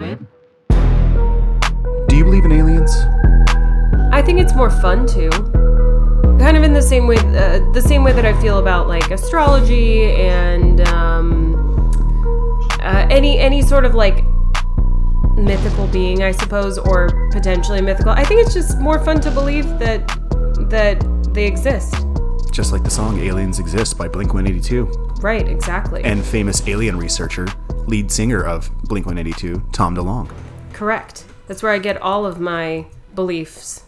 Yeah, 0.00 0.16
babe. 0.16 0.26
Do 2.08 2.16
you 2.16 2.24
believe 2.24 2.44
in 2.44 2.50
aliens? 2.50 2.92
I 4.12 4.22
think 4.22 4.40
it's 4.40 4.54
more 4.54 4.70
fun 4.70 5.06
too. 5.06 5.30
Kind 6.38 6.56
of 6.56 6.64
in 6.64 6.72
the 6.72 6.82
same 6.82 7.06
way, 7.06 7.16
uh, 7.16 7.60
the 7.72 7.82
same 7.82 8.02
way 8.02 8.12
that 8.12 8.24
I 8.24 8.40
feel 8.40 8.58
about 8.58 8.88
like 8.88 9.10
astrology 9.12 10.10
and 10.12 10.80
um, 10.88 11.54
uh, 12.80 13.06
any 13.08 13.38
any 13.38 13.62
sort 13.62 13.84
of 13.84 13.94
like 13.94 14.24
mythical 15.36 15.86
being, 15.86 16.24
I 16.24 16.32
suppose, 16.32 16.76
or 16.76 17.08
potentially 17.30 17.80
mythical. 17.80 18.12
I 18.12 18.24
think 18.24 18.40
it's 18.40 18.54
just 18.54 18.80
more 18.80 18.98
fun 19.04 19.20
to 19.20 19.30
believe 19.30 19.78
that 19.78 20.08
that 20.70 21.06
they 21.32 21.46
exist. 21.46 21.94
Just 22.50 22.72
like 22.72 22.82
the 22.82 22.90
song 22.90 23.20
Aliens 23.20 23.58
Exist 23.60 23.96
by 23.96 24.08
Blink 24.08 24.34
182. 24.34 24.86
Right, 25.20 25.48
exactly. 25.48 26.04
And 26.04 26.24
famous 26.24 26.66
alien 26.68 26.96
researcher, 26.96 27.48
lead 27.88 28.10
singer 28.10 28.42
of 28.44 28.70
Blink 28.84 29.06
182, 29.06 29.68
Tom 29.72 29.96
DeLonge. 29.96 30.30
Correct. 30.72 31.24
That's 31.46 31.62
where 31.62 31.72
I 31.72 31.78
get 31.78 32.00
all 32.00 32.26
of 32.26 32.40
my 32.40 32.86
beliefs. 33.14 33.84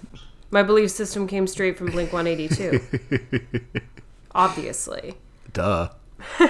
My 0.50 0.62
belief 0.62 0.90
system 0.90 1.26
came 1.26 1.46
straight 1.46 1.76
from 1.76 1.90
Blink 1.90 2.12
182. 2.12 2.80
Obviously. 4.34 5.14
Duh. 5.52 5.90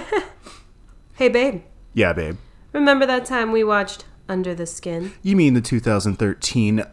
Hey, 1.16 1.30
babe. 1.30 1.62
Yeah, 1.94 2.12
babe. 2.12 2.36
Remember 2.74 3.06
that 3.06 3.24
time 3.24 3.50
we 3.50 3.64
watched 3.64 4.04
Under 4.28 4.54
the 4.54 4.66
Skin? 4.66 5.14
You 5.22 5.34
mean 5.34 5.54
the 5.54 5.62
2013 5.62 6.84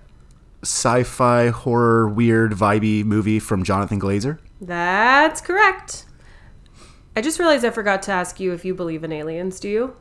sci 0.62 1.04
fi 1.04 1.48
horror 1.50 2.08
weird 2.08 2.54
vibey 2.54 3.04
movie 3.04 3.40
from 3.40 3.66
Jonathan 3.66 4.00
Glazer? 4.00 4.40
That's 4.62 5.42
correct. 5.42 6.06
I 7.18 7.22
just 7.22 7.38
realized 7.38 7.66
I 7.66 7.70
forgot 7.70 8.02
to 8.04 8.14
ask 8.14 8.40
you 8.40 8.54
if 8.54 8.64
you 8.64 8.74
believe 8.74 9.04
in 9.04 9.12
aliens. 9.12 9.60
Do 9.60 9.68
you? 9.68 9.96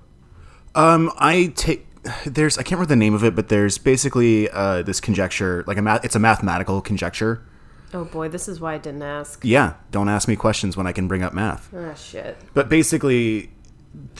Um, 0.74 1.12
I 1.18 1.52
take 1.54 1.86
there's 2.26 2.58
I 2.58 2.62
can't 2.62 2.72
remember 2.72 2.88
the 2.88 2.96
name 2.96 3.14
of 3.14 3.24
it, 3.24 3.34
but 3.34 3.48
there's 3.48 3.78
basically 3.78 4.48
uh, 4.50 4.82
this 4.82 5.00
conjecture, 5.00 5.64
like 5.66 5.76
a 5.76 5.82
math, 5.82 6.04
it's 6.04 6.16
a 6.16 6.18
mathematical 6.18 6.80
conjecture. 6.80 7.42
Oh 7.94 8.04
boy, 8.04 8.28
this 8.28 8.48
is 8.48 8.60
why 8.60 8.74
I 8.74 8.78
didn't 8.78 9.02
ask. 9.02 9.40
Yeah, 9.44 9.74
don't 9.90 10.08
ask 10.08 10.26
me 10.26 10.34
questions 10.34 10.76
when 10.76 10.86
I 10.86 10.92
can 10.92 11.08
bring 11.08 11.22
up 11.22 11.34
math. 11.34 11.68
Ah, 11.76 11.94
shit. 11.94 12.36
But 12.54 12.68
basically, 12.68 13.50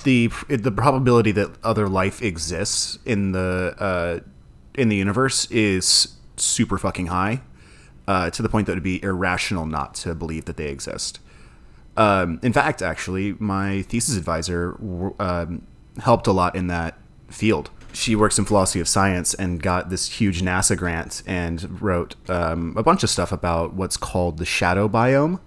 the 0.05 0.30
the 0.48 0.70
probability 0.70 1.33
that 1.33 1.50
other 1.64 1.89
life 1.89 2.23
exists 2.23 2.98
in 3.05 3.33
the 3.33 3.75
uh, 3.78 4.20
in 4.75 4.89
the 4.89 4.97
universe 4.97 5.50
is 5.50 6.17
super 6.36 6.77
fucking 6.78 7.06
high, 7.06 7.41
uh, 8.06 8.30
to 8.30 8.42
the 8.42 8.48
point 8.48 8.67
that 8.67 8.73
it'd 8.73 8.84
be 8.84 9.03
irrational 9.03 9.67
not 9.67 9.95
to 9.95 10.14
believe 10.14 10.45
that 10.45 10.56
they 10.56 10.69
exist. 10.69 11.19
Um, 11.97 12.41
in 12.42 12.53
fact, 12.53 12.83
actually, 12.83 13.34
my 13.39 13.83
thesis 13.83 14.17
advisor 14.17 14.77
um, 15.19 15.67
helped 16.01 16.27
a 16.27 16.33
lot 16.33 16.57
in 16.57 16.67
that 16.69 16.97
field. 17.29 17.71
She 17.93 18.17
works 18.17 18.39
in 18.39 18.47
philosophy 18.47 18.81
of 18.81 18.89
science 18.89 19.35
and 19.35 19.62
got 19.62 19.91
this 19.91 20.09
huge 20.09 20.41
NASA 20.43 20.77
grant 20.77 21.23
and 21.27 21.81
wrote 21.83 22.15
um, 22.31 22.75
a 22.77 22.83
bunch 22.83 23.03
of 23.03 23.11
stuff 23.11 23.33
about 23.33 23.75
what's 23.75 23.98
called 23.98 24.39
the 24.39 24.47
shadow 24.47 24.89
biome 24.89 25.41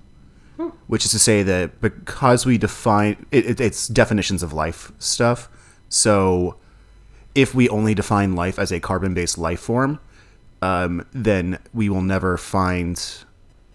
which 0.88 1.06
is 1.06 1.12
to 1.12 1.20
say 1.20 1.44
that 1.44 1.82
because 1.82 2.46
we 2.46 2.58
define 2.58 3.26
it, 3.32 3.46
it, 3.46 3.60
it's 3.60 3.88
definitions 3.88 4.44
of 4.44 4.54
life 4.54 4.92
stuff. 5.00 5.50
So 5.90 6.58
if 7.34 7.54
we 7.54 7.68
only 7.70 7.94
define 7.94 8.36
life 8.36 8.58
as 8.58 8.72
a 8.72 8.80
carbon-based 8.80 9.38
life 9.38 9.60
form, 9.60 10.00
um, 10.62 11.06
then 11.12 11.60
we 11.74 11.90
will 11.90 12.02
never 12.02 12.38
find, 12.38 13.02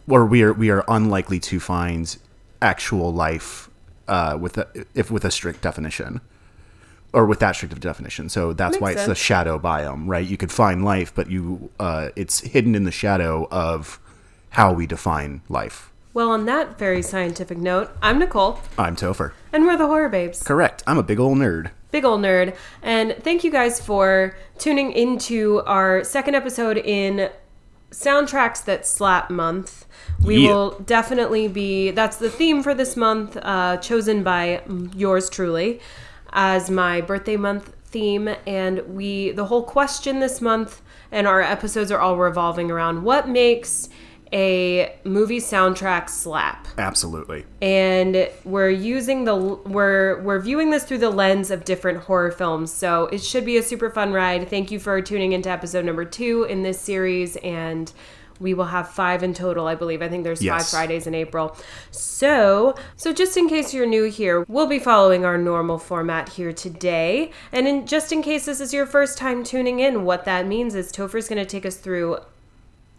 or 0.08 0.24
we 0.24 0.42
are 0.42 0.52
we 0.52 0.70
are 0.70 0.84
unlikely 0.88 1.38
to 1.40 1.60
find 1.60 2.16
actual 2.62 3.12
life 3.12 3.68
uh, 4.08 4.38
with 4.40 4.56
a, 4.58 4.86
if 4.94 5.10
with 5.10 5.24
a 5.24 5.30
strict 5.30 5.60
definition, 5.60 6.20
or 7.12 7.26
with 7.26 7.40
that 7.40 7.56
strict 7.56 7.72
of 7.72 7.80
definition. 7.80 8.28
So 8.28 8.52
that's 8.52 8.74
Makes 8.74 8.80
why 8.82 8.90
it's 8.92 9.06
the 9.06 9.14
shadow 9.14 9.58
biome, 9.58 10.04
right? 10.06 10.26
You 10.26 10.36
could 10.36 10.52
find 10.52 10.84
life, 10.84 11.12
but 11.14 11.30
you 11.30 11.70
uh, 11.80 12.10
it's 12.16 12.40
hidden 12.40 12.74
in 12.74 12.84
the 12.84 12.92
shadow 12.92 13.48
of 13.50 13.98
how 14.50 14.72
we 14.72 14.86
define 14.86 15.42
life. 15.48 15.92
Well, 16.12 16.30
on 16.30 16.44
that 16.46 16.76
very 16.78 17.02
scientific 17.02 17.56
note, 17.58 17.90
I'm 18.02 18.18
Nicole, 18.18 18.58
I'm 18.76 18.96
Topher. 18.96 19.32
and 19.52 19.64
we're 19.64 19.76
the 19.76 19.86
Horror 19.86 20.08
Babes. 20.08 20.42
Correct. 20.42 20.82
I'm 20.86 20.98
a 20.98 21.04
big 21.04 21.20
old 21.20 21.38
nerd. 21.38 21.70
Big 21.92 22.04
old 22.04 22.20
nerd. 22.20 22.56
And 22.82 23.16
thank 23.20 23.44
you 23.44 23.50
guys 23.50 23.80
for 23.80 24.36
tuning 24.58 24.90
into 24.92 25.62
our 25.66 26.02
second 26.04 26.34
episode 26.34 26.78
in 26.78 27.30
Soundtracks 27.90 28.64
That 28.64 28.86
Slap 28.86 29.30
Month. 29.30 29.86
We 30.24 30.44
Yeah. 30.46 30.52
will 30.52 30.70
definitely 30.80 31.48
be, 31.48 31.90
that's 31.90 32.16
the 32.16 32.30
theme 32.30 32.62
for 32.62 32.74
this 32.74 32.96
month, 32.96 33.36
uh, 33.42 33.76
chosen 33.78 34.22
by 34.22 34.62
yours 34.94 35.28
truly 35.30 35.80
as 36.32 36.70
my 36.70 37.00
birthday 37.00 37.36
month 37.36 37.74
theme. 37.84 38.28
And 38.46 38.80
we, 38.94 39.32
the 39.32 39.46
whole 39.46 39.62
question 39.62 40.20
this 40.20 40.40
month 40.40 40.82
and 41.12 41.26
our 41.26 41.40
episodes 41.40 41.90
are 41.90 41.98
all 41.98 42.16
revolving 42.16 42.70
around 42.70 43.02
what 43.02 43.28
makes 43.28 43.88
a 44.32 44.94
movie 45.02 45.40
soundtrack 45.40 46.08
slap 46.08 46.68
Absolutely. 46.78 47.44
and 47.60 48.28
we're 48.44 48.70
using 48.70 49.24
the 49.24 49.34
we're 49.34 50.22
we're 50.22 50.38
viewing 50.38 50.70
this 50.70 50.84
through 50.84 50.98
the 50.98 51.10
lens 51.10 51.50
of 51.50 51.64
different 51.64 51.98
horror 51.98 52.30
films 52.30 52.72
so 52.72 53.06
it 53.06 53.20
should 53.20 53.44
be 53.44 53.56
a 53.56 53.62
super 53.62 53.90
fun 53.90 54.12
ride 54.12 54.48
thank 54.48 54.70
you 54.70 54.78
for 54.78 55.02
tuning 55.02 55.32
into 55.32 55.50
episode 55.50 55.84
number 55.84 56.04
two 56.04 56.44
in 56.44 56.62
this 56.62 56.80
series 56.80 57.34
and 57.38 57.92
we 58.40 58.54
will 58.54 58.66
have 58.66 58.88
five 58.88 59.22
in 59.22 59.32
total 59.32 59.66
i 59.66 59.74
believe 59.74 60.02
i 60.02 60.08
think 60.08 60.24
there's 60.24 60.44
five 60.44 60.66
fridays 60.66 61.06
in 61.06 61.14
april 61.14 61.56
so 61.90 62.74
so 62.96 63.12
just 63.12 63.36
in 63.36 63.48
case 63.48 63.72
you're 63.72 63.86
new 63.86 64.04
here 64.04 64.44
we'll 64.48 64.66
be 64.66 64.78
following 64.78 65.24
our 65.24 65.38
normal 65.38 65.78
format 65.78 66.30
here 66.30 66.52
today 66.52 67.30
and 67.52 67.68
in, 67.68 67.86
just 67.86 68.10
in 68.12 68.22
case 68.22 68.46
this 68.46 68.60
is 68.60 68.72
your 68.72 68.86
first 68.86 69.18
time 69.18 69.44
tuning 69.44 69.78
in 69.78 70.04
what 70.04 70.24
that 70.24 70.46
means 70.46 70.74
is 70.74 70.90
topher's 70.90 71.28
going 71.28 71.38
to 71.38 71.46
take 71.46 71.66
us 71.66 71.76
through 71.76 72.18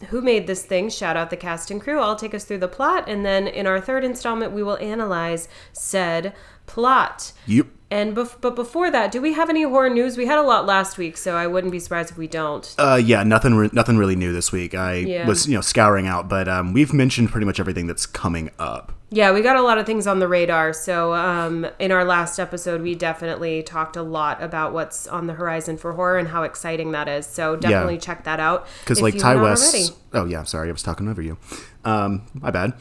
who 0.08 0.20
made 0.20 0.46
this 0.46 0.64
thing. 0.64 0.90
Shout 0.90 1.16
out 1.16 1.30
the 1.30 1.36
cast 1.36 1.70
and 1.70 1.80
crew. 1.80 2.00
I'll 2.00 2.16
take 2.16 2.34
us 2.34 2.44
through 2.44 2.58
the 2.58 2.68
plot, 2.68 3.08
and 3.08 3.24
then 3.24 3.46
in 3.46 3.66
our 3.66 3.80
third 3.80 4.04
installment, 4.04 4.52
we 4.52 4.62
will 4.62 4.78
analyze 4.78 5.48
said 5.72 6.34
plot. 6.66 7.32
Yep. 7.46 7.66
And 7.90 8.16
bef- 8.16 8.40
but 8.40 8.56
before 8.56 8.90
that, 8.90 9.12
do 9.12 9.20
we 9.20 9.34
have 9.34 9.50
any 9.50 9.64
horror 9.64 9.90
news? 9.90 10.16
We 10.16 10.24
had 10.24 10.38
a 10.38 10.42
lot 10.42 10.64
last 10.64 10.96
week, 10.96 11.18
so 11.18 11.34
I 11.36 11.46
wouldn't 11.46 11.70
be 11.72 11.78
surprised 11.78 12.10
if 12.10 12.16
we 12.16 12.26
don't. 12.26 12.74
Uh, 12.78 12.98
yeah, 13.02 13.22
nothing, 13.22 13.54
re- 13.54 13.68
nothing 13.74 13.98
really 13.98 14.16
new 14.16 14.32
this 14.32 14.50
week. 14.50 14.74
I 14.74 14.94
Yeah. 14.94 15.26
was, 15.26 15.46
you 15.46 15.54
know, 15.54 15.60
scouring 15.60 16.06
out, 16.06 16.26
but 16.26 16.48
um, 16.48 16.72
we've 16.72 16.94
mentioned 16.94 17.28
pretty 17.30 17.44
much 17.44 17.60
everything 17.60 17.86
that's 17.86 18.06
coming 18.06 18.50
up. 18.58 18.92
Yeah, 19.10 19.30
we 19.32 19.42
got 19.42 19.56
a 19.56 19.60
lot 19.62 19.76
of 19.76 19.84
things 19.84 20.06
on 20.06 20.20
the 20.20 20.26
radar. 20.26 20.72
So 20.72 21.12
um, 21.12 21.66
in 21.78 21.92
our 21.92 22.02
last 22.02 22.38
episode, 22.38 22.80
we 22.80 22.94
definitely 22.94 23.62
talked 23.62 23.96
a 23.96 24.02
lot 24.02 24.42
about 24.42 24.72
what's 24.72 25.06
on 25.06 25.26
the 25.26 25.34
horizon 25.34 25.76
for 25.76 25.92
horror 25.92 26.16
and 26.18 26.28
how 26.28 26.44
exciting 26.44 26.92
that 26.92 27.08
is. 27.08 27.26
So 27.26 27.56
definitely 27.56 27.98
check 27.98 28.24
that 28.24 28.40
out 28.40 28.66
Because 28.80 29.02
like 29.02 29.18
Ti 29.18 29.34
West. 29.36 29.74
already. 29.74 29.88
Oh 30.14 30.24
yeah, 30.24 30.38
I'm 30.38 30.46
sorry, 30.46 30.70
I 30.70 30.72
was 30.72 30.82
talking 30.82 31.08
over 31.10 31.20
you. 31.20 31.36
Um, 31.84 32.22
my 32.32 32.50
bad. 32.50 32.72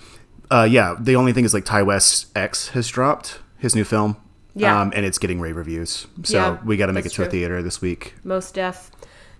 Uh, 0.49 0.63
yeah, 0.71 0.95
the 0.97 1.17
only 1.17 1.33
thing 1.33 1.43
is 1.43 1.53
like 1.53 1.65
Ti 1.65 1.81
West 1.81 2.27
X 2.33 2.69
has 2.69 2.87
dropped 2.87 3.39
his 3.61 3.75
new 3.75 3.83
film. 3.85 4.17
Yeah. 4.53 4.81
Um, 4.81 4.91
and 4.93 5.05
it's 5.05 5.17
getting 5.17 5.39
rave 5.39 5.55
reviews. 5.55 6.07
So 6.23 6.37
Yeah, 6.37 6.57
we 6.65 6.75
got 6.75 6.87
to 6.87 6.93
make 6.93 7.05
it 7.05 7.13
to 7.13 7.23
a 7.23 7.27
theater 7.27 7.61
this 7.63 7.81
week. 7.81 8.15
Most 8.25 8.53
deaf. 8.55 8.91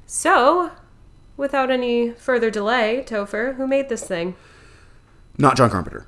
So, 0.06 0.72
without 1.36 1.70
any 1.70 2.12
further 2.12 2.50
delay, 2.50 3.04
Topher, 3.06 3.56
who 3.56 3.68
made 3.68 3.90
this 3.90 4.04
thing? 4.06 4.36
Not 5.38 5.58
John 5.58 5.70
Carpenter. 5.70 6.06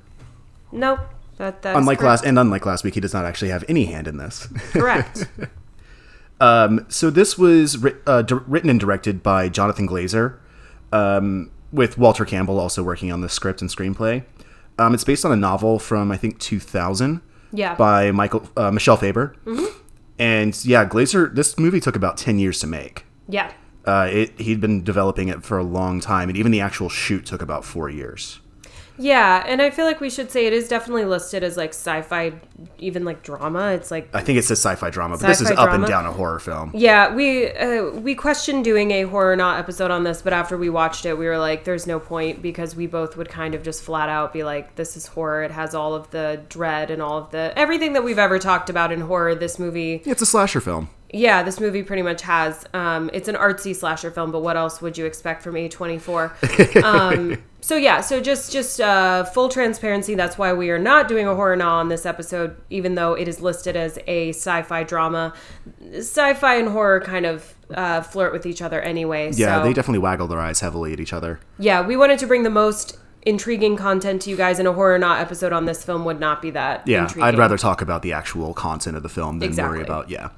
Nope. 0.72 1.00
That 1.36 1.60
that's 1.62 1.76
Unlike 1.76 1.98
correct. 1.98 2.08
last 2.22 2.24
and 2.24 2.38
unlike 2.38 2.64
last 2.64 2.84
week, 2.84 2.94
he 2.94 3.00
does 3.00 3.12
not 3.12 3.24
actually 3.24 3.50
have 3.50 3.64
any 3.68 3.86
hand 3.86 4.06
in 4.08 4.16
this. 4.16 4.46
correct. 4.72 5.26
Um, 6.40 6.84
so 6.88 7.10
this 7.10 7.38
was 7.38 7.78
writ- 7.78 8.02
uh, 8.06 8.22
di- 8.22 8.40
written 8.48 8.68
and 8.68 8.78
directed 8.80 9.22
by 9.22 9.48
Jonathan 9.48 9.88
Glazer, 9.88 10.36
um, 10.92 11.50
with 11.72 11.96
Walter 11.96 12.24
Campbell 12.24 12.58
also 12.58 12.82
working 12.82 13.12
on 13.12 13.20
the 13.20 13.28
script 13.28 13.60
and 13.60 13.70
screenplay. 13.70 14.24
Um, 14.76 14.94
it's 14.94 15.04
based 15.04 15.24
on 15.24 15.30
a 15.30 15.36
novel 15.36 15.78
from 15.78 16.10
I 16.10 16.16
think 16.16 16.40
2000 16.40 17.20
Yeah. 17.54 17.74
by 17.76 18.10
Michael 18.10 18.48
uh, 18.56 18.70
Michel 18.70 18.96
Faber, 18.96 19.34
and 20.18 20.64
yeah, 20.64 20.84
Glazer. 20.86 21.34
This 21.34 21.58
movie 21.58 21.80
took 21.80 21.96
about 21.96 22.16
10 22.16 22.38
years 22.38 22.58
to 22.60 22.66
make. 22.66 23.04
yeah. 23.28 23.52
Uh, 23.86 24.08
it, 24.10 24.40
he'd 24.40 24.62
been 24.62 24.82
developing 24.82 25.28
it 25.28 25.42
for 25.44 25.58
a 25.58 25.62
long 25.62 26.00
time, 26.00 26.30
and 26.30 26.38
even 26.38 26.50
the 26.50 26.60
actual 26.60 26.88
shoot 26.88 27.26
took 27.26 27.42
about 27.42 27.66
four 27.66 27.90
years. 27.90 28.40
Yeah, 28.96 29.42
and 29.46 29.60
I 29.60 29.70
feel 29.70 29.84
like 29.84 30.00
we 30.00 30.10
should 30.10 30.30
say 30.30 30.46
it 30.46 30.52
is 30.52 30.68
definitely 30.68 31.04
listed 31.04 31.42
as 31.42 31.56
like 31.56 31.70
sci-fi, 31.70 32.32
even 32.78 33.04
like 33.04 33.22
drama. 33.22 33.72
It's 33.72 33.90
like 33.90 34.08
I 34.14 34.20
think 34.20 34.38
it's 34.38 34.50
a 34.50 34.56
sci-fi 34.56 34.90
drama, 34.90 35.18
but 35.18 35.26
this 35.26 35.40
is 35.40 35.48
Sci-fi 35.48 35.62
up 35.62 35.72
and 35.72 35.86
down 35.86 36.06
a 36.06 36.12
horror 36.12 36.38
film. 36.38 36.70
yeah, 36.74 37.12
we 37.14 37.50
uh, 37.50 37.90
we 37.90 38.14
questioned 38.14 38.64
doing 38.64 38.90
a 38.92 39.02
horror 39.02 39.36
not 39.36 39.58
episode 39.58 39.90
on 39.90 40.04
this, 40.04 40.22
but 40.22 40.32
after 40.32 40.56
we 40.56 40.70
watched 40.70 41.06
it, 41.06 41.18
we 41.18 41.26
were 41.26 41.38
like, 41.38 41.64
"There's 41.64 41.86
no 41.86 41.98
point," 41.98 42.40
because 42.42 42.76
we 42.76 42.86
both 42.86 43.16
would 43.16 43.28
kind 43.28 43.54
of 43.54 43.62
just 43.62 43.82
flat 43.82 44.08
out 44.08 44.32
be 44.32 44.44
like, 44.44 44.76
"This 44.76 44.96
is 44.96 45.06
horror. 45.08 45.42
It 45.42 45.50
has 45.50 45.74
all 45.74 45.94
of 45.94 46.10
the 46.10 46.40
dread 46.48 46.90
and 46.90 47.02
all 47.02 47.18
of 47.18 47.30
the 47.30 47.52
everything 47.56 47.94
that 47.94 48.04
we've 48.04 48.18
ever 48.18 48.38
talked 48.38 48.70
about 48.70 48.92
in 48.92 49.00
horror." 49.02 49.34
This 49.34 49.58
movie 49.58 50.02
It's 50.04 50.22
a 50.22 50.26
slasher 50.26 50.60
film. 50.60 50.88
Yeah, 51.14 51.44
this 51.44 51.60
movie 51.60 51.84
pretty 51.84 52.02
much 52.02 52.22
has. 52.22 52.66
Um, 52.74 53.08
it's 53.12 53.28
an 53.28 53.36
artsy 53.36 53.74
slasher 53.74 54.10
film, 54.10 54.32
but 54.32 54.40
what 54.40 54.56
else 54.56 54.82
would 54.82 54.98
you 54.98 55.06
expect 55.06 55.42
from 55.42 55.54
A24? 55.54 56.84
Um, 56.84 57.42
so 57.60 57.76
yeah, 57.76 58.00
so 58.02 58.20
just 58.20 58.52
just 58.52 58.80
uh, 58.80 59.24
full 59.24 59.48
transparency. 59.48 60.14
That's 60.14 60.36
why 60.36 60.52
we 60.52 60.70
are 60.70 60.78
not 60.78 61.08
doing 61.08 61.26
a 61.26 61.34
horror 61.34 61.56
naw 61.56 61.78
on 61.78 61.88
this 61.88 62.04
episode, 62.04 62.56
even 62.68 62.94
though 62.94 63.14
it 63.14 63.26
is 63.26 63.40
listed 63.40 63.74
as 63.74 63.98
a 64.06 64.30
sci-fi 64.30 64.82
drama. 64.82 65.32
Sci-fi 65.94 66.56
and 66.56 66.68
horror 66.68 67.00
kind 67.00 67.24
of 67.24 67.54
uh, 67.72 68.02
flirt 68.02 68.32
with 68.32 68.44
each 68.44 68.60
other 68.60 68.80
anyway. 68.82 69.30
Yeah, 69.32 69.60
so, 69.60 69.64
they 69.64 69.72
definitely 69.72 70.00
waggle 70.00 70.26
their 70.26 70.40
eyes 70.40 70.60
heavily 70.60 70.92
at 70.92 71.00
each 71.00 71.12
other. 71.12 71.40
yeah, 71.58 71.80
we 71.80 71.96
wanted 71.96 72.18
to 72.18 72.26
bring 72.26 72.42
the 72.42 72.50
most 72.50 72.98
intriguing 73.22 73.76
content 73.76 74.20
to 74.22 74.30
you 74.30 74.36
guys, 74.36 74.58
in 74.58 74.66
a 74.66 74.72
horror 74.72 74.98
not 74.98 75.20
episode 75.20 75.52
on 75.52 75.64
this 75.64 75.82
film 75.82 76.04
would 76.04 76.20
not 76.20 76.42
be 76.42 76.50
that. 76.50 76.86
Yeah, 76.86 77.02
intriguing. 77.04 77.22
I'd 77.24 77.38
rather 77.38 77.56
talk 77.56 77.80
about 77.80 78.02
the 78.02 78.12
actual 78.12 78.52
content 78.52 78.96
of 78.96 79.02
the 79.02 79.08
film 79.08 79.38
than 79.38 79.48
Exactly. 79.48 79.78
worry 79.78 79.84
about 79.84 80.10
yeah. 80.10 80.28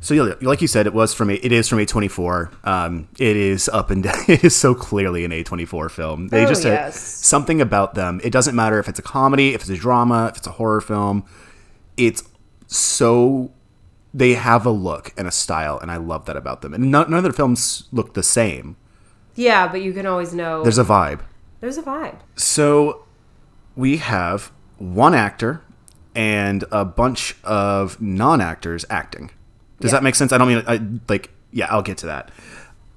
So 0.00 0.14
yeah, 0.14 0.34
like 0.40 0.62
you 0.62 0.68
said, 0.68 0.86
it 0.86 0.94
was 0.94 1.12
from 1.12 1.28
a, 1.30 1.34
it 1.34 1.50
is 1.50 1.68
from 1.68 1.78
A24. 1.78 2.64
Um, 2.66 3.08
it 3.18 3.36
is 3.36 3.68
up 3.68 3.90
and 3.90 4.02
down. 4.04 4.14
It 4.28 4.44
is 4.44 4.54
so 4.54 4.74
clearly 4.74 5.24
an 5.24 5.32
A24 5.32 5.90
film. 5.90 6.28
They 6.28 6.44
Oh, 6.44 6.48
just 6.48 6.64
yes. 6.64 7.00
something 7.00 7.60
about 7.60 7.94
them. 7.94 8.20
It 8.22 8.30
doesn't 8.30 8.54
matter 8.54 8.78
if 8.78 8.88
it's 8.88 8.98
a 9.00 9.02
comedy, 9.02 9.54
if 9.54 9.62
it's 9.62 9.70
a 9.70 9.76
drama, 9.76 10.28
if 10.30 10.36
it's 10.38 10.46
a 10.46 10.52
horror 10.52 10.80
film. 10.80 11.24
It's 11.96 12.22
so 12.68 13.50
they 14.14 14.34
have 14.34 14.64
a 14.64 14.70
look 14.70 15.12
and 15.16 15.26
a 15.26 15.30
style, 15.32 15.78
and 15.80 15.90
I 15.90 15.96
love 15.96 16.26
that 16.26 16.36
about 16.36 16.62
them. 16.62 16.74
And 16.74 16.90
none, 16.90 17.10
none 17.10 17.18
of 17.18 17.24
their 17.24 17.32
films 17.32 17.88
look 17.92 18.14
the 18.14 18.22
same. 18.22 18.76
Yeah, 19.34 19.66
but 19.68 19.82
you 19.82 19.92
can 19.92 20.06
always 20.06 20.32
know. 20.32 20.62
There's 20.62 20.78
a 20.78 20.84
vibe. 20.84 21.20
There's 21.60 21.76
a 21.76 21.82
vibe. 21.82 22.18
So 22.36 23.04
we 23.74 23.96
have 23.96 24.52
one 24.78 25.14
actor 25.14 25.62
and 26.14 26.64
a 26.70 26.84
bunch 26.84 27.36
of 27.42 28.00
non-actors 28.00 28.84
acting. 28.90 29.30
Does 29.80 29.90
Yeah. 29.92 29.98
that 29.98 30.02
make 30.02 30.14
sense? 30.14 30.32
I 30.32 30.38
don't 30.38 30.48
mean 30.48 30.62
I, 30.66 30.80
like 31.08 31.30
yeah, 31.52 31.66
I'll 31.70 31.82
get 31.82 31.98
to 31.98 32.06
that. 32.06 32.30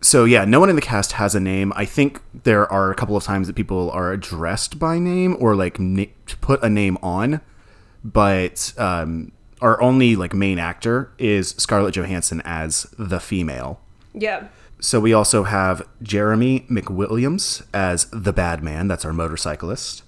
So 0.02 0.26
yeah, 0.26 0.46
no 0.46 0.60
one 0.60 0.70
in 0.70 0.76
the 0.76 0.82
cast 0.82 1.14
has 1.14 1.36
a 1.36 1.40
name. 1.40 1.72
I 1.76 1.86
think 1.86 2.22
there 2.44 2.70
are 2.72 2.90
a 2.92 2.96
couple 2.96 3.16
of 3.16 3.24
times 3.24 3.48
that 3.48 3.56
people 3.56 3.92
are 3.92 4.12
addressed 4.12 4.80
by 4.80 4.98
name 4.98 5.38
or 5.40 5.56
like 5.56 5.80
na- 5.80 6.06
put 6.42 6.62
a 6.64 6.70
name 6.70 6.98
on, 7.04 7.40
but 8.04 8.74
um, 8.78 9.32
our 9.62 9.80
only 9.82 10.16
like 10.16 10.34
main 10.34 10.58
actor 10.60 11.12
is 11.18 11.50
Scarlett 11.58 11.94
Johansson 11.96 12.42
as 12.46 12.88
the 12.98 13.20
female. 13.20 13.80
Yeah. 14.14 14.48
So 14.80 15.00
we 15.00 15.14
also 15.14 15.44
have 15.44 15.88
Jeremy 16.02 16.66
McWilliams 16.70 17.64
as 17.72 18.06
the 18.12 18.34
bad 18.34 18.64
man. 18.64 18.88
That's 18.88 19.06
our 19.06 19.14
motorcyclist. 19.14 20.02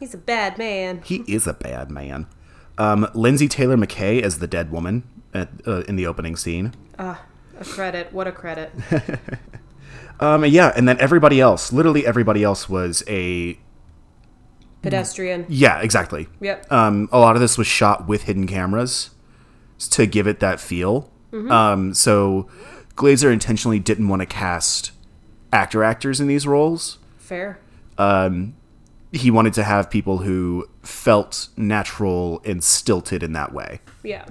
He's 0.00 0.12
a 0.14 0.18
bad 0.18 0.58
man. 0.58 1.02
He 1.04 1.22
is 1.28 1.46
a 1.46 1.52
bad 1.54 1.90
man. 1.90 2.26
Um, 2.76 3.08
Lynsey 3.14 3.46
Taylor 3.46 3.76
Mackay 3.76 4.20
as 4.20 4.40
the 4.40 4.48
dead 4.48 4.72
woman 4.72 5.04
at, 5.34 5.48
uh, 5.66 5.80
in 5.88 5.96
the 5.96 6.06
opening 6.06 6.36
scene. 6.36 6.72
Ah, 6.98 7.22
a 7.58 7.64
credit. 7.64 8.12
What 8.12 8.26
a 8.26 8.32
credit. 8.32 8.72
Um, 10.20 10.44
yeah, 10.44 10.72
and 10.76 10.86
then 10.88 10.96
everybody 11.00 11.40
else, 11.40 11.72
literally 11.72 12.06
everybody 12.06 12.44
else, 12.44 12.68
was 12.68 13.02
a 13.08 13.58
Pedestrian. 14.80 15.44
yeah, 15.48 15.80
exactly. 15.80 16.28
Yep. 16.40 16.70
Um, 16.70 17.08
a 17.10 17.18
lot 17.18 17.34
of 17.34 17.40
this 17.40 17.58
was 17.58 17.66
shot 17.66 18.06
with 18.06 18.22
hidden 18.22 18.46
cameras 18.46 19.10
to 19.90 20.06
give 20.06 20.26
it 20.28 20.38
that 20.40 20.60
feel. 20.60 21.10
Um, 21.32 21.94
so 21.94 22.48
Glazer 22.94 23.32
intentionally 23.32 23.80
didn't 23.80 24.06
want 24.06 24.20
to 24.22 24.26
cast 24.26 24.92
actor 25.52 25.82
actors 25.82 26.20
in 26.20 26.28
these 26.28 26.46
roles. 26.46 26.98
Fair. 27.16 27.58
Um, 27.98 28.54
He 29.10 29.32
wanted 29.32 29.52
to 29.54 29.64
have 29.64 29.90
people 29.90 30.18
who 30.18 30.68
felt 30.82 31.48
natural 31.56 32.40
and 32.44 32.62
stilted 32.62 33.24
in 33.24 33.32
that 33.32 33.52
way. 33.52 33.80
Yeah. 34.04 34.26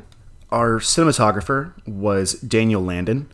Our 0.54 0.80
cinematographer 0.80 1.74
was 1.88 2.34
Daniel 2.36 2.84
Landin. 2.84 3.28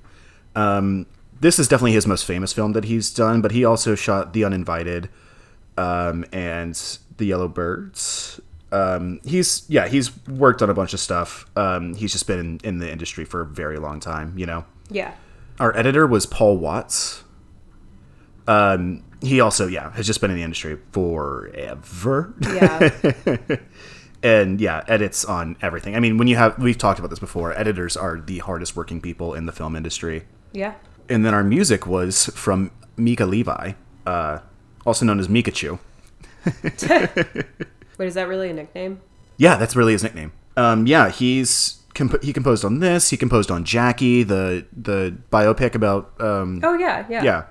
Um, 0.56 1.06
this 1.42 1.60
is 1.60 1.68
definitely 1.68 1.92
his 1.92 2.08
most 2.08 2.24
famous 2.26 2.54
film 2.54 2.72
that 2.72 2.86
he's 2.86 3.14
done, 3.14 3.42
but 3.42 3.52
he 3.52 3.66
also 3.66 3.94
shot 3.94 4.32
The 4.32 4.46
Uninvited 4.46 5.10
um, 5.78 6.24
and 6.32 6.80
The 7.18 7.26
Yellow 7.26 7.50
Birds. 7.50 8.40
Um, 8.72 9.20
he's 9.26 9.66
yeah, 9.68 9.90
he's 9.90 10.16
worked 10.28 10.62
on 10.62 10.70
a 10.70 10.74
bunch 10.74 10.94
of 10.94 11.02
stuff. 11.02 11.46
Um, 11.58 11.94
he's 11.96 12.14
just 12.14 12.26
been 12.26 12.40
in, 12.40 12.60
in 12.64 12.80
the 12.80 12.90
industry 12.90 13.26
for 13.26 13.42
a 13.42 13.46
very 13.46 13.80
long 13.80 14.00
time, 14.00 14.38
you 14.38 14.46
know. 14.46 14.64
Yeah. 14.90 15.14
Our 15.60 15.76
editor 15.76 16.08
was 16.08 16.26
Paul 16.26 16.58
Watts. 16.58 17.26
Um, 18.48 19.04
he 19.22 19.42
also 19.42 19.68
yeah 19.68 19.92
has 19.92 20.08
just 20.08 20.22
been 20.22 20.32
in 20.32 20.38
the 20.38 20.44
industry 20.44 20.78
forever. 20.94 22.34
Yeah. 22.42 23.58
and 24.24 24.60
yeah, 24.60 24.84
edits 24.88 25.24
on 25.26 25.56
everything. 25.62 25.96
I 25.96 26.00
mean, 26.00 26.18
when 26.18 26.28
you 26.28 26.36
have 26.36 26.58
we've 26.60 26.78
talked 26.78 27.00
about 27.00 27.10
this 27.10 27.20
before, 27.20 27.58
editors 27.58 27.96
are 27.98 28.20
the 28.20 28.40
hardest 28.40 28.76
working 28.76 29.00
people 29.02 29.34
in 29.34 29.46
the 29.46 29.52
film 29.52 29.76
industry. 29.76 30.24
yeah. 30.54 30.74
And 31.12 31.26
then 31.26 31.34
our 31.34 31.44
music 31.44 31.88
was 31.88 32.28
from 32.36 32.70
Mika 32.96 33.26
Levi, 33.26 33.72
uh, 34.06 34.40
also 34.86 35.06
known 35.06 35.20
as 35.20 35.28
Micachu. 35.28 35.80
Wait, 37.98 38.08
is 38.08 38.14
that 38.14 38.28
really 38.28 38.50
a 38.50 38.54
nickname? 38.54 39.02
Yeah, 39.38 39.56
that's 39.56 39.76
really 39.76 39.94
his 39.94 40.04
nickname. 40.04 40.32
Um, 40.56 40.86
yeah, 40.88 41.10
he's 41.10 41.84
comp- 41.96 42.22
he 42.24 42.32
composed 42.34 42.64
on 42.64 42.80
this. 42.80 43.10
He 43.10 43.18
composed 43.18 43.50
on 43.52 43.64
Jackie, 43.64 44.24
the 44.24 44.66
the 44.76 45.18
biopic 45.32 45.76
about 45.76 46.14
um, 46.22 46.60
Oh 46.64 46.74
yeah, 46.76 47.06
yeah. 47.10 47.24
yeah, 47.24 47.44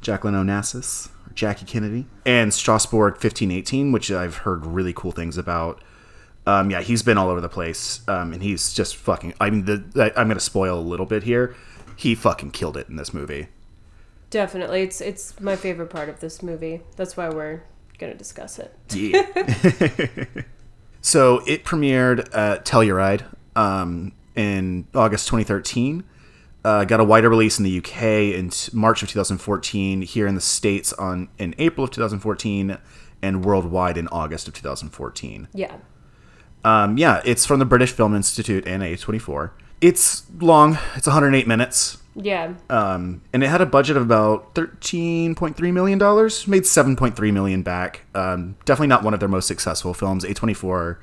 Jacqueline 0.00 0.34
Onassis, 0.34 1.08
Jackie 1.34 1.64
Kennedy, 1.66 2.06
and 2.26 2.52
Strasbourg 2.52 3.12
1518, 3.14 3.92
which 3.92 4.10
I've 4.10 4.38
heard 4.38 4.66
really 4.66 4.92
cool 4.92 5.12
things 5.12 5.38
about. 5.38 5.82
Um, 6.48 6.70
yeah, 6.70 6.80
he's 6.80 7.02
been 7.02 7.18
all 7.18 7.28
over 7.28 7.42
the 7.42 7.48
place, 7.50 8.00
um, 8.08 8.32
and 8.32 8.42
he's 8.42 8.72
just 8.72 8.96
fucking. 8.96 9.34
I 9.38 9.50
mean, 9.50 9.66
the, 9.66 9.84
I, 9.96 10.18
I'm 10.18 10.28
gonna 10.28 10.40
spoil 10.40 10.78
a 10.78 10.80
little 10.80 11.04
bit 11.04 11.24
here. 11.24 11.54
He 11.94 12.14
fucking 12.14 12.52
killed 12.52 12.78
it 12.78 12.88
in 12.88 12.96
this 12.96 13.12
movie. 13.12 13.48
Definitely. 14.30 14.80
It's 14.80 15.02
it's 15.02 15.38
my 15.40 15.56
favorite 15.56 15.90
part 15.90 16.08
of 16.08 16.20
this 16.20 16.42
movie. 16.42 16.80
That's 16.96 17.18
why 17.18 17.28
we're 17.28 17.64
gonna 17.98 18.14
discuss 18.14 18.58
it. 18.58 18.74
Yeah. 18.94 19.26
so 21.02 21.42
it 21.46 21.64
premiered 21.64 22.34
at 22.34 22.64
Telluride 22.64 23.26
um, 23.54 24.12
in 24.34 24.86
August 24.94 25.26
2013. 25.26 26.02
Uh, 26.64 26.86
got 26.86 26.98
a 26.98 27.04
wider 27.04 27.28
release 27.28 27.58
in 27.58 27.64
the 27.64 27.76
UK 27.76 28.02
in 28.34 28.50
March 28.72 29.02
of 29.02 29.10
2014. 29.10 30.00
Here 30.00 30.26
in 30.26 30.34
the 30.34 30.40
states 30.40 30.94
on 30.94 31.28
in 31.36 31.54
April 31.58 31.84
of 31.84 31.90
2014, 31.90 32.78
and 33.20 33.44
worldwide 33.44 33.98
in 33.98 34.08
August 34.08 34.48
of 34.48 34.54
2014. 34.54 35.48
Yeah. 35.52 35.76
Um, 36.64 36.98
yeah, 36.98 37.22
it's 37.24 37.46
from 37.46 37.58
the 37.58 37.64
British 37.64 37.92
Film 37.92 38.14
Institute 38.14 38.66
and 38.66 38.82
A24. 38.82 39.50
It's 39.80 40.24
long. 40.40 40.78
It's 40.96 41.06
108 41.06 41.46
minutes. 41.46 41.98
Yeah. 42.20 42.54
Um, 42.68 43.22
and 43.32 43.44
it 43.44 43.48
had 43.48 43.60
a 43.60 43.66
budget 43.66 43.96
of 43.96 44.02
about 44.02 44.54
thirteen 44.54 45.36
point 45.36 45.56
three 45.56 45.70
million 45.70 45.98
dollars. 45.98 46.48
Made 46.48 46.66
seven 46.66 46.96
point 46.96 47.14
three 47.14 47.30
million 47.30 47.62
back. 47.62 48.02
Um, 48.14 48.56
definitely 48.64 48.88
not 48.88 49.04
one 49.04 49.14
of 49.14 49.20
their 49.20 49.28
most 49.28 49.46
successful 49.46 49.94
films. 49.94 50.24
A 50.24 50.34
twenty 50.34 50.54
four 50.54 51.00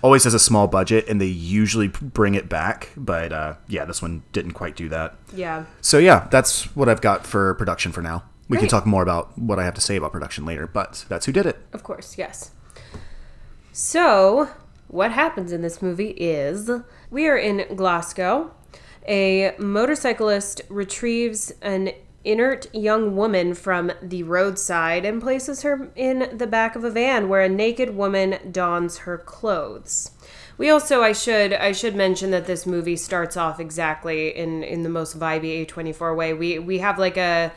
always 0.00 0.22
has 0.24 0.34
a 0.34 0.38
small 0.38 0.68
budget, 0.68 1.08
and 1.08 1.20
they 1.20 1.26
usually 1.26 1.88
bring 1.88 2.34
it 2.36 2.48
back. 2.48 2.90
But 2.96 3.32
uh, 3.32 3.54
yeah, 3.66 3.84
this 3.84 4.00
one 4.00 4.22
didn't 4.32 4.52
quite 4.52 4.76
do 4.76 4.88
that. 4.90 5.16
Yeah. 5.34 5.64
So 5.80 5.98
yeah, 5.98 6.28
that's 6.30 6.74
what 6.76 6.88
I've 6.88 7.00
got 7.00 7.26
for 7.26 7.54
production 7.54 7.90
for 7.90 8.02
now. 8.02 8.22
We 8.48 8.58
can 8.58 8.68
talk 8.68 8.86
more 8.86 9.02
about 9.02 9.36
what 9.38 9.58
I 9.58 9.64
have 9.64 9.74
to 9.74 9.80
say 9.80 9.96
about 9.96 10.12
production 10.12 10.44
later, 10.44 10.66
but 10.66 11.06
that's 11.08 11.26
who 11.26 11.32
did 11.32 11.46
it. 11.46 11.56
Of 11.72 11.82
course, 11.82 12.18
yes. 12.18 12.50
So, 13.72 14.50
what 14.94 15.10
happens 15.10 15.50
in 15.50 15.60
this 15.60 15.82
movie 15.82 16.10
is 16.10 16.70
we 17.10 17.26
are 17.26 17.36
in 17.36 17.66
Glasgow. 17.74 18.54
A 19.08 19.52
motorcyclist 19.58 20.62
retrieves 20.68 21.52
an 21.60 21.90
inert 22.22 22.72
young 22.72 23.16
woman 23.16 23.54
from 23.54 23.90
the 24.00 24.22
roadside 24.22 25.04
and 25.04 25.20
places 25.20 25.62
her 25.62 25.90
in 25.96 26.30
the 26.38 26.46
back 26.46 26.76
of 26.76 26.84
a 26.84 26.90
van 26.90 27.28
where 27.28 27.42
a 27.42 27.48
naked 27.48 27.96
woman 27.96 28.38
dons 28.52 28.98
her 28.98 29.18
clothes. 29.18 30.12
We 30.58 30.70
also 30.70 31.02
I 31.02 31.12
should 31.12 31.52
I 31.52 31.72
should 31.72 31.96
mention 31.96 32.30
that 32.30 32.46
this 32.46 32.64
movie 32.64 32.96
starts 32.96 33.36
off 33.36 33.58
exactly 33.58 34.28
in 34.28 34.62
in 34.62 34.84
the 34.84 34.88
most 34.88 35.18
vibey 35.18 35.66
A24 35.66 36.16
way. 36.16 36.32
We 36.32 36.60
we 36.60 36.78
have 36.78 37.00
like 37.00 37.16
a 37.16 37.52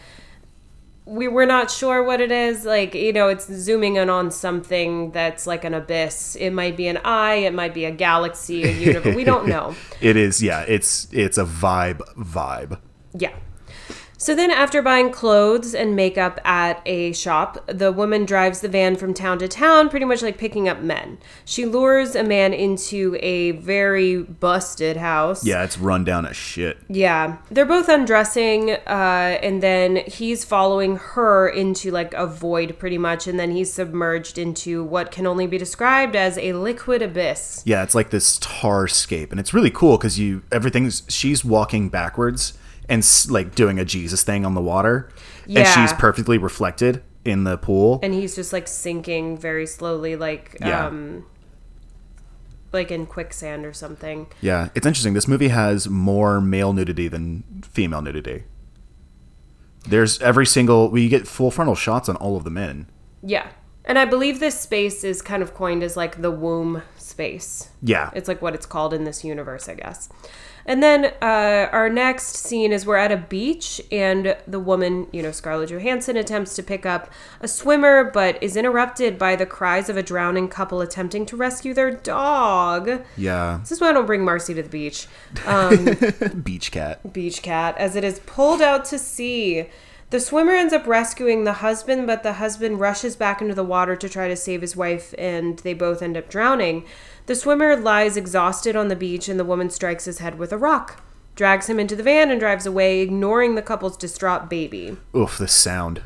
we 1.07 1.27
we're 1.27 1.45
not 1.45 1.71
sure 1.71 2.03
what 2.03 2.19
it 2.21 2.31
is. 2.31 2.65
Like 2.65 2.93
you 2.93 3.13
know 3.13 3.29
it's 3.29 3.51
zooming 3.51 3.95
in 3.95 4.09
on 4.09 4.29
something 4.29 5.11
that's 5.11 5.47
like 5.47 5.63
an 5.63 5.73
abyss. 5.73 6.35
It 6.35 6.51
might 6.51 6.75
be 6.77 6.87
an 6.87 6.97
eye 6.97 7.35
it 7.35 7.53
might 7.53 7.73
be 7.73 7.85
a 7.85 7.91
galaxy 7.91 8.63
a 8.63 8.71
universe. 8.71 9.15
We 9.15 9.23
don't 9.23 9.47
know. 9.47 9.75
It 10.01 10.15
is 10.15 10.43
yeah, 10.43 10.61
it's 10.61 11.07
it's 11.11 11.37
a 11.39 11.45
vibe 11.45 12.01
vibe. 12.15 12.79
yeah 13.13 13.33
So 14.19 14.33
then, 14.33 14.49
after 14.49 14.81
buying 14.81 15.11
clothes 15.11 15.75
and 15.75 15.95
makeup 15.95 16.39
at 16.43 16.81
a 16.87 17.13
shop, 17.13 17.63
the 17.67 17.91
woman 17.91 18.25
drives 18.25 18.61
the 18.61 18.67
van 18.67 18.95
from 18.95 19.13
town 19.13 19.37
to 19.39 19.47
town, 19.47 19.89
pretty 19.89 20.05
much 20.05 20.23
like 20.23 20.39
picking 20.39 20.67
up 20.67 20.81
men. 20.81 21.19
She 21.45 21.65
lures 21.67 22.15
a 22.15 22.23
man 22.23 22.51
into 22.51 23.15
a 23.21 23.51
very 23.51 24.23
busted 24.23 24.97
house. 24.97 25.45
Yeah, 25.45 25.63
it's 25.63 25.77
run 25.77 26.03
down 26.03 26.25
as 26.25 26.35
shit. 26.35 26.79
Yeah. 26.89 27.37
They're 27.51 27.65
both 27.65 27.89
undressing, 27.89 28.71
uh, 28.71 29.37
and 29.43 29.61
then 29.61 29.97
he's 30.07 30.43
following 30.43 30.95
her 30.95 31.47
into 31.47 31.91
like 31.91 32.15
a 32.15 32.25
void, 32.25 32.79
pretty 32.79 32.97
much, 32.97 33.27
and 33.27 33.39
then 33.39 33.51
he's 33.51 33.71
submerged 33.71 34.39
into 34.39 34.83
what 34.83 35.11
can 35.11 35.27
only 35.27 35.45
be 35.45 35.59
described 35.59 36.15
as 36.15 36.39
a 36.39 36.53
liquid 36.53 37.03
abyss. 37.03 37.61
Yeah, 37.65 37.83
it's 37.83 37.93
like 37.93 38.09
this 38.09 38.39
tarscape, 38.39 39.29
and 39.29 39.39
it's 39.39 39.53
really 39.53 39.71
cool 39.71 39.97
because 39.97 40.17
you 40.17 40.41
everything's 40.51 41.03
she's 41.07 41.45
walking 41.45 41.89
backwards 41.89 42.57
and 42.89 43.05
like 43.29 43.55
doing 43.55 43.79
a 43.79 43.85
Jesus 43.85 44.23
thing 44.23 44.45
on 44.45 44.53
the 44.53 44.61
water, 44.61 45.09
and 45.47 45.67
she's 45.67 45.93
perfectly 45.93 46.37
reflected 46.37 47.03
in 47.25 47.43
the 47.43 47.57
pool. 47.57 47.99
And 48.03 48.13
he's 48.13 48.35
just 48.35 48.53
like 48.53 48.67
sinking 48.67 49.37
very 49.37 49.65
slowly, 49.65 50.15
like, 50.15 50.55
Yeah. 50.61 50.87
um, 50.87 51.25
like 52.71 52.89
in 52.91 53.05
quicksand 53.05 53.65
or 53.65 53.73
something. 53.73 54.27
Yeah, 54.41 54.69
it's 54.75 54.85
interesting. 54.85 55.13
This 55.13 55.27
movie 55.27 55.47
has 55.49 55.89
more 55.89 56.39
male 56.39 56.73
nudity 56.73 57.07
than 57.07 57.43
female 57.69 58.01
nudity. 58.01 58.43
There's 59.87 60.19
every 60.21 60.45
single 60.45 60.89
we 60.89 61.07
get 61.09 61.27
full 61.27 61.51
frontal 61.51 61.75
shots 61.75 62.09
on 62.09 62.15
all 62.17 62.35
of 62.35 62.43
the 62.43 62.49
men. 62.49 62.87
Yeah. 63.23 63.47
And 63.87 63.97
I 63.97 64.05
believe 64.05 64.39
this 64.39 64.59
space 64.59 65.03
is 65.03 65.21
kind 65.23 65.41
of 65.41 65.53
coined 65.55 65.81
as 65.81 65.97
like 65.97 66.21
the 66.21 66.29
womb 66.31 66.83
space. 66.97 67.69
Yeah, 67.81 68.11
It's 68.13 68.27
like 68.27 68.41
what 68.41 68.53
it's 68.53 68.65
called 68.65 68.93
in 68.93 69.05
this 69.05 69.23
universe, 69.23 69.67
I 69.69 69.75
guess. 69.75 70.09
And 70.65 70.83
then 70.83 71.13
uh, 71.21 71.69
our 71.71 71.87
next 71.89 72.35
scene 72.35 72.73
is 72.73 72.85
we're 72.85 72.97
at 72.97 73.09
a 73.13 73.15
beach, 73.17 73.79
and 73.89 74.35
the 74.45 74.59
woman, 74.59 75.07
you 75.13 75.23
know, 75.23 75.31
Scarlett 75.31 75.69
Johansson, 75.69 76.17
attempts 76.17 76.55
to 76.57 76.63
pick 76.63 76.85
up 76.85 77.09
a 77.39 77.47
swimmer, 77.47 78.03
but 78.03 78.37
is 78.43 78.57
interrupted 78.57 79.17
by 79.17 79.37
the 79.37 79.45
cries 79.45 79.87
of 79.87 79.95
a 79.95 80.03
drowning 80.03 80.49
couple 80.49 80.81
attempting 80.81 81.25
to 81.27 81.37
rescue 81.37 81.73
their 81.73 81.91
dog. 81.91 83.03
yeah. 83.15 83.59
This 83.61 83.71
is 83.71 83.79
why 83.79 83.89
I 83.89 83.93
don't 83.93 84.05
bring 84.05 84.25
Marcy 84.25 84.53
to 84.55 84.61
the 84.63 84.69
beach. 84.69 85.07
Um, 85.47 85.85
Beach 86.43 86.71
cat. 86.71 87.13
beach 87.13 87.41
cat 87.41 87.77
as 87.77 87.95
it 87.95 88.03
is 88.03 88.19
pulled 88.25 88.61
out 88.61 88.83
to 88.85 88.99
sea. 88.99 89.69
The 90.09 90.21
swimmer 90.21 90.53
ends 90.53 90.71
up 90.71 90.87
rescuing 90.87 91.43
the 91.43 91.53
husband, 91.53 92.07
but 92.07 92.23
the 92.23 92.33
husband 92.33 92.79
rushes 92.79 93.17
back 93.17 93.41
into 93.41 93.53
the 93.53 93.63
water 93.63 93.97
to 93.97 94.07
try 94.07 94.29
to 94.29 94.37
save 94.37 94.61
his 94.61 94.75
wife, 94.75 95.13
and 95.17 95.59
they 95.59 95.73
both 95.73 96.01
end 96.01 96.15
up 96.15 96.29
drowning. 96.29 96.85
The 97.25 97.35
swimmer 97.35 97.75
lies 97.75 98.15
exhausted 98.15 98.77
on 98.77 98.87
the 98.87 98.95
beach, 98.95 99.27
and 99.27 99.37
the 99.37 99.45
woman 99.45 99.69
strikes 99.69 100.05
his 100.05 100.19
head 100.19 100.39
with 100.39 100.53
a 100.53 100.57
rock, 100.57 101.03
drags 101.35 101.67
him 101.67 101.77
into 101.77 101.93
the 101.93 102.03
van, 102.03 102.31
and 102.31 102.39
drives 102.39 102.65
away, 102.65 103.01
ignoring 103.01 103.55
the 103.55 103.61
couple's 103.61 103.97
distraught 103.97 104.49
baby. 104.49 104.95
Oof, 105.13 105.37
the 105.37 105.47
sound. 105.47 106.03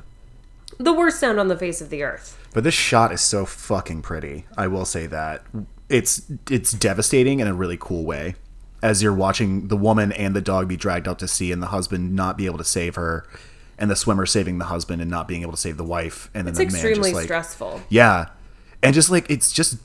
The 0.79 0.93
worst 0.93 1.19
sound 1.19 1.39
on 1.39 1.47
the 1.47 1.57
face 1.57 1.79
of 1.79 1.91
the 1.91 2.01
earth. 2.01 2.39
But 2.55 2.63
this 2.63 2.73
shot 2.73 3.11
is 3.11 3.21
so 3.21 3.45
fucking 3.45 4.01
pretty. 4.01 4.47
I 4.57 4.65
will 4.65 4.85
say 4.85 5.05
that. 5.07 5.45
It's 5.89 6.23
it's 6.49 6.71
devastating 6.71 7.39
in 7.39 7.47
a 7.47 7.53
really 7.53 7.77
cool 7.79 8.03
way. 8.03 8.33
As 8.81 9.03
you're 9.03 9.13
watching 9.13 9.67
the 9.67 9.77
woman 9.77 10.11
and 10.11 10.35
the 10.35 10.41
dog 10.41 10.67
be 10.67 10.75
dragged 10.75 11.07
out 11.07 11.19
to 11.19 11.27
sea 11.27 11.51
and 11.51 11.61
the 11.61 11.67
husband 11.67 12.15
not 12.15 12.35
be 12.35 12.47
able 12.47 12.57
to 12.57 12.63
save 12.63 12.95
her 12.95 13.27
and 13.81 13.91
the 13.91 13.95
swimmer 13.95 14.25
saving 14.25 14.59
the 14.59 14.65
husband 14.65 15.01
and 15.01 15.11
not 15.11 15.27
being 15.27 15.41
able 15.41 15.51
to 15.51 15.57
save 15.57 15.75
the 15.75 15.83
wife 15.83 16.29
and 16.33 16.47
then 16.47 16.51
It's 16.51 16.59
the 16.59 16.65
man 16.65 16.73
extremely 16.75 17.09
just 17.09 17.15
like 17.15 17.23
stressful. 17.25 17.81
Yeah. 17.89 18.27
And 18.83 18.93
just 18.93 19.09
like 19.09 19.29
it's 19.29 19.51
just 19.51 19.77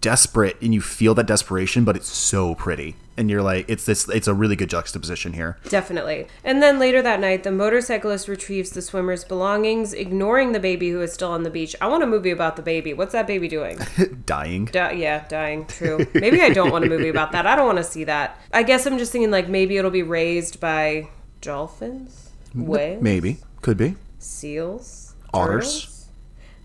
desperate 0.00 0.56
and 0.60 0.74
you 0.74 0.80
feel 0.80 1.14
that 1.14 1.26
desperation 1.26 1.84
but 1.84 1.94
it's 1.94 2.08
so 2.08 2.54
pretty. 2.54 2.96
And 3.16 3.30
you're 3.30 3.42
like 3.42 3.66
it's 3.68 3.84
this 3.84 4.08
it's 4.08 4.26
a 4.26 4.32
really 4.32 4.56
good 4.56 4.70
juxtaposition 4.70 5.34
here. 5.34 5.58
Definitely. 5.68 6.28
And 6.42 6.62
then 6.62 6.78
later 6.78 7.02
that 7.02 7.20
night, 7.20 7.42
the 7.42 7.52
motorcyclist 7.52 8.26
retrieves 8.26 8.70
the 8.70 8.80
swimmer's 8.80 9.22
belongings, 9.22 9.92
ignoring 9.92 10.52
the 10.52 10.58
baby 10.60 10.88
who 10.88 11.02
is 11.02 11.12
still 11.12 11.30
on 11.30 11.42
the 11.42 11.50
beach. 11.50 11.76
I 11.80 11.88
want 11.88 12.02
a 12.02 12.06
movie 12.06 12.30
about 12.30 12.56
the 12.56 12.62
baby. 12.62 12.94
What's 12.94 13.12
that 13.12 13.26
baby 13.26 13.48
doing? 13.48 13.78
Dying. 14.26 14.64
Di- 14.64 14.94
yeah, 14.94 15.28
dying. 15.28 15.66
True. 15.66 16.06
Maybe 16.14 16.40
I 16.40 16.48
don't 16.50 16.70
want 16.70 16.86
a 16.86 16.88
movie 16.88 17.10
about 17.10 17.32
that. 17.32 17.46
I 17.46 17.54
don't 17.54 17.66
want 17.66 17.78
to 17.78 17.84
see 17.84 18.04
that. 18.04 18.40
I 18.50 18.62
guess 18.62 18.86
I'm 18.86 18.96
just 18.96 19.12
thinking 19.12 19.30
like 19.30 19.48
maybe 19.48 19.76
it'll 19.76 19.90
be 19.90 20.02
raised 20.02 20.58
by 20.58 21.10
dolphins, 21.42 22.30
whales, 22.54 23.02
Maybe. 23.02 23.38
Could 23.60 23.76
be. 23.76 23.96
seals, 24.18 25.14
Otters. 25.32 26.06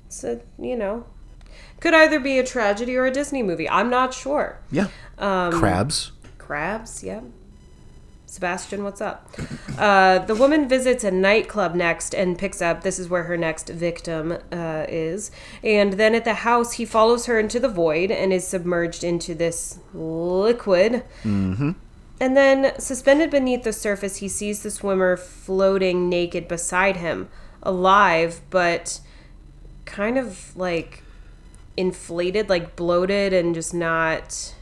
So 0.09 0.41
you 0.59 0.75
know, 0.75 1.05
could 1.79 1.93
either 1.93 2.19
be 2.19 2.39
a 2.39 2.43
tragedy 2.45 2.95
or 2.95 3.05
a 3.05 3.11
Disney 3.11 3.43
movie. 3.43 3.69
I'm 3.69 3.89
not 3.89 4.13
sure. 4.13 4.59
Yeah. 4.71 4.87
Um, 5.17 5.51
Crabs. 5.51 6.11
Crabs, 6.37 7.03
yeah. 7.03 7.21
Sebastian, 8.25 8.83
what's 8.83 8.99
up? 8.99 9.31
Uh, 9.77 10.19
the 10.19 10.35
woman 10.35 10.67
visits 10.67 11.03
a 11.03 11.11
nightclub 11.11 11.75
next 11.75 12.13
and 12.13 12.37
picks 12.37 12.61
up. 12.61 12.83
This 12.83 12.99
is 12.99 13.07
where 13.07 13.23
her 13.23 13.37
next 13.37 13.69
victim 13.69 14.37
uh, 14.51 14.85
is. 14.89 15.31
And 15.63 15.93
then 15.93 16.13
at 16.13 16.25
the 16.25 16.33
house, 16.33 16.73
he 16.73 16.85
follows 16.85 17.25
her 17.27 17.39
into 17.39 17.59
the 17.59 17.69
void 17.69 18.11
and 18.11 18.33
is 18.33 18.45
submerged 18.45 19.03
into 19.03 19.33
this 19.33 19.79
liquid. 19.93 21.03
Mm-hmm. 21.23 21.71
And 22.19 22.35
then, 22.35 22.79
suspended 22.79 23.29
beneath 23.29 23.63
the 23.63 23.73
surface, 23.73 24.17
he 24.17 24.27
sees 24.27 24.63
the 24.63 24.71
swimmer 24.71 25.17
floating 25.17 26.09
naked 26.09 26.47
beside 26.47 26.97
him, 26.97 27.29
alive, 27.61 28.41
but 28.49 28.99
kind 29.85 30.17
of 30.17 30.55
like 30.55 31.03
inflated, 31.75 32.49
like 32.49 32.75
bloated, 32.75 33.33
and 33.33 33.53
just 33.53 33.73
not. 33.73 34.55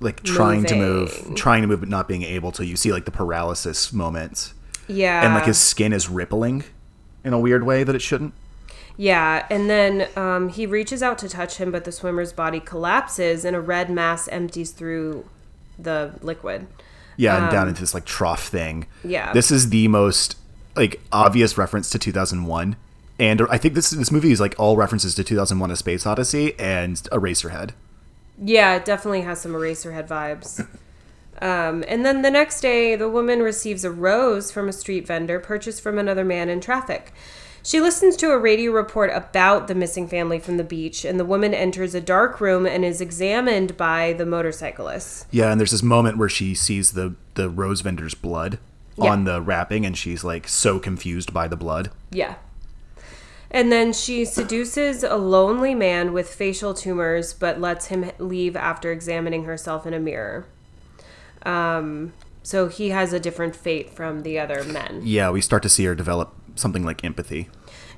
like 0.00 0.22
trying 0.22 0.64
to 0.66 0.76
move, 0.76 1.32
trying 1.34 1.62
to 1.62 1.68
move, 1.68 1.80
but 1.80 1.88
not 1.88 2.06
being 2.06 2.22
able 2.22 2.52
to. 2.52 2.66
You 2.66 2.76
see 2.76 2.92
like 2.92 3.06
the 3.06 3.10
paralysis 3.10 3.92
moment. 3.92 4.52
Yeah. 4.86 5.24
and 5.24 5.32
like 5.32 5.46
his 5.46 5.58
skin 5.58 5.94
is 5.94 6.10
rippling 6.10 6.64
in 7.24 7.32
a 7.32 7.38
weird 7.38 7.64
way 7.64 7.84
that 7.84 7.94
it 7.94 8.02
shouldn't. 8.02 8.34
Yeah, 8.96 9.46
and 9.50 9.68
then 9.68 10.08
um, 10.14 10.50
he 10.50 10.66
reaches 10.66 11.02
out 11.02 11.18
to 11.18 11.28
touch 11.28 11.56
him, 11.56 11.72
but 11.72 11.84
the 11.84 11.90
swimmer's 11.90 12.32
body 12.32 12.60
collapses 12.60 13.44
and 13.44 13.56
a 13.56 13.60
red 13.60 13.90
mass 13.90 14.28
empties 14.28 14.70
through 14.70 15.28
the 15.78 16.12
liquid. 16.22 16.66
Yeah, 17.16 17.42
and 17.42 17.52
down 17.52 17.68
into 17.68 17.80
this 17.80 17.94
like 17.94 18.04
trough 18.04 18.48
thing. 18.48 18.86
Um, 19.04 19.10
Yeah. 19.10 19.32
this 19.32 19.50
is 19.50 19.70
the 19.70 19.88
most 19.88 20.36
like 20.76 21.00
obvious 21.12 21.56
reference 21.56 21.88
to 21.90 21.98
2001, 21.98 22.76
and 23.20 23.42
I 23.48 23.58
think 23.58 23.74
this 23.74 23.90
this 23.90 24.10
movie 24.10 24.32
is 24.32 24.40
like 24.40 24.54
all 24.58 24.76
references 24.76 25.14
to 25.14 25.24
2001: 25.24 25.70
A 25.70 25.76
Space 25.76 26.06
Odyssey 26.06 26.58
and 26.58 26.96
Eraserhead. 27.12 27.70
Yeah, 28.42 28.74
it 28.74 28.84
definitely 28.84 29.20
has 29.22 29.40
some 29.40 29.52
Eraserhead 29.52 30.08
vibes. 30.08 30.66
Um, 31.42 31.84
and 31.88 32.06
then 32.06 32.22
the 32.22 32.30
next 32.30 32.60
day, 32.60 32.94
the 32.94 33.08
woman 33.08 33.42
receives 33.42 33.84
a 33.84 33.90
rose 33.90 34.52
from 34.52 34.68
a 34.68 34.72
street 34.72 35.04
vendor 35.04 35.40
purchased 35.40 35.82
from 35.82 35.98
another 35.98 36.24
man 36.24 36.48
in 36.48 36.60
traffic. 36.60 37.12
She 37.66 37.80
listens 37.80 38.14
to 38.16 38.30
a 38.30 38.38
radio 38.38 38.72
report 38.72 39.10
about 39.14 39.68
the 39.68 39.74
missing 39.74 40.06
family 40.06 40.38
from 40.38 40.58
the 40.58 40.64
beach, 40.64 41.02
and 41.02 41.18
the 41.18 41.24
woman 41.24 41.54
enters 41.54 41.94
a 41.94 42.00
dark 42.00 42.38
room 42.38 42.66
and 42.66 42.84
is 42.84 43.00
examined 43.00 43.78
by 43.78 44.12
the 44.12 44.26
motorcyclist. 44.26 45.26
Yeah, 45.30 45.50
and 45.50 45.58
there's 45.58 45.70
this 45.70 45.82
moment 45.82 46.18
where 46.18 46.28
she 46.28 46.54
sees 46.54 46.92
the 46.92 47.14
the 47.36 47.48
rose 47.48 47.80
vendor's 47.80 48.14
blood 48.14 48.58
Yeah. 48.96 49.10
on 49.10 49.24
the 49.24 49.40
wrapping, 49.40 49.86
and 49.86 49.96
she's 49.96 50.22
like 50.22 50.46
so 50.46 50.78
confused 50.78 51.32
by 51.32 51.48
the 51.48 51.56
blood. 51.56 51.90
Yeah. 52.10 52.34
And 53.50 53.72
then 53.72 53.94
she 53.94 54.24
seduces 54.26 55.02
a 55.02 55.16
lonely 55.16 55.74
man 55.74 56.12
with 56.12 56.28
facial 56.28 56.74
tumors, 56.74 57.32
but 57.32 57.60
lets 57.60 57.86
him 57.86 58.10
leave 58.18 58.56
after 58.56 58.92
examining 58.92 59.44
herself 59.44 59.86
in 59.86 59.94
a 59.94 60.00
mirror. 60.00 60.44
Um, 61.46 62.12
so 62.42 62.68
he 62.68 62.90
has 62.90 63.12
a 63.14 63.20
different 63.20 63.56
fate 63.56 63.88
from 63.90 64.22
the 64.22 64.38
other 64.38 64.64
men. 64.64 65.00
Yeah, 65.04 65.30
we 65.30 65.40
start 65.40 65.62
to 65.62 65.68
see 65.70 65.84
her 65.86 65.94
develop 65.94 66.34
something 66.54 66.84
like 66.84 67.04
empathy. 67.04 67.48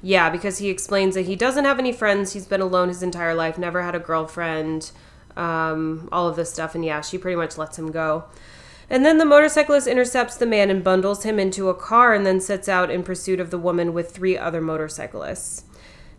Yeah, 0.02 0.30
because 0.30 0.58
he 0.58 0.68
explains 0.68 1.14
that 1.14 1.26
he 1.26 1.36
doesn't 1.36 1.64
have 1.64 1.78
any 1.78 1.92
friends. 1.92 2.32
He's 2.32 2.46
been 2.46 2.60
alone 2.60 2.88
his 2.88 3.02
entire 3.02 3.34
life, 3.34 3.58
never 3.58 3.82
had 3.82 3.94
a 3.94 3.98
girlfriend, 3.98 4.90
um, 5.36 6.08
all 6.12 6.28
of 6.28 6.36
this 6.36 6.52
stuff. 6.52 6.74
And 6.74 6.84
yeah, 6.84 7.00
she 7.00 7.18
pretty 7.18 7.36
much 7.36 7.58
lets 7.58 7.78
him 7.78 7.90
go. 7.90 8.24
And 8.88 9.04
then 9.04 9.18
the 9.18 9.24
motorcyclist 9.24 9.86
intercepts 9.86 10.36
the 10.36 10.46
man 10.46 10.70
and 10.70 10.84
bundles 10.84 11.24
him 11.24 11.38
into 11.38 11.68
a 11.68 11.74
car 11.74 12.14
and 12.14 12.24
then 12.24 12.40
sets 12.40 12.68
out 12.68 12.90
in 12.90 13.02
pursuit 13.02 13.40
of 13.40 13.50
the 13.50 13.58
woman 13.58 13.92
with 13.92 14.12
three 14.12 14.38
other 14.38 14.60
motorcyclists. 14.60 15.64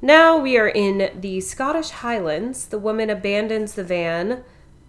Now 0.02 0.38
we 0.38 0.58
are 0.58 0.68
in 0.68 1.10
the 1.20 1.40
Scottish 1.40 1.90
Highlands. 1.90 2.68
The 2.68 2.78
woman 2.78 3.10
abandons 3.10 3.74
the 3.74 3.84
van 3.84 4.44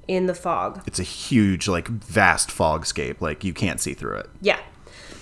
in 0.08 0.26
the 0.26 0.34
fog. 0.34 0.82
It's 0.86 0.98
a 0.98 1.04
huge, 1.04 1.68
like 1.68 1.88
vast 1.88 2.50
fogscape. 2.50 3.20
Like 3.20 3.44
you 3.44 3.54
can't 3.54 3.80
see 3.80 3.94
through 3.94 4.16
it. 4.16 4.30
Yeah. 4.40 4.58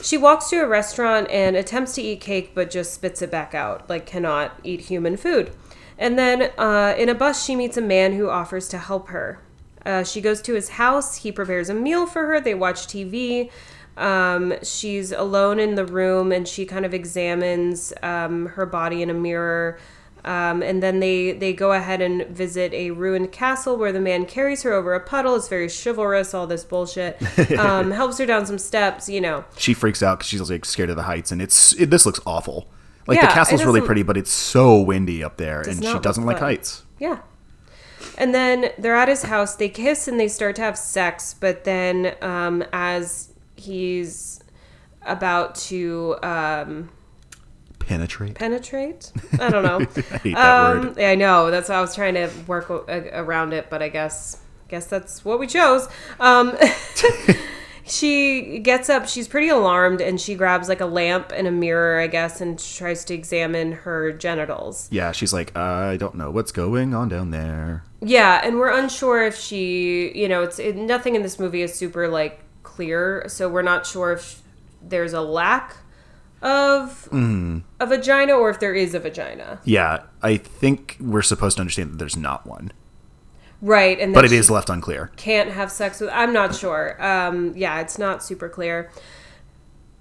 She 0.06 0.16
walks 0.16 0.50
to 0.50 0.62
a 0.62 0.68
restaurant 0.68 1.28
and 1.32 1.56
attempts 1.56 1.94
to 1.94 2.00
eat 2.00 2.20
cake, 2.20 2.52
but 2.54 2.70
just 2.70 2.94
spits 2.94 3.22
it 3.22 3.30
back 3.32 3.56
out, 3.56 3.90
like 3.90 4.06
cannot 4.06 4.56
eat 4.62 4.82
human 4.82 5.16
food. 5.16 5.50
And 5.98 6.16
then 6.16 6.52
uh, 6.56 6.94
in 6.96 7.08
a 7.08 7.14
bus, 7.14 7.44
she 7.44 7.56
meets 7.56 7.76
a 7.76 7.80
man 7.80 8.12
who 8.12 8.30
offers 8.30 8.68
to 8.68 8.78
help 8.78 9.08
her. 9.08 9.40
Uh, 9.84 10.04
she 10.04 10.20
goes 10.20 10.40
to 10.42 10.54
his 10.54 10.68
house. 10.68 11.16
He 11.16 11.32
prepares 11.32 11.68
a 11.68 11.74
meal 11.74 12.06
for 12.06 12.26
her. 12.26 12.40
They 12.40 12.54
watch 12.54 12.86
TV. 12.86 13.50
Um, 13.96 14.54
she's 14.62 15.10
alone 15.10 15.58
in 15.58 15.74
the 15.74 15.84
room 15.84 16.30
and 16.30 16.46
she 16.46 16.66
kind 16.66 16.86
of 16.86 16.94
examines 16.94 17.92
um, 18.00 18.46
her 18.50 18.64
body 18.64 19.02
in 19.02 19.10
a 19.10 19.14
mirror. 19.14 19.76
Um, 20.26 20.60
and 20.60 20.82
then 20.82 20.98
they 20.98 21.32
they 21.32 21.52
go 21.52 21.72
ahead 21.72 22.02
and 22.02 22.26
visit 22.26 22.72
a 22.74 22.90
ruined 22.90 23.30
castle 23.30 23.76
where 23.76 23.92
the 23.92 24.00
man 24.00 24.26
carries 24.26 24.62
her 24.64 24.72
over 24.72 24.92
a 24.92 25.00
puddle. 25.00 25.36
It's 25.36 25.48
very 25.48 25.68
chivalrous, 25.68 26.34
all 26.34 26.46
this 26.46 26.64
bullshit. 26.64 27.20
Um, 27.56 27.90
helps 27.90 28.18
her 28.18 28.26
down 28.26 28.44
some 28.44 28.58
steps, 28.58 29.08
you 29.08 29.20
know. 29.20 29.44
She 29.56 29.72
freaks 29.72 30.02
out 30.02 30.18
because 30.18 30.28
she's 30.28 30.50
like 30.50 30.64
scared 30.64 30.90
of 30.90 30.96
the 30.96 31.04
heights, 31.04 31.30
and 31.32 31.40
it's 31.40 31.72
it, 31.74 31.90
this 31.90 32.04
looks 32.04 32.20
awful. 32.26 32.68
Like 33.06 33.16
Yeah, 33.16 33.26
the 33.26 33.32
castle's 33.32 33.64
really 33.64 33.80
pretty, 33.80 34.02
but 34.02 34.16
it's 34.16 34.30
so 34.30 34.80
windy 34.80 35.22
up 35.22 35.36
there, 35.36 35.62
and 35.62 35.82
she 35.82 35.98
doesn't 36.00 36.24
like 36.24 36.38
heights. 36.38 36.82
Yeah. 36.98 37.20
And 38.18 38.34
then 38.34 38.70
they're 38.78 38.96
at 38.96 39.08
his 39.08 39.24
house. 39.24 39.54
They 39.56 39.68
kiss 39.68 40.08
and 40.08 40.18
they 40.18 40.28
start 40.28 40.56
to 40.56 40.62
have 40.62 40.78
sex. 40.78 41.34
But 41.38 41.64
then, 41.64 42.14
um, 42.22 42.64
as 42.72 43.32
he's 43.56 44.40
about 45.02 45.54
to 45.54 46.16
um, 46.22 46.90
Penetrate. 47.86 48.34
penetrate, 48.34 49.12
I 49.40 49.48
don't 49.48 49.62
know. 49.62 49.78
I 50.12 50.18
hate 50.18 50.34
that 50.34 50.66
um, 50.76 50.86
word. 50.86 50.96
yeah, 50.98 51.10
I 51.10 51.14
know. 51.14 51.50
That's 51.50 51.68
why 51.68 51.76
I 51.76 51.80
was 51.80 51.94
trying 51.94 52.14
to 52.14 52.28
work 52.46 52.68
o- 52.70 52.84
a- 52.88 53.22
around 53.22 53.52
it, 53.52 53.70
but 53.70 53.80
I 53.82 53.88
guess 53.88 54.40
guess 54.68 54.86
that's 54.86 55.24
what 55.24 55.38
we 55.38 55.46
chose. 55.46 55.88
Um, 56.18 56.56
she 57.84 58.58
gets 58.58 58.88
up. 58.90 59.06
She's 59.08 59.28
pretty 59.28 59.48
alarmed, 59.48 60.00
and 60.00 60.20
she 60.20 60.34
grabs 60.34 60.68
like 60.68 60.80
a 60.80 60.86
lamp 60.86 61.32
and 61.34 61.46
a 61.46 61.52
mirror, 61.52 62.00
I 62.00 62.08
guess, 62.08 62.40
and 62.40 62.58
tries 62.58 63.04
to 63.06 63.14
examine 63.14 63.72
her 63.72 64.12
genitals. 64.12 64.88
Yeah, 64.90 65.12
she's 65.12 65.32
like, 65.32 65.56
I 65.56 65.96
don't 65.96 66.16
know 66.16 66.30
what's 66.30 66.50
going 66.52 66.94
on 66.94 67.08
down 67.08 67.30
there. 67.30 67.84
Yeah, 68.00 68.40
and 68.44 68.56
we're 68.58 68.76
unsure 68.76 69.24
if 69.24 69.36
she, 69.36 70.12
you 70.18 70.28
know, 70.28 70.42
it's 70.42 70.58
it, 70.58 70.76
nothing 70.76 71.14
in 71.14 71.22
this 71.22 71.38
movie 71.38 71.62
is 71.62 71.74
super 71.74 72.08
like 72.08 72.40
clear, 72.64 73.24
so 73.28 73.48
we're 73.48 73.62
not 73.62 73.86
sure 73.86 74.12
if 74.12 74.42
there's 74.82 75.12
a 75.12 75.20
lack 75.20 75.76
of 76.42 77.08
a 77.12 77.86
vagina 77.86 78.32
or 78.34 78.50
if 78.50 78.60
there 78.60 78.74
is 78.74 78.94
a 78.94 79.00
vagina. 79.00 79.60
Yeah, 79.64 80.02
I 80.22 80.36
think 80.36 80.96
we're 81.00 81.22
supposed 81.22 81.56
to 81.56 81.60
understand 81.60 81.92
that 81.92 81.98
there's 81.98 82.16
not 82.16 82.46
one, 82.46 82.72
Right, 83.62 83.98
and 83.98 84.12
but 84.12 84.24
it 84.24 84.32
is 84.32 84.50
left 84.50 84.68
unclear. 84.68 85.10
can't 85.16 85.50
have 85.50 85.72
sex 85.72 86.00
with. 86.00 86.10
I'm 86.12 86.32
not 86.32 86.54
sure. 86.54 87.02
Um, 87.04 87.54
yeah, 87.56 87.80
it's 87.80 87.98
not 87.98 88.22
super 88.22 88.48
clear. 88.48 88.90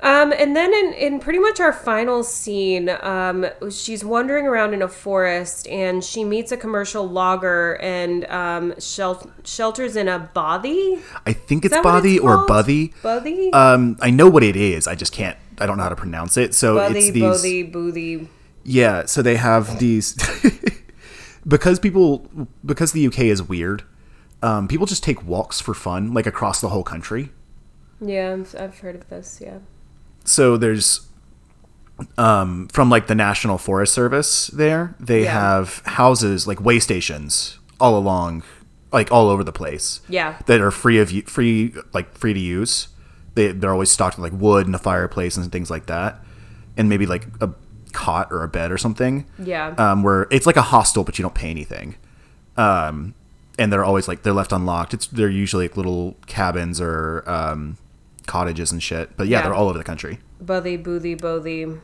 Um, 0.01 0.33
and 0.37 0.55
then 0.55 0.73
in, 0.73 0.93
in 0.93 1.19
pretty 1.21 1.39
much 1.39 1.61
our 1.61 1.71
final 1.71 2.21
scene, 2.21 2.89
um, 3.01 3.45
she's 3.71 4.03
wandering 4.03 4.45
around 4.45 4.73
in 4.73 4.81
a 4.81 4.89
forest 4.89 5.67
and 5.69 6.03
she 6.03 6.25
meets 6.25 6.51
a 6.51 6.57
commercial 6.57 7.07
logger 7.07 7.75
and 7.81 8.25
um, 8.25 8.77
shel- 8.79 9.31
shelters 9.45 9.95
in 9.95 10.09
a 10.09 10.29
bothy. 10.35 10.99
I 11.25 11.31
think 11.31 11.63
it's 11.63 11.77
bothy 11.77 12.19
or 12.21 12.45
buthy. 12.45 12.93
Bothy? 13.01 13.53
Um, 13.53 13.97
I 14.01 14.09
know 14.09 14.29
what 14.29 14.43
it 14.43 14.57
is. 14.57 14.85
I 14.85 14.95
just 14.95 15.13
can't. 15.13 15.37
I 15.59 15.65
don't 15.65 15.77
know 15.77 15.83
how 15.83 15.89
to 15.89 15.95
pronounce 15.95 16.37
it. 16.37 16.53
So 16.53 16.75
Bothy, 16.77 16.95
it's 16.95 17.11
these. 17.11 17.23
bothy, 17.23 17.71
boothie. 17.71 18.27
Yeah, 18.63 19.05
so 19.05 19.21
they 19.21 19.35
have 19.35 19.79
these 19.79 20.15
because 21.47 21.79
people 21.79 22.27
because 22.65 22.91
the 22.91 23.05
UK 23.07 23.19
is 23.21 23.41
weird. 23.43 23.83
Um, 24.41 24.67
people 24.67 24.85
just 24.85 25.03
take 25.03 25.25
walks 25.25 25.59
for 25.61 25.73
fun, 25.73 26.13
like 26.13 26.25
across 26.27 26.61
the 26.61 26.69
whole 26.69 26.83
country. 26.83 27.29
Yeah, 28.01 28.37
I've 28.59 28.79
heard 28.79 28.95
of 28.95 29.07
this. 29.09 29.39
Yeah. 29.41 29.59
So 30.23 30.57
there's 30.57 31.07
um, 32.17 32.67
from 32.69 32.89
like 32.89 33.07
the 33.07 33.15
National 33.15 33.57
Forest 33.57 33.93
Service. 33.93 34.47
There, 34.47 34.95
they 34.99 35.23
Yeah. 35.23 35.39
have 35.39 35.81
houses 35.85 36.47
like 36.47 36.59
way 36.59 36.79
stations 36.79 37.59
all 37.79 37.97
along, 37.97 38.43
like 38.91 39.11
all 39.11 39.29
over 39.29 39.43
the 39.43 39.53
place. 39.53 40.01
Yeah. 40.09 40.37
that 40.47 40.59
are 40.61 40.71
free 40.71 40.99
of 40.99 41.09
free 41.27 41.73
like 41.93 42.17
free 42.17 42.33
to 42.33 42.39
use. 42.39 42.89
They 43.35 43.51
they're 43.51 43.71
always 43.71 43.91
stocked 43.91 44.17
with 44.17 44.31
like 44.31 44.41
wood 44.41 44.65
and 44.65 44.75
a 44.75 44.79
fireplace 44.79 45.37
and 45.37 45.51
things 45.51 45.69
like 45.69 45.85
that, 45.87 46.23
and 46.77 46.89
maybe 46.89 47.05
like 47.05 47.27
a 47.41 47.49
cot 47.93 48.27
or 48.31 48.43
a 48.43 48.47
bed 48.47 48.71
or 48.71 48.77
something. 48.77 49.25
Yeah. 49.39 49.75
Um, 49.77 50.03
where 50.03 50.27
it's 50.31 50.45
like 50.45 50.57
a 50.57 50.61
hostel, 50.63 51.03
but 51.03 51.17
you 51.19 51.23
don't 51.23 51.35
pay 51.35 51.49
anything. 51.49 51.95
Um, 52.57 53.13
and 53.59 53.71
they're 53.71 53.85
always 53.85 54.07
like 54.07 54.23
they're 54.23 54.33
left 54.33 54.51
unlocked. 54.51 54.93
It's 54.93 55.07
they're 55.07 55.29
usually 55.29 55.65
like 55.67 55.77
little 55.77 56.15
cabins 56.27 56.79
or 56.81 57.23
um, 57.29 57.77
cottages 58.25 58.71
and 58.71 58.81
shit. 58.81 59.15
But 59.17 59.27
yeah, 59.27 59.37
Yeah. 59.39 59.43
they're 59.43 59.53
all 59.53 59.69
over 59.69 59.77
the 59.77 59.83
country. 59.83 60.19
Bothy, 60.43 60.81
boothy, 60.81 61.15
bothy, 61.19 61.79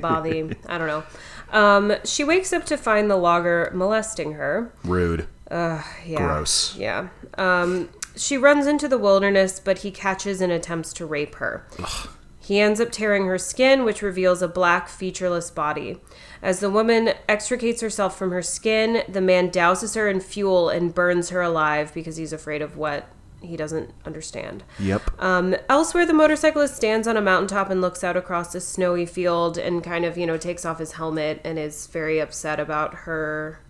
bothy. 0.00 0.56
I 0.66 0.78
don't 0.78 0.86
know. 0.86 1.04
Um, 1.50 1.94
she 2.04 2.24
wakes 2.24 2.52
up 2.52 2.64
to 2.66 2.76
find 2.76 3.10
the 3.10 3.16
logger 3.16 3.70
molesting 3.74 4.32
her. 4.32 4.72
Rude. 4.84 5.26
Yeah. 5.50 5.82
Gross. 6.14 6.76
Yeah. 6.76 7.08
Um, 7.38 7.88
she 8.18 8.36
runs 8.36 8.66
into 8.66 8.88
the 8.88 8.98
wilderness, 8.98 9.60
but 9.60 9.78
he 9.78 9.90
catches 9.90 10.40
and 10.40 10.52
attempts 10.52 10.92
to 10.94 11.06
rape 11.06 11.36
her. 11.36 11.66
He 12.40 12.60
ends 12.60 12.80
up 12.80 12.90
tearing 12.90 13.26
her 13.26 13.36
skin, 13.36 13.84
which 13.84 14.00
reveals 14.00 14.40
a 14.40 14.48
black, 14.48 14.88
featureless 14.88 15.50
body. 15.50 16.00
As 16.40 16.60
the 16.60 16.70
woman 16.70 17.10
extricates 17.28 17.82
herself 17.82 18.16
from 18.16 18.30
her 18.30 18.40
skin, 18.40 19.02
the 19.06 19.20
man 19.20 19.50
douses 19.50 19.94
her 19.96 20.08
in 20.08 20.20
fuel 20.20 20.70
and 20.70 20.94
burns 20.94 21.28
her 21.28 21.42
alive 21.42 21.92
because 21.92 22.16
he's 22.16 22.32
afraid 22.32 22.62
of 22.62 22.76
what 22.76 23.06
he 23.42 23.56
doesn't 23.56 23.92
understand. 24.04 24.64
Yep. 24.78 25.22
Um, 25.22 25.56
elsewhere, 25.68 26.06
the 26.06 26.14
motorcyclist 26.14 26.74
stands 26.74 27.06
on 27.06 27.16
a 27.16 27.20
mountaintop 27.20 27.70
and 27.70 27.80
looks 27.80 28.02
out 28.02 28.16
across 28.16 28.54
a 28.54 28.60
snowy 28.60 29.04
field 29.04 29.58
and 29.58 29.84
kind 29.84 30.04
of, 30.04 30.16
you 30.16 30.26
know, 30.26 30.38
takes 30.38 30.64
off 30.64 30.78
his 30.78 30.92
helmet 30.92 31.40
and 31.44 31.58
is 31.58 31.86
very 31.86 32.18
upset 32.18 32.58
about 32.58 32.94
her 32.94 33.60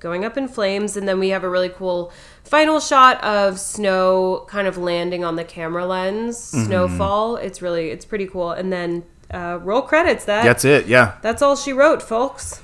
going 0.00 0.24
up 0.24 0.36
in 0.36 0.48
flames. 0.48 0.96
And 0.96 1.08
then 1.08 1.18
we 1.18 1.30
have 1.30 1.44
a 1.44 1.48
really 1.48 1.68
cool 1.68 2.12
final 2.44 2.80
shot 2.80 3.22
of 3.22 3.58
snow 3.58 4.46
kind 4.48 4.66
of 4.66 4.78
landing 4.78 5.24
on 5.24 5.36
the 5.36 5.44
camera 5.44 5.86
lens, 5.86 6.38
snowfall. 6.38 7.36
It's 7.36 7.60
really, 7.62 7.90
it's 7.90 8.04
pretty 8.04 8.26
cool. 8.26 8.52
And 8.52 8.72
then 8.72 9.04
uh, 9.30 9.58
roll 9.62 9.82
credits. 9.82 10.24
That 10.24 10.44
That's 10.44 10.64
it. 10.64 10.86
Yeah. 10.86 11.18
that's 11.22 11.42
all 11.42 11.56
she 11.56 11.72
wrote, 11.72 12.02
folks. 12.02 12.62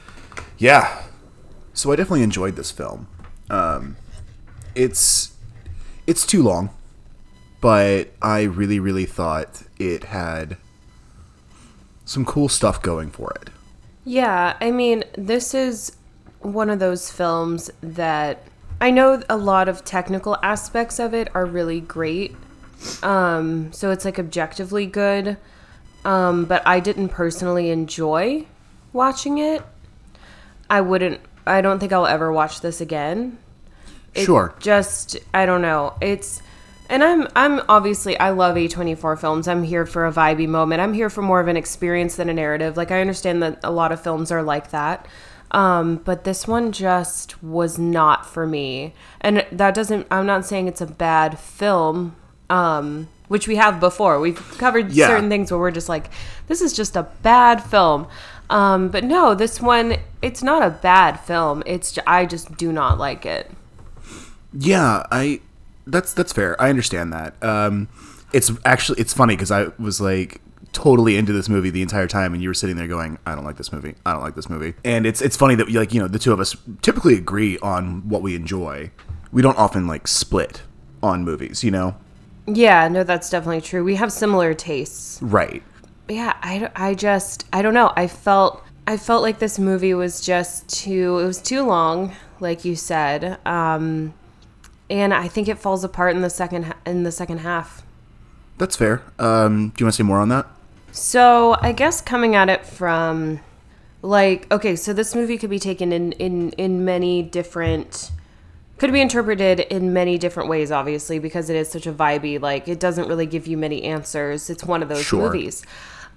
Yeah. 0.59 1.03
So 1.73 1.93
I 1.93 1.97
definitely 1.97 2.23
enjoyed 2.23 2.57
this 2.57 2.71
film. 2.71 3.09
Um, 3.51 3.97
it's 4.75 5.33
it's 6.07 6.27
too 6.27 6.43
long, 6.43 6.71
but 7.61 8.11
I 8.23 8.43
really 8.43 8.79
really 8.79 9.07
thought 9.07 9.65
it 9.79 10.05
had 10.05 10.57
some 12.05 12.25
cool 12.25 12.49
stuff 12.49 12.81
going 12.83 13.11
for 13.11 13.33
it. 13.41 13.51
Yeah, 14.05 14.57
I 14.61 14.71
mean, 14.71 15.05
this 15.17 15.55
is 15.55 15.97
one 16.45 16.71
of 16.71 16.79
those 16.79 17.11
films 17.11 17.71
that 17.81 18.43
I 18.81 18.91
know 18.91 19.23
a 19.29 19.37
lot 19.37 19.69
of 19.69 19.85
technical 19.85 20.37
aspects 20.43 20.99
of 20.99 21.15
it 21.15 21.29
are 21.35 21.47
really 21.47 21.81
great. 21.81 22.37
Um, 23.03 23.73
so 23.73 23.91
it's 23.91 24.05
like 24.05 24.19
objectively 24.19 24.87
good. 24.87 25.37
Um, 26.05 26.45
but 26.45 26.63
I 26.67 26.81
didn't 26.81 27.09
personally 27.09 27.71
enjoy 27.71 28.47
watching 28.93 29.39
it. 29.39 29.63
I 30.69 30.81
wouldn't 30.81 31.21
I 31.47 31.61
don't 31.61 31.79
think 31.79 31.93
I'll 31.93 32.07
ever 32.07 32.33
watch 32.33 32.61
this 32.61 32.81
again. 32.81 33.39
It 34.15 34.25
Sure. 34.25 34.55
Just 34.61 35.17
I 35.33 35.47
don't 35.47 35.63
know. 35.63 35.95
It's 36.01 36.43
and 36.89 37.03
I'm 37.03 37.29
I'm 37.35 37.63
obviously 37.69 38.19
I 38.19 38.31
love 38.31 38.57
A24 38.57 39.19
films. 39.19 39.49
I'm 39.49 39.63
here 39.63 39.87
for 39.87 40.07
a 40.07 40.13
vibey 40.13 40.49
moment. 40.49 40.81
I'm 40.81 40.93
here 40.93 41.11
for 41.11 41.23
more 41.23 41.41
of 41.41 41.49
an 41.49 41.57
experience 41.57 42.17
than 42.17 42.29
a 42.29 42.35
narrative. 42.35 42.77
Like 42.77 42.91
I 42.91 43.01
understand 43.01 43.43
that 43.43 43.61
a 43.65 43.71
lot 43.71 43.93
of 43.93 44.03
films 44.03 44.31
are 44.31 44.43
like 44.43 44.71
that. 44.71 45.07
Um, 45.55 45.97
but 46.05 46.25
this 46.25 46.47
one 46.49 46.73
just 46.73 47.43
was 47.43 47.79
not 47.79 48.27
for 48.27 48.47
me. 48.47 48.93
And 49.21 49.47
that 49.53 49.75
doesn't 49.75 50.07
I'm 50.11 50.27
not 50.27 50.45
saying 50.45 50.67
it's 50.69 50.81
a 50.81 50.87
bad 50.87 51.39
film. 51.39 52.17
Um, 52.51 53.09
which 53.29 53.49
we 53.49 53.57
have 53.57 53.81
before. 53.81 54.21
We've 54.21 54.39
covered 54.59 54.93
Yeah. 54.93 55.07
certain 55.07 55.31
things 55.31 55.51
where 55.51 55.59
we're 55.59 55.71
just 55.71 55.89
like, 55.89 56.11
this 56.47 56.61
is 56.61 56.75
just 56.75 56.95
a 56.95 57.05
bad 57.23 57.63
film. 57.65 58.07
Um, 58.51 58.89
but 58.89 59.03
no, 59.03 59.35
this 59.35 59.61
one, 59.63 59.97
it's 60.21 60.43
not 60.43 60.63
a 60.63 60.69
bad 60.71 61.19
film. 61.21 61.63
It's 61.65 61.99
I 62.07 62.27
just 62.27 62.57
do 62.59 62.71
not 62.71 62.99
like 62.99 63.25
it. 63.25 63.51
Yeah, 64.53 65.05
I 65.11 65.41
that's 65.87 66.13
that's 66.13 66.33
fair. 66.33 66.61
I 66.61 66.69
understand 66.69 67.13
that. 67.13 67.43
Um, 67.43 67.89
it's 68.33 68.51
actually 68.65 69.01
it's 69.01 69.15
funny 69.15 69.35
because 69.37 69.51
I 69.51 69.69
was 69.79 70.01
like 70.01 70.41
totally 70.75 71.17
into 71.17 71.33
this 71.33 71.49
movie 71.49 71.71
the 71.71 71.81
entire 71.83 72.07
time, 72.07 72.35
and 72.35 72.43
you 72.43 72.49
were 72.51 72.55
sitting 72.55 72.77
there 72.77 72.87
going, 72.87 73.19
"I 73.25 73.35
don't 73.35 73.45
like 73.45 73.57
this 73.57 73.73
movie. 73.73 73.95
I 74.05 74.13
don't 74.13 74.23
like 74.23 74.35
this 74.35 74.51
movie." 74.51 74.75
And 74.85 75.07
it's 75.07 75.23
it's 75.23 75.37
funny 75.37 75.55
that 75.55 75.71
like 75.71 75.95
you 75.95 76.01
know 76.01 76.09
the 76.09 76.19
two 76.19 76.33
of 76.33 76.41
us 76.41 76.55
typically 76.83 77.15
agree 77.15 77.59
on 77.61 78.07
what 78.09 78.21
we 78.21 78.35
enjoy. 78.35 78.91
We 79.33 79.41
don't 79.41 79.57
often 79.59 79.87
like 79.87 80.07
split 80.07 80.63
on 81.03 81.25
movies, 81.25 81.65
you 81.65 81.71
know? 81.71 81.97
Yeah, 82.47 82.87
no, 82.89 83.05
that's 83.05 83.31
definitely 83.31 83.63
true. 83.63 83.83
We 83.85 83.95
have 83.97 84.13
similar 84.13 84.53
tastes. 84.55 85.21
Right. 85.23 85.63
yeah 86.09 86.35
I, 86.43 86.71
I 86.77 86.95
just 86.95 87.47
i 87.53 87.63
don't 87.63 87.73
know 87.73 87.91
i 87.97 88.07
felt 88.07 88.63
i 88.87 88.99
felt 88.99 89.23
like 89.23 89.39
this 89.39 89.59
movie 89.59 89.95
was 89.95 90.21
just 90.21 90.69
too 90.69 91.19
it 91.21 91.25
was 91.27 91.41
too 91.41 91.63
long 91.65 92.13
like 92.41 92.63
you 92.67 92.77
said 92.77 93.39
um 93.47 94.13
and 94.91 95.15
i 95.15 95.29
think 95.29 95.49
it 95.49 95.57
falls 95.59 95.83
apart 95.83 96.15
in 96.15 96.21
the 96.21 96.29
second 96.29 96.75
in 96.85 97.05
the 97.05 97.11
second 97.13 97.39
half 97.39 97.83
That's 98.59 98.77
fair. 98.77 99.03
Um, 99.19 99.71
do 99.71 99.83
you 99.83 99.87
want 99.87 99.95
to 99.95 100.03
say 100.03 100.03
more 100.05 100.21
on 100.21 100.29
that? 100.29 100.47
So 100.95 101.57
i 101.61 101.73
guess 101.73 102.01
coming 102.01 102.35
at 102.37 102.49
it 102.49 102.65
from 102.65 103.41
like 104.03 104.51
okay 104.53 104.77
so 104.77 104.93
this 104.93 105.15
movie 105.15 105.37
could 105.37 105.51
be 105.51 105.59
taken 105.59 105.93
in 105.93 106.13
in 106.13 106.51
in 106.53 106.85
many 106.85 107.23
different 107.23 108.11
could 108.79 108.93
be 108.93 109.01
interpreted 109.01 109.61
in 109.61 109.93
many 109.93 110.19
different 110.19 110.49
ways 110.49 110.71
obviously 110.71 111.19
because 111.19 111.51
it 111.51 111.57
is 111.57 111.69
such 111.69 111.87
a 111.87 111.93
vibey 111.93 112.41
like 112.41 112.69
it 112.69 112.79
doesn't 112.79 113.09
really 113.09 113.27
give 113.27 113.47
you 113.47 113.57
many 113.57 113.83
answers 113.85 114.49
it's 114.49 114.65
one 114.65 114.83
of 114.83 114.89
those 114.89 115.05
Sure. 115.05 115.23
movies 115.27 115.65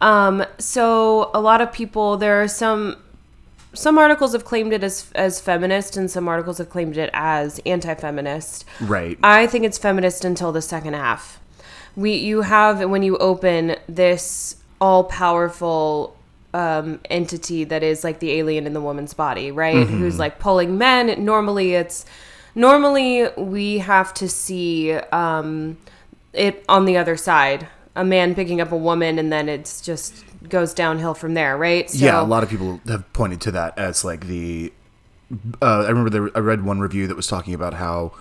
um 0.01 0.45
so 0.59 1.31
a 1.33 1.41
lot 1.41 1.59
of 1.59 1.71
people 1.71 2.17
there 2.17 2.41
are 2.41 2.47
some 2.47 2.97
some 3.73 3.97
articles 3.97 4.33
have 4.33 4.43
claimed 4.45 4.73
it 4.73 4.83
as 4.83 5.11
as 5.15 5.39
feminist 5.39 5.97
and 5.97 6.09
some 6.09 6.27
articles 6.27 6.57
have 6.57 6.69
claimed 6.69 6.97
it 6.97 7.09
as 7.13 7.59
anti-feminist. 7.65 8.65
Right. 8.81 9.19
I 9.21 9.45
think 9.45 9.65
it's 9.65 9.77
feminist 9.77 10.25
until 10.25 10.51
the 10.51 10.63
second 10.63 10.93
half. 10.95 11.39
We 11.95 12.13
you 12.13 12.41
have 12.41 12.89
when 12.89 13.03
you 13.03 13.17
open 13.17 13.75
this 13.87 14.55
all 14.79 15.03
powerful 15.03 16.15
um, 16.53 16.99
entity 17.09 17.63
that 17.65 17.83
is 17.83 18.03
like 18.03 18.19
the 18.19 18.31
alien 18.31 18.65
in 18.65 18.73
the 18.73 18.81
woman's 18.81 19.13
body, 19.13 19.51
right? 19.51 19.87
Who's 19.87 20.17
like 20.17 20.39
pulling 20.39 20.77
men. 20.77 21.23
Normally, 21.23 21.73
it's 21.73 22.05
normally 22.55 23.27
we 23.37 23.79
have 23.79 24.13
to 24.15 24.27
see 24.27 24.93
um, 24.93 25.77
it 26.33 26.63
on 26.67 26.85
the 26.85 26.97
other 26.97 27.17
side, 27.17 27.67
a 27.95 28.03
man 28.03 28.35
picking 28.35 28.59
up 28.61 28.71
a 28.71 28.77
woman, 28.77 29.19
and 29.19 29.31
then 29.31 29.49
it's 29.49 29.81
just 29.81 30.23
goes 30.49 30.73
downhill 30.73 31.13
from 31.13 31.33
there, 31.33 31.57
right? 31.57 31.89
So, 31.89 32.03
yeah, 32.03 32.21
a 32.21 32.23
lot 32.23 32.43
of 32.43 32.49
people 32.49 32.79
have 32.87 33.11
pointed 33.13 33.41
to 33.41 33.51
that 33.51 33.77
as 33.77 34.03
like 34.03 34.27
the. 34.27 34.73
Uh, 35.61 35.83
I 35.83 35.89
remember 35.89 36.09
there, 36.09 36.29
I 36.35 36.39
read 36.39 36.63
one 36.63 36.79
review 36.79 37.05
that 37.07 37.15
was 37.15 37.27
talking 37.27 37.53
about 37.53 37.73
how 37.73 38.13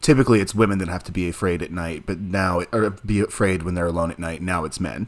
typically 0.00 0.40
it's 0.40 0.54
women 0.54 0.78
that 0.78 0.88
have 0.88 1.04
to 1.04 1.12
be 1.12 1.28
afraid 1.28 1.62
at 1.62 1.70
night, 1.70 2.04
but 2.06 2.18
now 2.18 2.62
or 2.72 2.90
be 2.90 3.20
afraid 3.20 3.62
when 3.62 3.74
they're 3.74 3.86
alone 3.86 4.10
at 4.10 4.18
night. 4.18 4.42
Now 4.42 4.64
it's 4.64 4.80
men. 4.80 5.06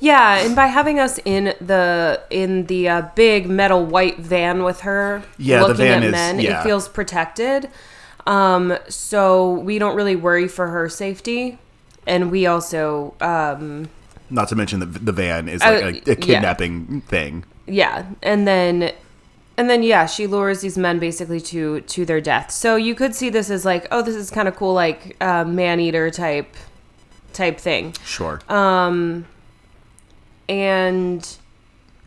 Yeah, 0.00 0.38
and 0.44 0.54
by 0.54 0.66
having 0.68 1.00
us 1.00 1.18
in 1.24 1.54
the 1.60 2.20
in 2.30 2.66
the 2.66 2.88
uh, 2.88 3.02
big 3.16 3.48
metal 3.48 3.84
white 3.84 4.18
van 4.18 4.62
with 4.62 4.80
her, 4.80 5.22
Yeah, 5.38 5.58
the 5.60 5.68
looking 5.68 5.76
van 5.86 5.98
at 6.02 6.04
is- 6.04 6.12
men, 6.12 6.40
yeah. 6.40 6.60
it 6.60 6.64
feels 6.64 6.88
protected. 6.88 7.68
Um, 8.26 8.76
so 8.88 9.52
we 9.52 9.78
don't 9.78 9.96
really 9.96 10.14
worry 10.14 10.46
for 10.48 10.68
her 10.68 10.88
safety, 10.88 11.58
and 12.06 12.30
we 12.30 12.46
also, 12.46 13.14
um, 13.20 13.88
Not 14.30 14.48
to 14.50 14.54
mention 14.56 14.80
that 14.80 15.04
the 15.06 15.12
van 15.12 15.48
is 15.48 15.62
Uh, 15.62 15.80
like 15.82 16.06
a, 16.06 16.12
a 16.12 16.16
kidnapping 16.16 17.00
thing. 17.08 17.44
yeah, 17.66 18.04
and 18.22 18.46
then. 18.46 18.92
And 19.56 19.68
then 19.68 19.82
yeah, 19.82 20.06
she 20.06 20.28
lures 20.28 20.60
these 20.60 20.78
men 20.78 21.00
basically 21.00 21.40
to 21.40 21.80
to 21.80 22.04
their 22.04 22.20
death. 22.20 22.52
So 22.52 22.76
you 22.76 22.94
could 22.94 23.12
see 23.16 23.28
this 23.28 23.50
as 23.50 23.64
like, 23.64 23.88
oh, 23.90 24.02
this 24.02 24.14
is 24.14 24.30
kind 24.30 24.46
of 24.46 24.54
cool, 24.54 24.72
like 24.72 25.16
uh, 25.20 25.42
man 25.44 25.80
eater 25.80 26.12
type 26.12 26.54
type 27.32 27.58
thing. 27.58 27.92
Sure. 28.04 28.40
Uh, 28.48 29.22
and 30.48 31.36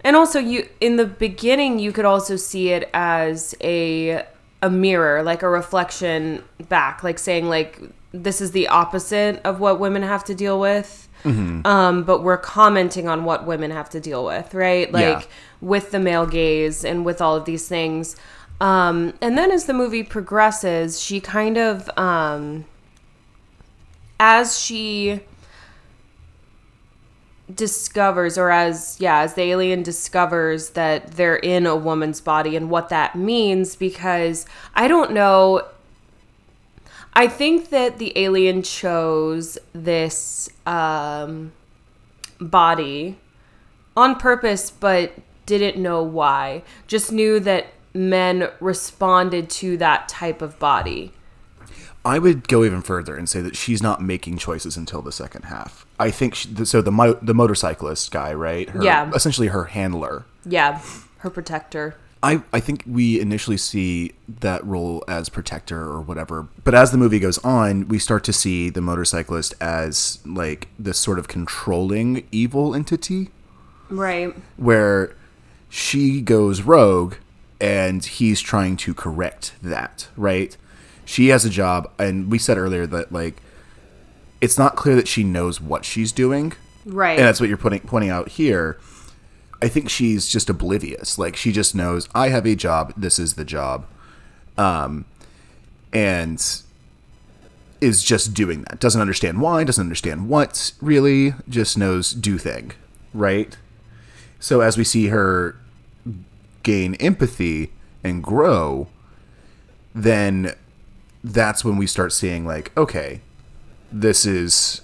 and 0.04 0.15
also 0.15 0.39
you 0.39 0.67
in 0.80 0.95
the 0.95 1.06
beginning 1.06 1.77
you 1.80 1.91
could 1.91 2.06
also 2.06 2.36
see 2.36 2.69
it 2.69 2.89
as 2.93 3.54
a 3.62 4.25
a 4.63 4.69
mirror 4.69 5.21
like 5.23 5.41
a 5.43 5.49
reflection 5.49 6.43
back 6.69 7.04
like 7.04 7.19
saying 7.19 7.47
like 7.49 7.80
this 8.12 8.41
is 8.41 8.51
the 8.51 8.67
opposite 8.67 9.39
of 9.45 9.60
what 9.60 9.80
women 9.80 10.01
have 10.04 10.23
to 10.25 10.36
deal 10.36 10.60
with. 10.60 11.08
Um 11.23 12.04
but 12.04 12.23
we're 12.23 12.38
commenting 12.38 13.08
on 13.08 13.23
what 13.25 13.45
women 13.45 13.69
have 13.71 13.89
to 13.91 13.99
deal 13.99 14.25
with 14.25 14.54
right? 14.54 14.91
Like 14.91 15.01
Yeah. 15.21 15.25
with 15.62 15.91
the 15.91 15.99
male 15.99 16.25
gaze 16.25 16.84
and 16.84 17.06
with 17.06 17.21
all 17.21 17.36
of 17.36 17.45
these 17.45 17.67
things. 17.67 18.15
Um 18.60 19.13
and 19.21 19.38
then 19.38 19.51
as 19.51 19.65
the 19.65 19.73
movie 19.73 20.04
progresses 20.04 20.99
she 20.99 21.21
kind 21.21 21.58
of 21.58 21.89
um 21.97 22.65
as 24.19 24.60
she 24.60 25.21
discovers 27.56 28.38
or 28.38 28.52
as 28.52 28.98
yeah 29.00 29.20
as 29.20 29.34
the 29.34 29.42
alien 29.42 29.84
discovers 29.84 30.72
that 30.72 31.12
they're 31.12 31.38
in 31.38 31.66
a 31.66 31.76
woman's 31.76 32.22
body 32.22 32.56
and 32.56 32.70
what 32.70 32.90
that 32.90 33.16
means 33.16 33.76
because 33.76 34.46
i 34.76 34.88
don't 34.88 35.12
know. 35.12 35.66
I 37.14 37.28
think 37.28 37.72
that 37.72 37.98
the 37.98 38.18
alien 38.18 38.64
chose 38.64 39.58
this 39.74 40.50
um 40.66 41.52
body 42.40 43.18
on 43.98 44.16
purpose 44.16 44.72
but 44.72 45.14
didn't 45.46 45.82
know 45.82 46.02
why. 46.02 46.64
Just 46.88 47.12
knew 47.12 47.40
that 47.42 47.68
men 47.94 48.50
responded 48.60 49.50
to 49.50 49.78
that 49.78 50.08
type 50.08 50.42
of 50.42 50.58
body. 50.60 51.12
I 52.04 52.18
would 52.18 52.48
go 52.48 52.64
even 52.64 52.82
further 52.82 53.16
and 53.16 53.30
say 53.30 53.42
that 53.42 53.56
she's 53.56 53.84
not 53.84 54.02
making 54.02 54.38
choices 54.38 54.76
until 54.76 55.02
the 55.02 55.12
second 55.12 55.44
half. 55.44 55.86
I 56.02 56.12
think 56.12 56.36
she, 56.36 56.66
so. 56.66 56.82
The 56.82 56.92
mo- 56.92 57.20
the 57.22 57.34
motorcyclist 57.34 58.12
guy, 58.12 58.34
right? 58.34 58.70
Her, 58.70 58.84
Yeah. 58.84 59.12
Essentially, 59.14 59.48
her 59.48 59.66
handler. 59.66 60.26
yeah 60.46 60.82
her 61.20 61.30
protector 61.30 61.96
I, 62.24 62.44
I 62.54 62.60
think 62.60 62.84
we 62.86 63.20
initially 63.20 63.58
see 63.58 64.14
that 64.28 64.64
role 64.66 65.04
as 65.08 65.28
protector 65.30 65.80
or 65.82 66.02
whatever. 66.02 66.48
But 66.64 66.76
as 66.76 66.92
the 66.92 66.98
movie 66.98 67.18
goes 67.20 67.40
on, 67.40 67.88
we 67.88 67.98
start 67.98 68.24
to 68.26 68.34
see 68.34 68.70
the 68.70 68.82
motorcyclist 68.82 69.56
as 69.60 70.20
like 70.26 70.68
this 70.78 71.00
sort 71.00 71.18
of 71.18 71.28
controlling 71.28 72.28
evil 72.32 72.76
entity 72.76 73.30
right 73.90 74.34
where 74.56 75.16
she 75.68 76.22
goes 76.22 76.62
rogue 76.62 77.16
and 77.60 78.06
he's 78.06 78.40
trying 78.40 78.78
to 78.78 78.94
correct 78.94 79.54
that, 79.62 80.08
right? 80.16 80.56
She 81.06 81.30
has 81.30 81.44
a 81.44 81.50
job 81.50 81.92
and 81.98 82.32
we 82.32 82.38
said 82.38 82.58
earlier 82.58 82.86
that 82.88 83.12
like 83.12 83.42
it's 84.41 84.58
not 84.58 84.75
clear 84.75 84.95
that 84.95 85.08
she 85.08 85.23
knows 85.23 85.62
what 85.62 85.86
she's 85.86 86.12
doing. 86.12 86.54
right 86.86 87.17
And 87.17 87.27
that's 87.27 87.39
what 87.39 87.47
you're 87.47 87.58
putting 87.58 87.80
pointing 87.82 88.10
out 88.10 88.30
here. 88.30 88.80
I 89.62 89.67
think 89.67 89.89
she's 89.89 90.27
just 90.27 90.49
oblivious. 90.49 91.19
Like 91.19 91.36
she 91.36 91.51
just 91.51 91.75
knows 91.75 92.10
I 92.15 92.30
have 92.30 92.45
a 92.47 92.56
job. 92.56 92.93
This 92.97 93.19
is 93.19 93.36
the 93.36 93.45
job, 93.45 93.86
um, 94.58 95.06
and 95.93 96.43
is 97.80 98.04
just 98.04 98.34
doing 98.34 98.63
that. 98.63 98.80
Doesn't 98.80 99.01
understand 99.01 99.39
why. 99.39 99.63
Doesn't 99.63 99.84
understand 99.84 100.27
what 100.27 100.73
really. 100.82 101.36
Just 101.47 101.77
knows 101.77 102.12
do 102.12 102.39
thing, 102.39 102.71
right? 103.13 103.56
So 104.39 104.62
as 104.62 104.77
we 104.77 104.84
see 104.84 105.08
her 105.08 105.56
gain 106.63 106.95
empathy 106.95 107.71
and 108.04 108.23
grow, 108.23 108.88
then 109.93 110.56
that's 111.23 111.63
when 111.63 111.77
we 111.77 111.86
start 111.86 112.13
seeing 112.13 112.47
like 112.47 112.75
okay, 112.75 113.21
this 113.91 114.25
is 114.25 114.82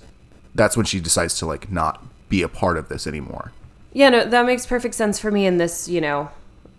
that's 0.55 0.75
when 0.75 0.85
she 0.85 0.99
decides 0.99 1.37
to 1.39 1.45
like 1.45 1.71
not 1.71 2.03
be 2.29 2.41
a 2.41 2.49
part 2.49 2.77
of 2.77 2.89
this 2.89 3.07
anymore. 3.07 3.51
Yeah, 3.93 4.09
no, 4.09 4.25
that 4.25 4.45
makes 4.45 4.65
perfect 4.65 4.95
sense 4.95 5.19
for 5.19 5.31
me 5.31 5.45
in 5.45 5.57
this, 5.57 5.87
you 5.87 6.01
know, 6.01 6.29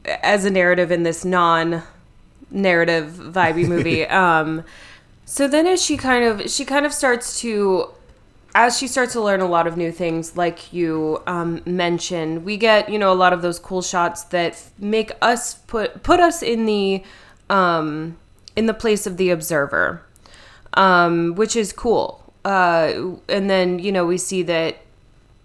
as 0.04 0.44
a 0.44 0.50
narrative 0.50 0.90
in 0.90 1.02
this 1.02 1.24
non 1.24 1.82
narrative 2.50 3.12
vibey 3.12 3.66
movie. 3.66 4.06
um 4.08 4.64
so 5.24 5.46
then 5.46 5.66
as 5.66 5.84
she 5.84 5.98
kind 5.98 6.24
of 6.24 6.50
she 6.50 6.64
kind 6.64 6.86
of 6.86 6.92
starts 6.92 7.40
to 7.40 7.90
as 8.54 8.78
she 8.78 8.88
starts 8.88 9.12
to 9.12 9.20
learn 9.20 9.40
a 9.40 9.46
lot 9.46 9.66
of 9.66 9.76
new 9.76 9.92
things 9.92 10.38
like 10.38 10.72
you 10.72 11.22
um, 11.26 11.60
mentioned 11.66 12.46
we 12.46 12.56
get 12.56 12.88
you 12.88 12.98
know 12.98 13.12
a 13.12 13.14
lot 13.14 13.34
of 13.34 13.42
those 13.42 13.58
cool 13.58 13.82
shots 13.82 14.24
that 14.24 14.70
make 14.78 15.12
us 15.20 15.54
put 15.54 16.02
put 16.02 16.18
us 16.18 16.42
in 16.42 16.64
the 16.64 17.04
um, 17.50 18.16
in 18.56 18.64
the 18.64 18.72
place 18.72 19.06
of 19.06 19.18
the 19.18 19.28
observer 19.28 20.02
um, 20.74 21.34
which 21.34 21.54
is 21.54 21.74
cool 21.74 22.17
uh, 22.44 22.92
and 23.28 23.48
then 23.50 23.78
you 23.78 23.92
know 23.92 24.04
we 24.06 24.18
see 24.18 24.42
that 24.42 24.78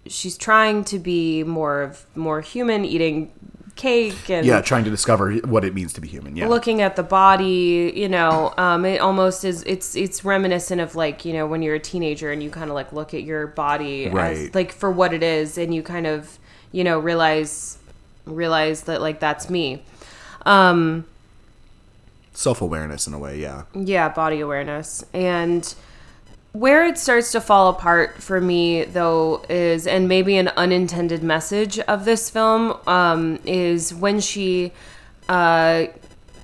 she's 0.06 0.36
trying 0.36 0.84
to 0.84 0.98
be 0.98 1.42
more 1.44 1.82
of 1.82 2.06
more 2.14 2.40
human 2.40 2.84
eating 2.84 3.32
cake 3.76 4.30
and 4.30 4.46
Yeah, 4.46 4.60
trying 4.60 4.84
to 4.84 4.90
discover 4.90 5.32
what 5.38 5.64
it 5.64 5.74
means 5.74 5.92
to 5.94 6.00
be 6.00 6.06
human. 6.06 6.36
Yeah. 6.36 6.46
looking 6.46 6.80
at 6.80 6.94
the 6.94 7.02
body 7.02 7.92
you 7.96 8.08
know 8.08 8.54
um, 8.56 8.84
it 8.84 9.00
almost 9.00 9.44
is 9.44 9.64
it's 9.64 9.96
it's 9.96 10.24
reminiscent 10.24 10.80
of 10.80 10.94
like 10.94 11.24
you 11.24 11.32
know 11.32 11.46
when 11.46 11.60
you're 11.62 11.74
a 11.74 11.80
teenager 11.80 12.30
and 12.30 12.40
you 12.42 12.50
kind 12.50 12.70
of 12.70 12.74
like 12.74 12.92
look 12.92 13.14
at 13.14 13.24
your 13.24 13.48
body 13.48 14.08
Right. 14.08 14.36
as 14.48 14.54
like 14.54 14.70
for 14.72 14.92
what 14.92 15.12
it 15.12 15.24
is 15.24 15.58
and 15.58 15.74
you 15.74 15.82
kind 15.82 16.06
of 16.06 16.38
you 16.70 16.84
know 16.84 17.00
realize 17.00 17.78
realize 18.26 18.82
that 18.82 19.00
like 19.00 19.18
that's 19.18 19.50
me 19.50 19.82
um 20.46 21.04
Self 22.36 22.60
awareness 22.60 23.06
in 23.06 23.14
a 23.14 23.18
way, 23.18 23.38
yeah. 23.38 23.62
yeah 23.74 24.08
body 24.08 24.40
awareness 24.40 25.04
and 25.12 25.72
where 26.54 26.86
it 26.86 26.96
starts 26.96 27.32
to 27.32 27.40
fall 27.40 27.68
apart 27.68 28.22
for 28.22 28.40
me 28.40 28.84
though 28.84 29.44
is 29.48 29.88
and 29.88 30.06
maybe 30.08 30.36
an 30.36 30.46
unintended 30.56 31.20
message 31.20 31.80
of 31.80 32.04
this 32.04 32.30
film 32.30 32.78
um, 32.86 33.38
is 33.44 33.92
when 33.92 34.20
she 34.20 34.70
uh, 35.28 35.86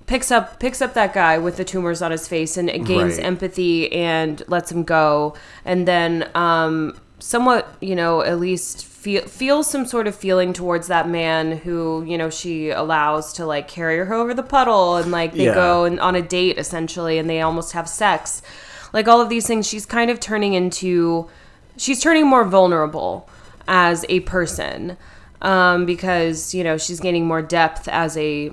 picks 0.08 0.32
up 0.32 0.58
picks 0.58 0.82
up 0.82 0.94
that 0.94 1.14
guy 1.14 1.38
with 1.38 1.56
the 1.56 1.64
tumors 1.64 2.02
on 2.02 2.10
his 2.10 2.26
face 2.26 2.56
and 2.56 2.68
gains 2.84 3.16
Right. 3.18 3.24
empathy 3.24 3.92
and 3.92 4.42
lets 4.48 4.72
him 4.72 4.82
go 4.82 5.34
and 5.64 5.86
then 5.86 6.28
um, 6.34 6.98
somewhat 7.20 7.72
you 7.80 7.94
know 7.94 8.22
at 8.22 8.40
least 8.40 8.84
feel 8.84 9.22
feels 9.28 9.70
some 9.70 9.86
sort 9.86 10.08
of 10.08 10.16
feeling 10.16 10.52
towards 10.52 10.88
that 10.88 11.08
man 11.08 11.58
who 11.58 12.02
you 12.04 12.18
know 12.18 12.30
she 12.30 12.70
allows 12.70 13.32
to 13.34 13.46
like 13.46 13.68
carry 13.68 13.98
her 14.04 14.12
over 14.12 14.34
the 14.34 14.42
puddle 14.42 14.96
and 14.96 15.12
like 15.12 15.34
they 15.34 15.44
Yeah. 15.46 15.54
go 15.54 15.84
and 15.84 16.00
on 16.00 16.16
a 16.16 16.22
date 16.22 16.58
essentially 16.58 17.16
and 17.18 17.30
they 17.30 17.40
almost 17.40 17.72
have 17.74 17.88
sex 17.88 18.42
like 18.92 19.08
all 19.08 19.20
of 19.20 19.28
these 19.28 19.46
things 19.46 19.66
she's 19.66 19.86
kind 19.86 20.10
of 20.10 20.18
turning 20.20 20.54
into 20.54 21.28
she's 21.76 22.00
turning 22.02 22.26
more 22.26 22.44
vulnerable 22.44 23.28
as 23.68 24.04
a 24.08 24.20
person 24.20 24.96
um, 25.42 25.86
because 25.86 26.54
you 26.54 26.62
know 26.64 26.76
she's 26.76 27.00
gaining 27.00 27.26
more 27.26 27.42
depth 27.42 27.88
as 27.88 28.16
a 28.16 28.50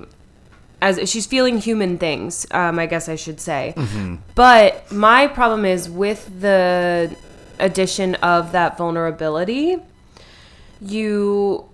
as 0.80 1.10
she's 1.10 1.26
feeling 1.26 1.58
human 1.58 1.98
things 1.98 2.46
um, 2.52 2.78
i 2.78 2.86
guess 2.86 3.08
i 3.08 3.16
should 3.16 3.40
say. 3.40 3.74
But 4.34 4.90
my 4.92 5.26
problem 5.26 5.64
is 5.64 5.90
with 5.90 6.40
the 6.40 7.14
addition 7.58 8.14
of 8.16 8.52
that 8.52 8.78
vulnerability 8.78 9.76
you 10.80 11.67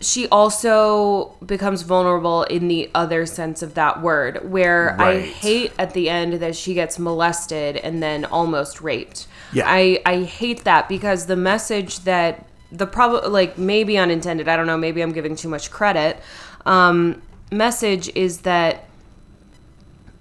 she 0.00 0.26
also 0.28 1.36
becomes 1.44 1.82
vulnerable 1.82 2.44
in 2.44 2.68
the 2.68 2.90
other 2.94 3.26
sense 3.26 3.62
of 3.62 3.74
that 3.74 4.00
word, 4.00 4.50
where 4.50 5.00
I 5.00 5.20
hate 5.20 5.72
at 5.78 5.92
the 5.92 6.08
end 6.08 6.34
that 6.34 6.56
she 6.56 6.74
gets 6.74 6.98
molested 6.98 7.76
and 7.76 8.02
then 8.02 8.24
almost 8.24 8.80
raped. 8.80 9.26
Yeah. 9.52 9.64
I, 9.66 10.00
I 10.06 10.22
hate 10.22 10.64
that 10.64 10.88
because 10.88 11.26
the 11.26 11.36
message 11.36 12.00
that 12.00 12.46
the 12.72 12.86
problem, 12.86 13.32
like 13.32 13.58
maybe 13.58 13.98
unintended, 13.98 14.48
I 14.48 14.56
don't 14.56 14.66
know, 14.66 14.78
maybe 14.78 15.02
I'm 15.02 15.12
giving 15.12 15.36
too 15.36 15.48
much 15.48 15.70
credit. 15.70 16.18
Um, 16.64 17.20
message 17.50 18.10
is 18.14 18.42
that 18.42 18.86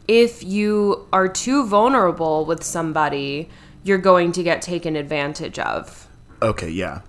if 0.07 0.43
you 0.43 1.07
are 1.13 1.27
too 1.27 1.65
vulnerable 1.65 2.43
with 2.43 2.63
somebody, 2.63 3.49
you're 3.83 3.99
going 3.99 4.31
to 4.33 4.43
get 4.43 4.61
taken 4.61 4.95
advantage 4.95 5.59
of 5.59 6.09
Okay, 6.41 6.69
yeah. 6.69 7.01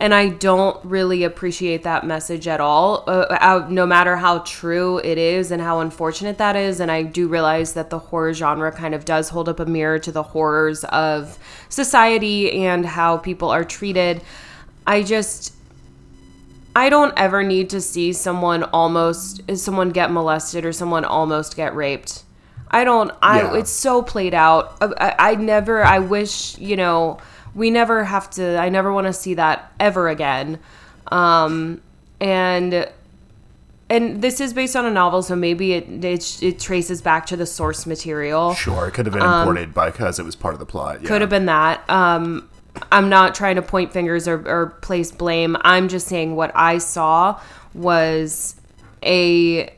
And 0.00 0.14
I 0.14 0.28
don't 0.28 0.82
really 0.84 1.24
appreciate 1.24 1.82
that 1.82 2.06
message 2.06 2.46
at 2.46 2.60
all. 2.60 3.04
Uh, 3.06 3.26
uh, 3.30 3.66
no 3.68 3.84
matter 3.84 4.16
how 4.16 4.38
true 4.40 4.98
it 4.98 5.18
is 5.18 5.50
and 5.50 5.60
how 5.60 5.80
unfortunate 5.80 6.38
that 6.38 6.54
is, 6.54 6.80
and 6.80 6.90
I 6.90 7.02
do 7.02 7.26
realize 7.26 7.72
that 7.72 7.90
the 7.90 7.98
horror 7.98 8.32
genre 8.32 8.70
kind 8.70 8.94
of 8.94 9.04
does 9.04 9.28
hold 9.30 9.48
up 9.48 9.58
a 9.58 9.66
mirror 9.66 9.98
to 9.98 10.12
the 10.12 10.22
horrors 10.22 10.84
of 10.84 11.38
society 11.68 12.64
and 12.64 12.86
how 12.86 13.16
people 13.16 13.50
are 13.50 13.64
treated. 13.64 14.22
I 14.86 15.02
just 15.02 15.54
I 16.76 16.90
don't 16.90 17.12
ever 17.16 17.42
need 17.42 17.70
to 17.70 17.80
see 17.80 18.12
someone 18.12 18.62
almost 18.62 19.42
someone 19.56 19.90
get 19.90 20.12
molested 20.12 20.64
or 20.64 20.72
someone 20.72 21.04
almost 21.04 21.56
get 21.56 21.74
raped. 21.74 22.22
I 22.70 22.84
don't. 22.84 23.10
I. 23.20 23.40
Yeah. 23.40 23.54
It's 23.56 23.70
so 23.70 24.02
played 24.02 24.34
out. 24.34 24.76
I, 24.80 24.86
I, 25.00 25.30
I 25.30 25.34
never. 25.34 25.82
I 25.84 25.98
wish 25.98 26.56
you 26.58 26.76
know. 26.76 27.18
We 27.58 27.70
never 27.70 28.04
have 28.04 28.30
to. 28.30 28.56
I 28.56 28.68
never 28.68 28.92
want 28.92 29.06
to 29.08 29.12
see 29.12 29.34
that 29.34 29.72
ever 29.78 30.08
again. 30.08 30.58
Um, 31.08 31.82
and 32.20 32.88
and 33.90 34.22
this 34.22 34.40
is 34.40 34.52
based 34.52 34.76
on 34.76 34.84
a 34.84 34.90
novel, 34.90 35.22
so 35.22 35.34
maybe 35.34 35.72
it 35.72 36.04
it, 36.04 36.42
it 36.42 36.60
traces 36.60 37.02
back 37.02 37.26
to 37.26 37.36
the 37.36 37.46
source 37.46 37.86
material. 37.86 38.54
Sure, 38.54 38.88
it 38.88 38.92
could 38.92 39.06
have 39.06 39.14
been 39.14 39.22
imported 39.22 39.74
because 39.74 40.18
it 40.18 40.24
was 40.24 40.36
part 40.36 40.54
of 40.54 40.60
the 40.60 40.66
plot. 40.66 41.02
Yeah. 41.02 41.08
Could 41.08 41.20
have 41.20 41.30
been 41.30 41.46
that. 41.46 41.88
Um, 41.90 42.48
I'm 42.92 43.08
not 43.08 43.34
trying 43.34 43.56
to 43.56 43.62
point 43.62 43.92
fingers 43.92 44.28
or, 44.28 44.46
or 44.48 44.66
place 44.82 45.10
blame. 45.10 45.56
I'm 45.62 45.88
just 45.88 46.06
saying 46.06 46.36
what 46.36 46.52
I 46.54 46.78
saw 46.78 47.40
was 47.74 48.54
a 49.02 49.72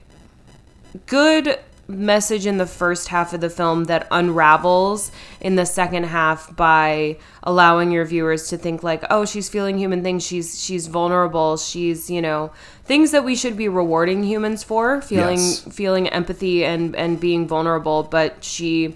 good 1.07 1.59
message 1.91 2.47
in 2.47 2.57
the 2.59 2.67
first 2.67 3.09
half 3.09 3.33
of 3.33 3.41
the 3.41 3.51
film 3.51 3.85
that 3.85 4.07
unravels 4.11 5.11
in 5.41 5.57
the 5.57 5.67
second 5.67 6.05
half 6.05 6.55
by 6.57 7.17
allowing 7.43 7.91
your 7.91 8.05
viewers 8.05 8.49
to 8.49 8.57
think 8.57 8.83
like 8.83 9.03
oh 9.11 9.25
she's 9.25 9.49
feeling 9.49 9.77
human 9.79 10.03
things 10.03 10.25
she's 10.25 10.63
she's 10.63 10.87
vulnerable 10.87 11.57
she's 11.57 12.09
you 12.11 12.23
know 12.23 12.51
things 12.85 13.11
that 13.11 13.25
we 13.25 13.35
should 13.37 13.57
be 13.57 13.69
rewarding 13.69 14.23
humans 14.23 14.63
for 14.63 15.01
feeling 15.03 15.39
Yes. 15.39 15.61
feeling 15.73 16.09
empathy 16.09 16.65
and 16.65 16.95
and 16.97 17.19
being 17.21 17.47
vulnerable 17.49 18.03
but 18.05 18.43
she 18.45 18.95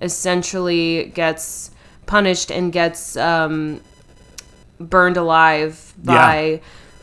essentially 0.00 1.12
gets 1.14 1.70
punished 2.06 2.50
and 2.50 2.72
gets 2.72 3.16
um, 3.16 3.80
burned 4.80 5.16
alive 5.16 5.94
by 6.02 6.60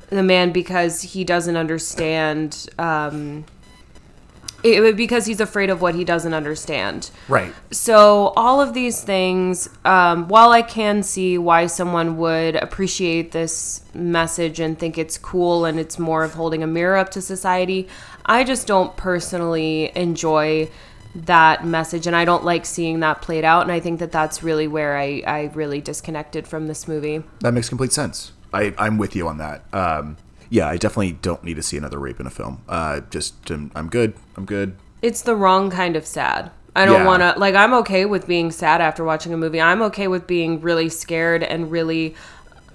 the 0.09 0.21
man 0.23 0.51
because 0.51 1.01
he 1.01 1.23
doesn't 1.23 1.55
understand 1.55 2.67
um, 2.77 3.45
it, 4.63 4.95
because 4.97 5.25
he's 5.25 5.39
afraid 5.39 5.69
of 5.69 5.81
what 5.81 5.95
he 5.95 6.03
doesn't 6.03 6.33
understand 6.33 7.09
Right. 7.27 7.53
so 7.71 8.33
all 8.35 8.59
of 8.61 8.73
these 8.73 9.03
things 9.03 9.69
um, 9.85 10.27
while 10.27 10.51
i 10.51 10.61
can 10.61 11.03
see 11.03 11.37
why 11.37 11.67
someone 11.67 12.17
would 12.17 12.55
appreciate 12.55 13.31
this 13.31 13.81
message 13.93 14.59
and 14.59 14.77
think 14.77 14.97
it's 14.97 15.17
cool 15.17 15.65
and 15.65 15.79
it's 15.79 15.97
more 15.99 16.23
of 16.23 16.33
holding 16.33 16.63
a 16.63 16.67
mirror 16.67 16.97
up 16.97 17.09
to 17.11 17.21
society 17.21 17.87
i 18.25 18.43
just 18.43 18.67
don't 18.67 18.95
personally 18.97 19.91
enjoy 19.95 20.69
that 21.15 21.65
message 21.65 22.05
and 22.05 22.15
i 22.15 22.23
don't 22.23 22.45
like 22.45 22.65
seeing 22.65 22.99
that 22.99 23.21
played 23.21 23.43
out 23.43 23.63
and 23.63 23.71
i 23.71 23.79
think 23.79 23.99
that 23.99 24.11
that's 24.11 24.43
really 24.43 24.67
where 24.67 24.95
i, 24.97 25.23
I 25.25 25.51
really 25.55 25.81
disconnected 25.81 26.47
from 26.47 26.67
this 26.67 26.87
movie 26.87 27.23
That 27.39 27.53
makes 27.53 27.67
complete 27.69 27.91
sense. 27.93 28.31
I, 28.53 28.73
I'm 28.79 28.97
with 28.97 29.15
you 29.15 29.27
on 29.27 29.37
that. 29.37 29.63
Um, 29.73 30.17
yeah, 30.49 30.67
I 30.67 30.77
definitely 30.77 31.13
don't 31.13 31.43
need 31.43 31.55
to 31.55 31.63
see 31.63 31.77
another 31.77 31.99
rape 31.99 32.19
in 32.19 32.27
a 32.27 32.31
film. 32.31 32.61
Uh, 32.67 33.01
just, 33.09 33.49
um, 33.51 33.71
I'm 33.75 33.89
good. 33.89 34.13
I'm 34.35 34.45
good. 34.45 34.75
it's 35.01 35.21
the 35.21 35.35
wrong 35.35 35.69
kind 35.69 35.95
of 35.95 36.05
sad. 36.05 36.51
I 36.75 36.85
don't 36.85 37.01
Yeah. 37.01 37.05
want 37.07 37.21
to 37.21 37.33
like 37.39 37.55
I'm 37.55 37.73
okay 37.75 38.05
with 38.05 38.27
being 38.27 38.51
sad 38.51 38.79
after 38.81 39.03
watching 39.03 39.33
a 39.33 39.37
movie. 39.37 39.59
I'm 39.61 39.81
okay 39.83 40.07
with 40.07 40.27
being 40.27 40.61
really 40.61 40.89
scared 40.89 41.41
and 41.43 41.71
really 41.71 42.15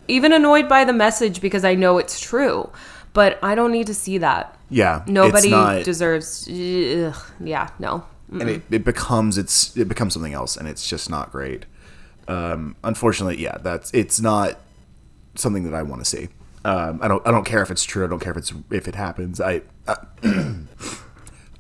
even 0.09 0.33
annoyed 0.33 0.69
by 0.69 0.85
the 0.85 0.93
message 0.93 1.41
because 1.41 1.65
I 1.65 1.75
know 1.75 1.99
it's 1.99 2.19
true. 2.21 2.71
But 3.13 3.39
I 3.43 3.55
don't 3.55 3.71
need 3.71 3.87
to 3.87 3.95
see 3.95 4.19
that. 4.19 4.59
Yeah. 4.69 5.03
Nobody 5.07 5.51
not- 5.51 5.85
deserves 5.85 6.49
ugh, 6.49 7.15
yeah, 7.41 7.69
no. 7.79 8.05
and 8.33 8.49
it, 8.51 8.63
it 8.71 8.85
becomes 8.85 9.39
it's 9.39 9.77
it 9.77 9.89
becomes 9.89 10.15
something 10.15 10.33
else 10.35 10.57
and 10.57 10.67
it's 10.67 10.89
just 10.89 11.09
not 11.11 11.31
great 11.31 11.67
um 12.27 12.75
unfortunately 12.83 13.41
yeah 13.41 13.59
that's 13.63 13.93
it's 13.93 14.19
not 14.19 14.59
something 15.37 15.63
that 15.65 15.75
i 15.75 15.83
want 15.83 16.01
to 16.03 16.05
see 16.07 16.29
um 16.65 16.99
i 17.03 17.09
don't 17.09 17.27
i 17.27 17.31
don't 17.31 17.45
care 17.45 17.63
if 17.63 17.71
it's 17.71 17.85
true 17.85 18.05
i 18.05 18.09
don't 18.09 18.21
care 18.21 18.33
if 18.33 18.39
it's 18.39 18.53
if 18.71 18.89
it 18.89 18.95
happens 18.95 19.41
i 19.41 19.61
i, 19.89 19.97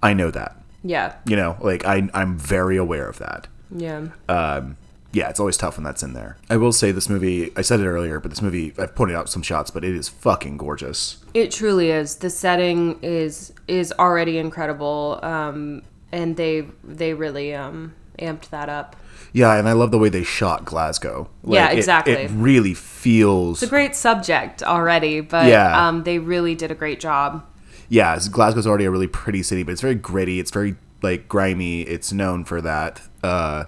I 0.02 0.12
know 0.14 0.30
that 0.30 0.56
Yeah. 0.82 1.14
you 1.26 1.36
know 1.36 1.56
like 1.60 1.84
i 1.84 2.08
i'm 2.14 2.36
very 2.38 2.76
aware 2.76 3.08
of 3.08 3.18
that 3.18 3.46
Yeah. 3.74 4.08
um 4.28 4.76
yeah 5.12 5.28
it's 5.30 5.38
always 5.40 5.56
tough 5.56 5.76
when 5.76 5.84
that's 5.84 6.02
in 6.02 6.12
there 6.12 6.36
i 6.50 6.56
will 6.56 6.72
say 6.72 6.90
this 6.92 7.08
movie 7.08 7.52
i 7.56 7.62
said 7.62 7.80
it 7.80 7.86
earlier 7.86 8.20
but 8.20 8.30
this 8.30 8.42
movie 8.42 8.72
i've 8.78 8.94
pointed 8.94 9.16
out 9.16 9.28
some 9.28 9.42
shots 9.42 9.70
but 9.70 9.84
it 9.84 9.94
is 9.94 10.08
fucking 10.08 10.56
gorgeous 10.56 11.18
It 11.34 11.50
truly 11.50 11.90
is. 11.90 12.16
The 12.16 12.30
setting 12.30 12.98
is 13.02 13.52
is 13.68 13.92
already 13.98 14.38
incredible. 14.38 15.18
Um 15.22 15.82
and 16.12 16.36
they 16.36 16.66
they 16.84 17.12
really 17.14 17.54
um 17.54 17.94
amped 18.18 18.50
that 18.50 18.68
up. 18.68 18.94
Yeah 19.32 19.54
and 19.56 19.68
i 19.68 19.72
love 19.72 19.90
the 19.90 19.98
way 19.98 20.08
they 20.08 20.22
shot 20.22 20.64
glasgow 20.64 21.28
Yeah, 21.46 21.70
exactly. 21.70 22.14
it, 22.14 22.30
really 22.32 22.74
feels 22.74 23.62
It's 23.62 23.70
a 23.70 23.74
great 23.74 23.94
subject 23.94 24.62
already, 24.62 25.20
but 25.20 25.46
Yeah. 25.46 25.88
um 25.88 26.04
they 26.04 26.18
really 26.18 26.54
did 26.54 26.70
a 26.70 26.74
great 26.74 27.00
job. 27.00 27.44
yeah, 27.88 28.18
Glasgow's 28.30 28.66
already 28.66 28.86
a 28.86 28.90
really 28.90 29.06
pretty 29.06 29.42
city, 29.42 29.62
but 29.62 29.72
it's 29.72 29.80
very 29.82 29.94
gritty. 29.94 30.40
It's 30.40 30.50
very 30.50 30.76
like 31.02 31.28
grimy. 31.28 31.82
It's 31.82 32.12
known 32.12 32.44
for 32.44 32.60
that. 32.62 33.02
Uh, 33.22 33.64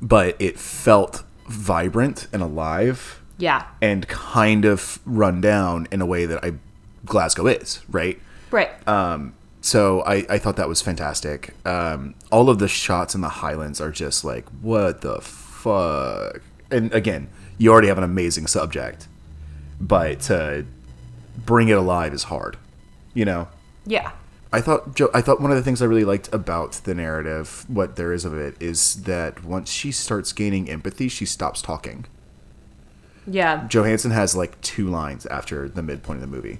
but 0.00 0.34
it 0.40 0.58
felt 0.58 1.22
vibrant 1.48 2.26
and 2.32 2.42
alive 2.42 3.20
Yeah. 3.38 3.62
and 3.80 4.06
kind 4.08 4.64
of 4.64 4.98
run 5.06 5.40
down 5.40 5.86
in 5.92 6.00
a 6.00 6.06
way 6.06 6.26
that 6.26 6.44
I 6.44 6.54
Glasgow 7.06 7.46
is, 7.46 7.80
right? 7.88 8.18
Right. 8.50 8.70
Um, 8.88 9.34
so 9.62 10.02
I, 10.02 10.26
I 10.28 10.38
thought 10.38 10.56
that 10.56 10.68
was 10.68 10.82
fantastic. 10.82 11.54
Um, 11.66 12.14
all 12.30 12.50
of 12.50 12.58
the 12.58 12.68
shots 12.68 13.14
in 13.14 13.20
the 13.20 13.28
Highlands 13.28 13.80
are 13.80 13.90
just 13.90 14.24
like, 14.24 14.46
what 14.60 15.00
the 15.00 15.20
fuck? 15.20 16.42
And 16.70 16.92
again, 16.92 17.28
you 17.58 17.72
already 17.72 17.88
have 17.88 17.98
an 17.98 18.04
amazing 18.04 18.48
subject, 18.48 19.08
but 19.80 20.20
to 20.22 20.66
bring 21.46 21.68
it 21.68 21.78
alive 21.78 22.12
is 22.12 22.24
hard, 22.24 22.58
you 23.14 23.24
know? 23.24 23.48
yeah. 23.86 24.12
I 24.52 24.60
thought 24.60 24.94
Joe. 24.94 25.08
I 25.14 25.22
thought 25.22 25.40
one 25.40 25.50
of 25.50 25.56
the 25.56 25.62
things 25.62 25.80
I 25.80 25.86
really 25.86 26.04
liked 26.04 26.28
about 26.32 26.72
the 26.84 26.94
narrative, 26.94 27.64
what 27.68 27.96
there 27.96 28.12
is 28.12 28.26
of 28.26 28.34
it, 28.34 28.54
is 28.60 29.04
that 29.04 29.44
once 29.44 29.70
she 29.70 29.90
starts 29.90 30.32
gaining 30.34 30.68
empathy, 30.68 31.08
she 31.08 31.24
stops 31.24 31.62
talking. 31.62 32.04
Yeah. 33.26 33.66
Johansson 33.68 34.10
has 34.10 34.36
like 34.36 34.60
two 34.60 34.88
lines 34.88 35.24
after 35.26 35.70
the 35.70 35.82
midpoint 35.82 36.22
of 36.22 36.30
the 36.30 36.36
movie, 36.36 36.58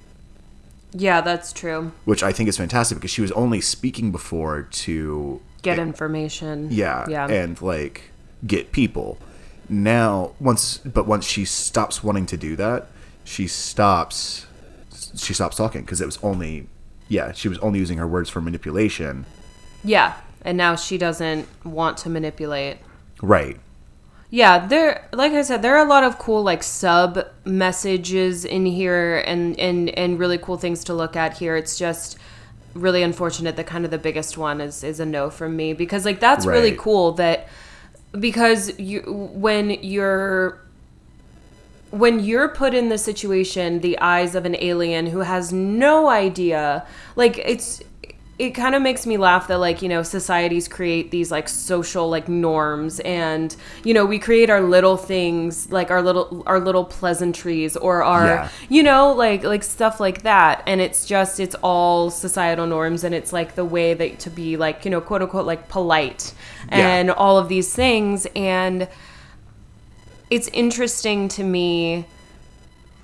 Yeah, 0.94 1.20
that's 1.22 1.52
true. 1.52 1.92
which 2.04 2.22
I 2.22 2.32
think 2.32 2.48
is 2.48 2.56
fantastic 2.56 2.98
because 2.98 3.10
she 3.10 3.22
was 3.22 3.32
only 3.32 3.60
speaking 3.60 4.10
before 4.12 4.62
to 4.62 5.40
Get 5.62 5.78
information. 5.78 6.68
yeah, 6.70 7.06
Yeah. 7.08 7.26
and 7.28 7.60
like 7.62 8.10
get 8.46 8.72
people. 8.72 9.18
Now, 9.68 10.32
once 10.40 10.78
but 10.78 11.06
once 11.06 11.24
she 11.26 11.44
stops 11.44 12.02
wanting 12.04 12.26
to 12.26 12.36
do 12.36 12.56
that, 12.56 12.88
she 13.24 13.46
stops. 13.46 14.46
She 15.16 15.32
stops 15.34 15.56
talking 15.56 15.82
because 15.82 16.00
it 16.00 16.06
was 16.06 16.18
only, 16.22 16.68
yeah, 17.08 17.32
she 17.32 17.48
was 17.48 17.58
only 17.58 17.78
using 17.78 17.98
her 17.98 18.06
words 18.06 18.28
for 18.30 18.40
manipulation. 18.40 19.24
yeah. 19.84 20.14
And 20.44 20.58
now 20.58 20.74
she 20.74 20.98
doesn't 20.98 21.46
want 21.64 21.96
to 21.98 22.08
manipulate. 22.10 22.78
Right. 23.22 23.60
Yeah, 24.34 24.66
there 24.66 25.06
like 25.12 25.32
I 25.32 25.42
said, 25.42 25.60
there 25.60 25.76
are 25.76 25.84
a 25.84 25.88
lot 25.88 26.04
of 26.04 26.18
cool 26.18 26.42
like 26.42 26.62
sub 26.62 27.28
messages 27.44 28.46
in 28.46 28.64
here 28.64 29.18
and 29.18 29.60
and 29.60 29.90
and 29.90 30.18
really 30.18 30.38
cool 30.38 30.56
things 30.56 30.84
to 30.84 30.94
look 30.94 31.16
at 31.16 31.36
here. 31.36 31.54
It's 31.54 31.76
just 31.76 32.16
really 32.72 33.02
unfortunate 33.02 33.56
that 33.56 33.66
kind 33.66 33.84
of 33.84 33.90
the 33.90 33.98
biggest 33.98 34.38
one 34.38 34.62
is 34.62 34.82
is 34.82 35.00
a 35.00 35.04
no 35.04 35.28
from 35.28 35.54
me 35.54 35.74
because 35.74 36.06
like 36.06 36.18
that's 36.18 36.46
really 36.46 36.72
cool 36.72 37.12
that 37.12 37.46
because 38.18 38.78
you 38.78 39.02
when 39.34 39.68
you're 39.82 40.58
when 41.90 42.18
you're 42.18 42.48
put 42.48 42.72
in 42.72 42.88
the 42.88 42.96
situation 42.96 43.80
the 43.80 43.98
eyes 43.98 44.34
of 44.34 44.46
an 44.46 44.56
alien 44.60 45.08
who 45.08 45.18
has 45.18 45.52
no 45.52 46.08
idea 46.08 46.86
like 47.16 47.36
it's 47.36 47.82
it 48.38 48.50
kind 48.52 48.74
of 48.74 48.80
makes 48.82 49.06
me 49.06 49.16
laugh 49.18 49.46
that 49.48 49.58
like 49.58 49.82
you 49.82 49.88
know 49.88 50.02
societies 50.02 50.66
create 50.66 51.10
these 51.10 51.30
like 51.30 51.48
social 51.48 52.08
like 52.08 52.28
norms 52.28 52.98
and 53.00 53.54
you 53.84 53.92
know 53.92 54.06
we 54.06 54.18
create 54.18 54.48
our 54.48 54.60
little 54.62 54.96
things 54.96 55.70
like 55.70 55.90
our 55.90 56.00
little 56.02 56.42
our 56.46 56.58
little 56.58 56.84
pleasantries 56.84 57.76
or 57.76 58.02
our 58.02 58.24
Yeah. 58.26 58.48
you 58.70 58.82
know 58.82 59.12
like 59.12 59.44
like 59.44 59.62
stuff 59.62 60.00
like 60.00 60.22
that 60.22 60.62
and 60.66 60.80
it's 60.80 61.04
just 61.04 61.40
it's 61.40 61.54
all 61.62 62.10
societal 62.10 62.66
norms 62.66 63.04
and 63.04 63.14
it's 63.14 63.32
like 63.34 63.54
the 63.54 63.66
way 63.66 63.92
that 63.94 64.18
to 64.20 64.30
be 64.30 64.56
like 64.56 64.84
you 64.86 64.90
know 64.90 65.00
quote 65.02 65.22
unquote 65.22 65.46
like 65.46 65.68
polite 65.68 66.32
Yeah. 66.70 66.88
and 66.88 67.10
all 67.10 67.38
of 67.38 67.48
these 67.48 67.72
things 67.74 68.26
and 68.34 68.88
it's 70.30 70.48
interesting 70.48 71.28
to 71.28 71.44
me 71.44 72.06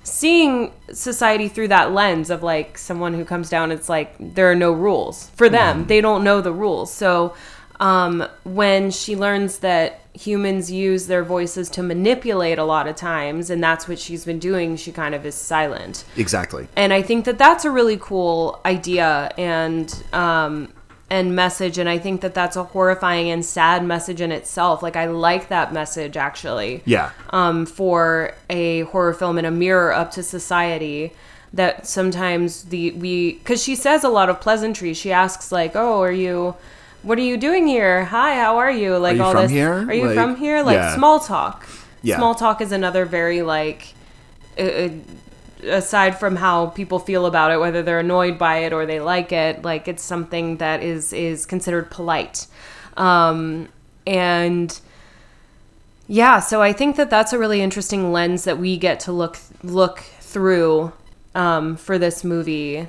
seeing 0.03 0.71
society 0.91 1.47
through 1.47 1.67
that 1.67 1.91
lens 1.91 2.29
of 2.29 2.41
like 2.41 2.77
someone 2.77 3.13
who 3.13 3.23
comes 3.25 3.49
down 3.49 3.71
it's 3.71 3.89
like 3.89 4.15
there 4.19 4.49
are 4.49 4.55
no 4.55 4.71
rules 4.71 5.29
for 5.35 5.49
them. 5.49 5.85
They 5.85 6.01
don't 6.01 6.23
know 6.23 6.41
the 6.41 6.53
rules. 6.53 6.91
So 6.93 7.35
um, 7.79 8.25
when 8.43 8.91
she 8.91 9.15
learns 9.15 9.59
that 9.59 10.01
humans 10.13 10.69
use 10.69 11.07
their 11.07 11.23
voices 11.23 11.69
to 11.69 11.83
manipulate 11.83 12.57
a 12.57 12.63
lot 12.63 12.87
of 12.87 12.95
times 12.95 13.49
and 13.49 13.63
that's 13.63 13.87
what 13.87 13.97
she's 13.97 14.25
been 14.25 14.39
doing 14.39 14.75
she 14.75 14.91
kind 14.91 15.15
of 15.15 15.25
is 15.25 15.35
silent. 15.35 16.03
Exactly. 16.17 16.67
and 16.75 16.91
I 16.91 17.01
think 17.01 17.25
that 17.25 17.37
that's 17.37 17.63
a 17.63 17.71
really 17.71 17.97
cool 17.97 18.59
idea 18.65 19.31
and 19.37 20.03
um, 20.11 20.73
and 21.09 21.35
message, 21.35 21.77
and 21.77 21.89
I 21.89 21.97
think 21.97 22.21
that 22.21 22.33
that's 22.33 22.55
a 22.55 22.63
horrifying 22.63 23.29
and 23.29 23.43
sad 23.43 23.83
message 23.83 24.21
in 24.21 24.31
itself. 24.31 24.83
Like 24.83 24.95
I 24.95 25.05
like 25.05 25.49
that 25.49 25.73
message 25.73 26.17
actually. 26.17 26.81
Yeah. 26.85 27.11
Um, 27.31 27.65
for 27.65 28.33
a 28.49 28.81
horror 28.81 29.13
film 29.13 29.37
and 29.37 29.47
a 29.47 29.51
mirror 29.51 29.93
up 29.93 30.11
to 30.11 30.23
society. 30.23 31.13
That 31.51 31.87
sometimes 31.87 32.65
the 32.65 32.91
we 32.91 33.33
because 33.33 33.63
she 33.63 33.75
says 33.75 34.03
a 34.03 34.09
lot 34.09 34.29
of 34.29 34.39
pleasantries. 34.39 34.97
She 34.97 35.11
asks 35.11 35.51
like, 35.51 35.75
"Oh, 35.75 36.01
are 36.01 36.11
you?" 36.11 36.55
What 37.01 37.17
are 37.17 37.21
you 37.23 37.37
doing 37.37 37.65
here? 37.65 38.03
Hi, 38.05 38.35
how 38.35 38.57
are 38.57 38.69
you? 38.69 38.97
Like 38.97 39.13
are 39.13 39.15
you 39.15 39.23
all 39.23 39.31
from 39.31 39.41
this. 39.43 39.51
here? 39.51 39.73
Are 39.73 39.93
you 39.93 40.07
Like, 40.07 40.15
from 40.15 40.35
here? 40.35 40.61
Like 40.61 40.75
yeah. 40.75 40.95
small 40.95 41.19
talk. 41.21 41.65
Yeah. 42.03 42.17
Small 42.17 42.35
talk 42.35 42.59
is 42.61 42.71
another 42.73 43.05
very 43.05 43.41
like 43.41 43.93
uh, 44.59 44.63
uh, 44.63 44.89
aside 45.63 46.17
from 46.17 46.35
how 46.37 46.67
people 46.67 46.99
feel 46.99 47.25
about 47.25 47.51
it 47.51 47.59
whether 47.59 47.83
they're 47.83 47.99
annoyed 47.99 48.37
by 48.37 48.59
it 48.59 48.73
or 48.73 48.85
they 48.85 48.99
like 48.99 49.31
it 49.31 49.63
like 49.63 49.87
it's 49.87 50.03
something 50.03 50.57
that 50.57 50.81
is 50.81 51.13
is 51.13 51.45
considered 51.45 51.89
polite. 51.91 52.47
Um 52.97 53.69
and 54.07 54.79
yeah 56.07 56.39
so 56.39 56.61
i 56.61 56.73
think 56.73 56.95
that 56.95 57.09
that's 57.09 57.33
a 57.33 57.37
really 57.37 57.61
interesting 57.61 58.11
lens 58.11 58.43
that 58.45 58.57
we 58.57 58.77
get 58.77 58.99
to 58.99 59.11
look 59.11 59.37
look 59.61 59.99
through 60.19 60.91
um 61.35 61.75
for 61.75 61.97
this 61.97 62.23
movie. 62.23 62.87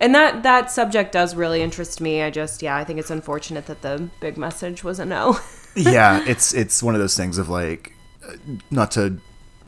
And 0.00 0.14
that 0.16 0.42
that 0.42 0.70
subject 0.70 1.12
does 1.12 1.36
really 1.36 1.62
interest 1.62 2.00
me. 2.00 2.22
I 2.22 2.30
just 2.30 2.62
yeah 2.62 2.76
i 2.76 2.84
think 2.84 2.98
it's 2.98 3.10
unfortunate 3.10 3.66
that 3.66 3.82
the 3.82 4.08
big 4.20 4.36
message 4.36 4.82
was 4.82 4.98
a 4.98 5.04
no. 5.04 5.38
Yeah, 5.74 6.22
it's 6.26 6.52
it's 6.52 6.82
one 6.82 6.94
of 6.94 7.00
those 7.00 7.16
things 7.16 7.38
of 7.38 7.48
like, 7.48 7.94
uh, 8.26 8.34
not 8.70 8.90
to 8.92 9.18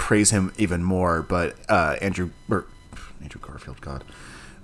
praise 0.05 0.31
him 0.31 0.53
even 0.59 0.85
more, 0.85 1.23
but 1.23 1.57
uh, 1.67 1.97
Andrew 2.03 2.29
or 2.51 2.67
Andrew 3.23 3.41
Garfield, 3.41 3.81
God, 3.81 4.05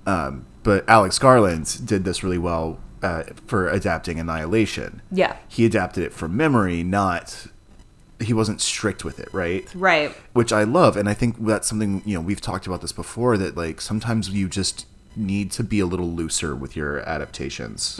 um, 0.05 0.45
but 0.61 0.87
Alex 0.87 1.17
Garland 1.17 1.83
did 1.83 2.03
this 2.03 2.23
really 2.23 2.37
well 2.37 2.79
uh, 3.01 3.23
for 3.47 3.67
adapting 3.67 4.19
Annihilation. 4.19 5.01
yeah 5.11 5.37
He 5.47 5.65
adapted 5.65 6.03
it 6.03 6.13
from 6.13 6.37
memory, 6.37 6.83
not 6.83 7.47
he 8.19 8.33
wasn't 8.33 8.61
strict 8.61 9.03
with 9.03 9.19
it, 9.19 9.29
right? 9.33 9.67
right 9.73 10.15
which 10.33 10.53
I 10.53 10.63
love, 10.63 10.95
and 10.95 11.09
I 11.09 11.15
think 11.15 11.43
that's 11.43 11.67
something 11.67 12.03
you 12.05 12.13
know 12.13 12.21
we've 12.21 12.39
talked 12.39 12.67
about 12.67 12.81
this 12.81 12.91
before. 12.91 13.35
That 13.35 13.57
like 13.57 13.81
sometimes 13.81 14.29
you 14.29 14.47
just 14.47 14.85
need 15.15 15.51
to 15.53 15.63
be 15.63 15.79
a 15.79 15.87
little 15.87 16.11
looser 16.11 16.55
with 16.55 16.75
your 16.75 16.99
adaptations, 16.99 17.97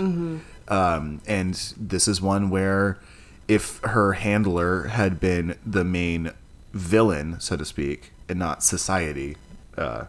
um, 0.68 1.22
and 1.26 1.56
this 1.76 2.08
is 2.08 2.22
one 2.22 2.52
where 2.52 3.00
if 3.48 3.80
her 3.80 4.14
handler 4.14 4.84
had 4.84 5.20
been 5.20 5.58
the 5.66 5.84
main 5.84 6.32
villain, 6.74 7.40
so 7.40 7.58
to 7.58 7.66
speak, 7.66 8.12
and 8.30 8.40
not 8.40 8.64
society, 8.64 9.38
uh, 9.78 10.06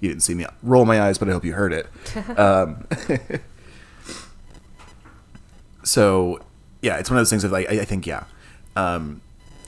you 0.00 0.08
didn't 0.08 0.22
see 0.22 0.34
me 0.34 0.46
roll 0.62 0.84
my 0.84 1.00
eyes, 1.00 1.18
but 1.18 1.28
I 1.28 1.32
hope 1.32 1.44
you 1.44 1.52
heard 1.52 1.72
it. 1.72 1.86
um, 2.38 2.86
so 5.84 6.40
yeah, 6.80 6.98
it's 6.98 7.10
one 7.10 7.18
of 7.18 7.20
those 7.20 7.30
things 7.30 7.44
of 7.44 7.52
like 7.52 7.70
I, 7.70 7.80
I 7.80 7.84
think 7.84 8.06
yeah, 8.06 8.24
um, 8.76 9.20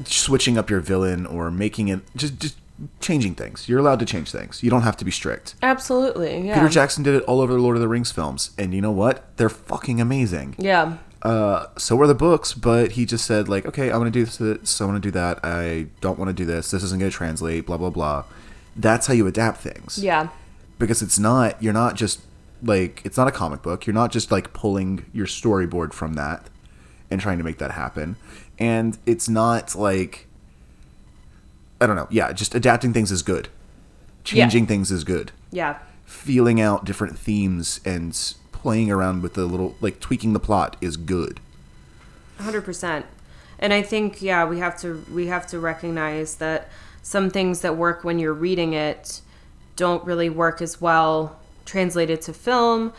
switching 0.04 0.58
up 0.58 0.70
your 0.70 0.80
villain 0.80 1.26
or 1.26 1.50
making 1.50 1.88
it 1.88 2.00
just 2.16 2.38
just 2.38 2.56
changing 3.00 3.34
things. 3.36 3.68
You're 3.68 3.78
allowed 3.78 4.00
to 4.00 4.06
change 4.06 4.32
things. 4.32 4.62
You 4.62 4.70
don't 4.70 4.82
have 4.82 4.96
to 4.96 5.04
be 5.04 5.12
strict. 5.12 5.54
absolutely 5.62 6.46
yeah 6.46 6.54
Peter 6.54 6.68
Jackson 6.68 7.04
did 7.04 7.14
it 7.14 7.22
all 7.24 7.40
over 7.40 7.52
the 7.52 7.60
Lord 7.60 7.76
of 7.76 7.80
the 7.80 7.88
Rings 7.88 8.10
films, 8.10 8.50
and 8.58 8.74
you 8.74 8.80
know 8.80 8.90
what? 8.90 9.36
They're 9.36 9.48
fucking 9.48 10.00
amazing. 10.00 10.56
yeah 10.58 10.96
Uh, 11.24 11.66
so 11.78 11.96
were 11.96 12.06
the 12.06 12.14
books, 12.14 12.52
but 12.52 12.92
he 12.92 13.06
just 13.06 13.24
said 13.24 13.48
like, 13.48 13.64
okay, 13.66 13.90
I'm 13.90 13.98
gonna 13.98 14.10
do 14.10 14.26
this, 14.26 14.70
so 14.70 14.84
I 14.84 14.88
want 14.88 15.02
to 15.02 15.08
do 15.08 15.10
that. 15.12 15.40
I 15.42 15.86
don't 16.00 16.18
want 16.18 16.28
to 16.28 16.34
do 16.34 16.44
this. 16.44 16.70
This 16.70 16.82
isn't 16.82 16.98
gonna 17.00 17.10
translate. 17.10 17.64
Blah 17.66 17.78
blah 17.78 17.90
blah. 17.90 18.24
That's 18.76 19.06
how 19.06 19.14
you 19.14 19.26
adapt 19.26 19.58
things 19.58 19.98
yeah 20.02 20.28
because 20.78 21.00
it's 21.00 21.18
not 21.18 21.62
you're 21.62 21.72
not 21.72 21.94
just 21.94 22.20
like 22.62 23.00
it's 23.04 23.16
not 23.16 23.28
a 23.28 23.30
comic 23.30 23.62
book 23.62 23.86
you're 23.86 23.94
not 23.94 24.10
just 24.10 24.30
like 24.32 24.52
pulling 24.52 25.04
your 25.12 25.26
storyboard 25.26 25.92
from 25.92 26.14
that 26.14 26.48
and 27.10 27.20
trying 27.20 27.38
to 27.38 27.44
make 27.44 27.58
that 27.58 27.70
happen 27.70 28.16
and 28.58 28.98
it's 29.06 29.28
not 29.28 29.74
like 29.76 30.26
i 31.80 31.86
don't 31.86 31.96
know 31.96 32.08
yeah 32.10 32.32
just 32.32 32.54
adapting 32.54 32.92
things 32.92 33.12
is 33.12 33.22
good 33.22 33.48
changing 34.24 34.66
things 34.66 34.90
is 34.90 35.04
good 35.04 35.30
yeah 35.52 35.78
feeling 36.04 36.60
out 36.60 36.84
different 36.84 37.16
themes 37.18 37.80
and 37.84 38.34
playing 38.64 38.90
around 38.90 39.22
with 39.22 39.34
the 39.34 39.44
little 39.44 39.76
like 39.82 40.00
tweaking 40.00 40.32
the 40.32 40.40
plot 40.40 40.74
is 40.80 40.96
good 40.96 41.38
hundred 42.40 42.62
percent. 42.62 43.04
And 43.58 43.72
I 43.72 43.82
think 43.82 44.22
yeah, 44.22 44.44
we 44.46 44.58
have 44.58 44.78
to 44.80 45.04
we 45.12 45.26
have 45.26 45.46
to 45.48 45.58
recognize 45.58 46.36
that 46.36 46.68
some 47.02 47.30
things 47.30 47.60
that 47.60 47.76
work 47.76 48.04
when 48.04 48.18
you're 48.18 48.32
reading 48.32 48.72
it 48.72 49.20
don't 49.76 50.04
really 50.04 50.30
work 50.30 50.62
as 50.62 50.80
well 50.80 51.38
translated 51.66 52.22
to 52.22 52.32
film, 52.32 52.92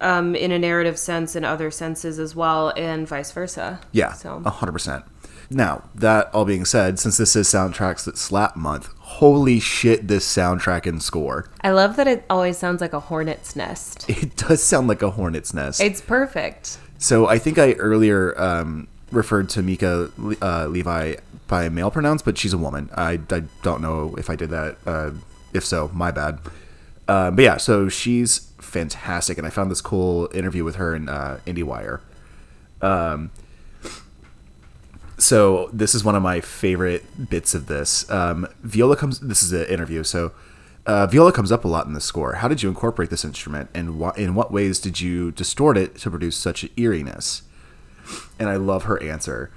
um, 0.00 0.34
in 0.34 0.52
a 0.52 0.58
narrative 0.58 0.98
sense 0.98 1.34
and 1.34 1.44
other 1.46 1.70
senses 1.70 2.18
as 2.18 2.36
well, 2.36 2.72
and 2.76 3.08
vice 3.08 3.32
versa. 3.32 3.80
yeah 3.92 4.12
So 4.12 4.42
a 4.44 4.50
100% 4.50 5.02
now 5.50 5.82
that 5.94 6.32
all 6.34 6.44
being 6.44 6.64
said 6.64 6.98
since 6.98 7.16
this 7.16 7.36
is 7.36 7.46
soundtracks 7.48 8.04
that 8.04 8.18
slap 8.18 8.56
month 8.56 8.88
holy 8.98 9.60
shit 9.60 10.08
this 10.08 10.26
soundtrack 10.26 10.86
and 10.86 11.02
score 11.02 11.48
I 11.62 11.70
love 11.70 11.96
that 11.96 12.08
it 12.08 12.24
always 12.28 12.58
sounds 12.58 12.80
like 12.80 12.92
a 12.92 13.00
hornet's 13.00 13.56
nest. 13.56 14.04
it 14.08 14.36
does 14.36 14.62
sound 14.62 14.88
like 14.88 15.02
a 15.02 15.10
hornet's 15.10 15.54
nest 15.54 15.80
It's 15.80 16.00
perfect. 16.00 16.78
So 16.98 17.26
I 17.26 17.38
think 17.38 17.58
I 17.58 17.72
earlier 17.72 18.38
um, 18.40 18.88
referred 19.10 19.48
to 19.50 19.62
Mica 19.62 20.10
uh, 20.42 20.66
Levi 20.66 21.16
by 21.46 21.68
male 21.68 21.90
pronouns, 21.90 22.22
but 22.22 22.38
she's 22.38 22.52
a 22.52 22.58
woman. 22.58 22.90
I, 22.94 23.20
I 23.30 23.42
don't 23.62 23.80
know 23.80 24.14
if 24.18 24.30
I 24.30 24.36
did 24.36 24.50
that. 24.50 24.76
Uh, 24.86 25.10
if 25.52 25.64
so, 25.64 25.90
my 25.94 26.10
bad. 26.10 26.38
Uh, 27.08 27.30
but 27.30 27.42
yeah, 27.42 27.56
so 27.56 27.88
she's 27.88 28.50
fantastic, 28.58 29.38
and 29.38 29.46
I 29.46 29.50
found 29.50 29.70
this 29.70 29.80
cool 29.80 30.28
interview 30.34 30.64
with 30.64 30.76
her 30.76 30.94
in 30.94 31.08
uh, 31.08 31.38
IndieWire. 31.46 32.00
Um, 32.82 33.30
so 35.18 35.70
this 35.72 35.94
is 35.94 36.04
one 36.04 36.14
of 36.14 36.22
my 36.22 36.40
favorite 36.40 37.28
bits 37.30 37.54
of 37.54 37.66
this. 37.66 38.08
Um, 38.10 38.46
Viola 38.62 38.96
comes. 38.96 39.20
This 39.20 39.42
is 39.42 39.52
an 39.52 39.66
interview. 39.66 40.02
So 40.04 40.32
uh, 40.86 41.06
viola 41.06 41.32
comes 41.32 41.50
up 41.50 41.64
a 41.64 41.68
lot 41.68 41.86
in 41.86 41.94
the 41.94 42.00
score. 42.00 42.34
How 42.34 42.46
did 42.46 42.62
you 42.62 42.68
incorporate 42.68 43.10
this 43.10 43.24
instrument, 43.24 43.70
and 43.74 44.00
wh- 44.00 44.16
in 44.16 44.34
what 44.36 44.52
ways 44.52 44.78
did 44.78 45.00
you 45.00 45.32
distort 45.32 45.76
it 45.76 45.96
to 45.96 46.10
produce 46.10 46.36
such 46.36 46.64
eeriness? 46.76 47.42
And 48.38 48.48
I 48.48 48.54
love 48.54 48.84
her 48.84 49.02
answer. 49.02 49.50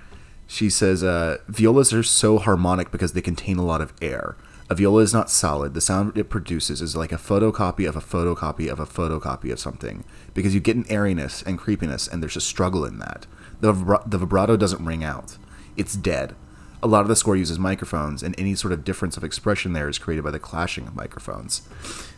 She 0.48 0.72
says, 0.72 1.04
uh, 1.04 1.38
"Violas 1.48 1.94
are 1.94 2.02
so 2.02 2.40
harmonic 2.40 2.90
because 2.92 3.14
they 3.14 3.22
contain 3.22 3.58
a 3.58 3.66
lot 3.66 3.82
of 3.82 3.94
air. 4.02 4.36
A 4.72 4.76
viola 4.76 5.02
is 5.02 5.14
not 5.14 5.30
solid. 5.30 5.76
The 5.76 5.82
sound 5.82 6.18
it 6.18 6.30
produces 6.30 6.82
is 6.82 6.96
like 6.96 7.12
a 7.12 7.18
photocopy 7.18 7.88
of 7.88 7.96
a 7.96 8.02
photocopy 8.02 8.68
of 8.68 8.80
a 8.80 8.86
photocopy 8.88 9.52
of 9.52 9.60
something 9.60 10.04
because 10.34 10.56
you 10.56 10.60
get 10.60 10.76
an 10.76 10.86
airiness 10.90 11.44
and 11.44 11.60
creepiness, 11.60 12.08
and 12.08 12.24
there's 12.24 12.38
a 12.38 12.42
struggle 12.42 12.86
in 12.86 12.98
that. 13.00 13.28
The, 13.62 13.74
vibra- 13.74 14.10
the 14.10 14.18
vibrato 14.18 14.58
doesn't 14.58 14.84
ring 14.84 15.04
out; 15.04 15.38
it's 15.80 15.96
dead. 15.96 16.36
A 16.84 16.88
lot 16.88 17.02
of 17.02 17.08
the 17.08 17.16
score 17.16 17.36
uses 17.36 17.58
microphones, 17.60 18.22
and 18.24 18.34
any 18.40 18.56
sort 18.56 18.72
of 18.72 18.86
difference 18.86 19.18
of 19.18 19.24
expression 19.24 19.74
there 19.74 19.90
is 19.90 19.98
created 19.98 20.24
by 20.24 20.32
the 20.32 20.40
clashing 20.40 20.88
of 20.88 20.96
microphones. 20.96 21.62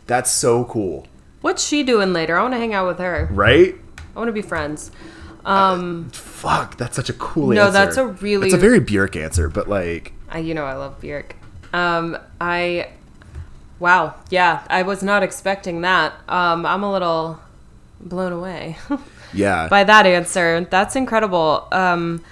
That's 0.06 0.30
so 0.30 0.64
cool, 0.64 1.06
What's 1.40 1.64
she 1.66 1.82
doing 1.82 2.12
later? 2.12 2.36
I 2.38 2.42
want 2.42 2.54
to 2.54 2.58
hang 2.58 2.72
out 2.74 2.86
with 2.86 2.98
her. 2.98 3.28
right? 3.32 3.74
I 4.14 4.18
want 4.18 4.28
to 4.28 4.32
be 4.32 4.42
friends. 4.42 4.90
um 5.44 6.10
Fuck, 6.12 6.76
that's 6.76 6.94
such 6.94 7.08
a 7.08 7.12
cool 7.14 7.48
No, 7.48 7.66
answer. 7.66 7.78
No, 7.78 7.84
that's 7.84 7.96
a 7.96 8.06
really- 8.06 8.46
It's 8.46 8.54
a 8.54 8.58
very 8.58 8.78
Bjork 8.78 9.16
answer, 9.16 9.48
but 9.48 9.68
like, 9.68 10.12
I, 10.30 10.38
you 10.38 10.54
know, 10.54 10.64
I 10.64 10.74
love 10.74 11.00
Björk. 11.00 11.32
Um, 11.72 12.16
I, 12.40 12.90
wow, 13.80 14.14
yeah, 14.30 14.64
I 14.70 14.82
was 14.82 15.02
not 15.02 15.22
expecting 15.24 15.80
that. 15.80 16.12
Um, 16.28 16.64
I'm 16.66 16.82
a 16.84 16.92
little 16.92 17.40
blown 18.00 18.32
away 18.32 18.76
yeah, 19.34 19.66
by 19.68 19.82
that 19.84 20.06
answer. 20.06 20.66
That's 20.70 20.94
incredible. 20.94 21.66
Um, 21.72 22.22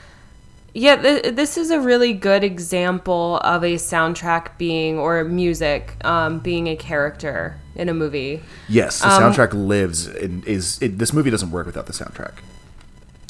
yeah, 0.74 0.96
th- 0.96 1.35
this 1.35 1.56
is 1.56 1.70
a 1.70 1.80
really 1.80 2.12
good 2.12 2.44
example 2.44 3.38
of 3.38 3.62
a 3.64 3.74
soundtrack 3.74 4.56
being 4.59 4.98
or 4.98 5.24
music 5.24 5.96
um, 6.04 6.38
being 6.38 6.66
a 6.68 6.76
character 6.76 7.56
in 7.74 7.88
a 7.88 7.94
movie. 7.94 8.42
Yes, 8.68 9.00
the 9.00 9.09
Um, 9.09 9.22
soundtrack 9.22 9.52
lives 9.52 10.06
and 10.06 10.44
is 10.46 10.80
it, 10.80 10.98
this 10.98 11.12
movie 11.12 11.30
doesn't 11.30 11.50
work 11.50 11.66
without 11.66 11.87
the 11.87 11.92
soundtrack. 11.92 12.35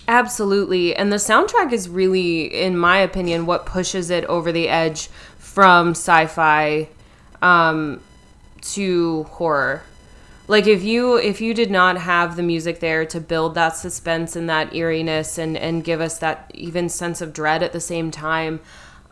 Absolutely. 0.09 0.94
And 0.96 1.12
the 1.12 1.16
soundtrack 1.16 1.72
is 1.72 1.88
really, 1.88 2.47
in 2.47 2.76
my 2.76 2.99
opinion, 2.99 3.47
what 3.47 3.64
pushes 3.64 4.11
it 4.11 4.24
over 4.24 4.51
the 4.51 4.68
edge 4.68 5.07
from 5.38 5.91
sci 5.91 6.26
fi 6.26 6.88
um, 7.41 8.01
to 8.62 9.22
horror. 9.24 9.82
Like 10.51 10.66
if 10.66 10.82
you 10.82 11.16
if 11.16 11.40
you 11.40 11.55
did 11.55 11.70
not 11.70 11.96
have 11.96 12.34
the 12.34 12.42
music 12.42 12.80
there 12.80 13.07
to 13.07 13.20
build 13.20 13.55
that 13.55 13.76
suspense 13.76 14.34
and 14.34 14.51
that 14.51 14.74
eeriness 14.74 15.38
and, 15.38 15.57
and 15.57 15.84
give 15.84 16.01
us 16.01 16.18
that 16.18 16.51
even 16.55 16.88
sense 16.88 17.20
of 17.20 17.32
dread 17.32 17.62
at 17.62 17.72
the 17.72 17.78
same 17.78 18.11
time, 18.11 18.59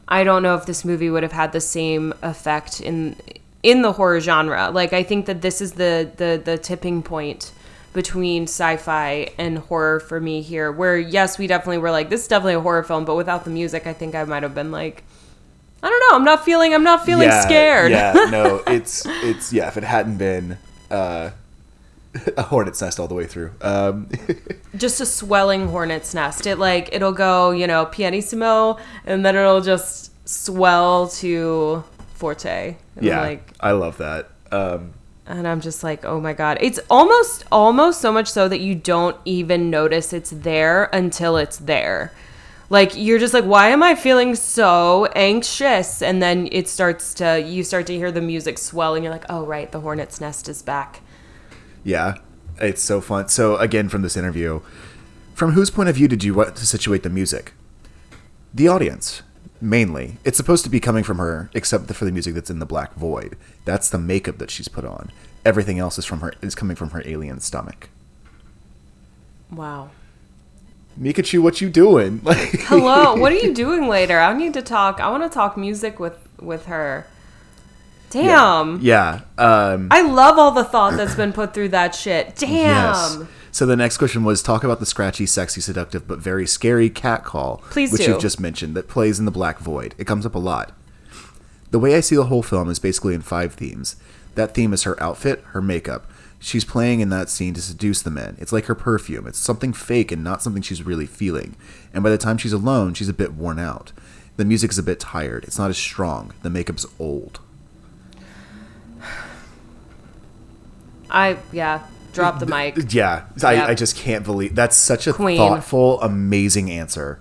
I 0.08 0.24
don't 0.24 0.42
know 0.42 0.56
if 0.56 0.66
this 0.66 0.84
movie 0.84 1.08
would 1.08 1.22
have 1.22 1.30
had 1.30 1.52
the 1.52 1.60
same 1.60 2.12
effect 2.22 2.80
in 2.80 3.14
in 3.62 3.82
the 3.82 3.92
horror 3.92 4.18
genre. 4.18 4.72
Like 4.72 4.92
I 4.92 5.04
think 5.04 5.26
that 5.26 5.40
this 5.40 5.60
is 5.60 5.74
the 5.74 6.10
the 6.16 6.42
the 6.44 6.58
tipping 6.58 7.04
point 7.04 7.52
between 7.92 8.42
sci-fi 8.42 9.28
and 9.38 9.58
horror 9.58 10.00
for 10.00 10.20
me 10.20 10.42
here 10.42 10.72
where 10.72 10.98
yes 10.98 11.38
we 11.38 11.46
definitely 11.46 11.78
were 11.78 11.92
like 11.92 12.10
this 12.10 12.22
is 12.22 12.28
definitely 12.28 12.54
a 12.54 12.60
horror 12.60 12.82
film 12.82 13.04
but 13.04 13.16
without 13.16 13.44
the 13.44 13.50
music 13.50 13.86
i 13.86 13.92
think 13.94 14.14
i 14.14 14.22
might 14.24 14.42
have 14.42 14.54
been 14.54 14.70
like 14.70 15.02
i 15.82 15.88
don't 15.88 15.98
know 16.00 16.16
i'm 16.16 16.22
not 16.22 16.44
feeling 16.44 16.74
i'm 16.74 16.84
not 16.84 17.04
feeling 17.04 17.30
scared 17.42 17.90
Yeah, 17.90 18.12
no, 18.30 18.62
it's 18.66 19.06
it's 19.06 19.52
yeah. 19.54 19.68
If 19.68 19.78
it 19.78 19.84
hadn't 19.84 20.18
been 20.18 20.58
uh, 20.90 21.30
a 22.36 22.42
hornet's 22.42 22.80
nest 22.80 22.98
all 22.98 23.08
the 23.08 23.14
way 23.14 23.26
through, 23.26 23.52
um, 23.60 24.08
just 24.76 25.00
a 25.00 25.06
swelling 25.06 25.68
hornet's 25.68 26.14
nest. 26.14 26.46
It 26.46 26.58
like 26.58 26.88
it'll 26.92 27.12
go 27.12 27.50
you 27.50 27.66
know 27.66 27.86
pianissimo 27.86 28.78
and 29.04 29.24
then 29.24 29.36
it'll 29.36 29.60
just 29.60 30.12
swell 30.28 31.08
to 31.08 31.84
forte. 32.14 32.76
And 32.96 33.04
yeah, 33.04 33.20
like 33.20 33.52
I 33.60 33.72
love 33.72 33.98
that. 33.98 34.30
Um, 34.50 34.94
and 35.26 35.46
i'm 35.46 35.60
just 35.60 35.84
like 35.84 36.04
oh 36.06 36.20
my 36.20 36.32
god. 36.32 36.58
It's 36.60 36.80
almost 36.88 37.44
almost 37.52 38.00
so 38.00 38.10
much 38.10 38.28
so 38.28 38.48
that 38.48 38.60
you 38.60 38.74
don't 38.74 39.16
even 39.24 39.70
notice 39.70 40.12
it's 40.12 40.30
there 40.30 40.84
until 40.92 41.36
it's 41.36 41.58
there 41.58 42.12
like 42.70 42.92
you're 42.96 43.18
just 43.18 43.34
like 43.34 43.44
why 43.44 43.68
am 43.68 43.82
i 43.82 43.94
feeling 43.94 44.34
so 44.34 45.06
anxious 45.16 46.02
and 46.02 46.22
then 46.22 46.48
it 46.52 46.68
starts 46.68 47.14
to 47.14 47.40
you 47.40 47.62
start 47.62 47.86
to 47.86 47.94
hear 47.94 48.12
the 48.12 48.20
music 48.20 48.58
swell 48.58 48.94
and 48.94 49.04
you're 49.04 49.12
like 49.12 49.24
oh 49.28 49.44
right 49.44 49.72
the 49.72 49.80
hornet's 49.80 50.20
nest 50.20 50.48
is 50.48 50.62
back 50.62 51.00
yeah, 51.84 52.16
it's 52.60 52.82
so 52.82 53.00
fun. 53.00 53.28
So 53.28 53.56
again, 53.56 53.88
from 53.88 54.02
this 54.02 54.16
interview, 54.16 54.60
from 55.34 55.52
whose 55.52 55.70
point 55.70 55.88
of 55.88 55.96
view 55.96 56.08
did 56.08 56.24
you 56.24 56.34
want 56.34 56.56
to 56.56 56.66
situate 56.66 57.02
the 57.02 57.10
music? 57.10 57.54
The 58.52 58.68
audience, 58.68 59.22
mainly. 59.60 60.18
It's 60.24 60.36
supposed 60.36 60.64
to 60.64 60.70
be 60.70 60.80
coming 60.80 61.04
from 61.04 61.16
her, 61.16 61.50
except 61.54 61.90
for 61.94 62.04
the 62.04 62.12
music 62.12 62.34
that's 62.34 62.50
in 62.50 62.58
the 62.58 62.66
Black 62.66 62.94
Void. 62.94 63.36
That's 63.64 63.88
the 63.88 63.98
makeup 63.98 64.36
that 64.36 64.50
she's 64.50 64.68
put 64.68 64.84
on. 64.84 65.10
Everything 65.44 65.78
else 65.78 65.98
is 65.98 66.04
from 66.04 66.20
her 66.20 66.34
is 66.42 66.54
coming 66.54 66.76
from 66.76 66.90
her 66.90 67.02
alien 67.06 67.40
stomach. 67.40 67.88
wow 69.50 69.88
Micachu, 70.98 71.40
what 71.40 71.60
you 71.60 71.68
doing? 71.70 72.20
Like, 72.24 72.38
hello 72.62 73.14
what 73.14 73.32
are 73.32 73.36
you 73.36 73.54
doing 73.54 73.88
later 73.88 74.18
i 74.18 74.32
need 74.32 74.54
to 74.54 74.62
talk 74.62 75.00
i 75.00 75.08
want 75.10 75.22
to 75.22 75.28
talk 75.28 75.56
music 75.56 75.98
with 75.98 76.16
with 76.40 76.66
her 76.66 77.06
damn 78.10 78.80
yeah. 78.80 79.20
Um, 79.36 79.88
i 79.90 80.02
love 80.02 80.38
all 80.38 80.50
the 80.50 80.64
thought 80.64 80.94
that's 80.96 81.14
been 81.14 81.32
put 81.32 81.54
through 81.54 81.68
that 81.70 81.94
shit 81.94 82.36
damn 82.36 82.48
Yes. 82.50 83.18
So 83.50 83.66
the 83.66 83.76
next 83.76 83.96
question 83.96 84.24
was 84.24 84.42
talk 84.42 84.62
about 84.62 84.78
the 84.78 84.86
scratchy, 84.86 85.26
sexy, 85.26 85.60
seductive, 85.60 86.06
but 86.06 86.18
very 86.18 86.46
scary 86.46 86.90
cat 86.90 87.24
call, 87.24 87.62
Please 87.70 87.90
which 87.90 88.02
do. 88.04 88.10
you've 88.12 88.20
just 88.20 88.38
mentioned, 88.38 88.76
that 88.76 88.88
plays 88.88 89.18
in 89.18 89.24
the 89.24 89.30
Black 89.32 89.58
Void. 89.58 89.94
It 89.98 90.06
comes 90.06 90.26
up 90.26 90.34
a 90.34 90.38
lot. 90.38 90.72
The 91.70 91.78
way 91.78 91.96
I 91.96 92.00
see 92.00 92.14
the 92.14 92.26
whole 92.26 92.42
film 92.42 92.68
is 92.70 92.78
basically 92.78 93.14
in 93.14 93.22
five 93.22 93.54
themes. 93.54 93.96
That 94.36 94.54
theme 94.54 94.72
is 94.74 94.82
her 94.84 95.02
outfit, 95.02 95.42
her 95.48 95.62
makeup. 95.62 96.06
She's 96.40 96.64
playing 96.64 97.00
in 97.00 97.08
that 97.10 97.28
scene 97.28 97.54
to 97.54 97.62
seduce 97.62 98.00
the 98.02 98.10
men. 98.10 98.36
It's 98.38 98.52
like 98.52 98.66
her 98.66 98.74
perfume. 98.74 99.26
It's 99.26 99.38
something 99.38 99.72
fake 99.72 100.12
and 100.12 100.22
not 100.22 100.40
something 100.40 100.62
she's 100.62 100.84
really 100.84 101.06
feeling. 101.06 101.56
And 101.92 102.04
by 102.04 102.10
the 102.10 102.18
time 102.18 102.38
she's 102.38 102.52
alone, 102.52 102.94
she's 102.94 103.08
a 103.08 103.12
bit 103.14 103.34
worn 103.34 103.58
out. 103.58 103.92
The 104.36 104.44
music 104.44 104.70
is 104.70 104.78
a 104.78 104.84
bit 104.84 105.00
tired. 105.00 105.42
It's 105.44 105.58
not 105.58 105.70
as 105.70 105.76
strong. 105.78 106.32
The 106.42 106.50
makeup's 106.50 106.86
old. 106.98 107.40
i 111.10 111.38
yeah 111.52 111.82
drop 112.12 112.38
the 112.38 112.46
mic 112.46 112.92
Yeah, 112.92 113.24
I, 113.42 113.54
Yep. 113.54 113.68
I 113.68 113.74
just 113.74 113.96
can't 113.96 114.24
believe 114.24 114.54
that's 114.54 114.76
such 114.76 115.06
a 115.06 115.12
Queen. 115.12 115.36
thoughtful, 115.38 116.00
amazing 116.00 116.70
answer. 116.70 117.20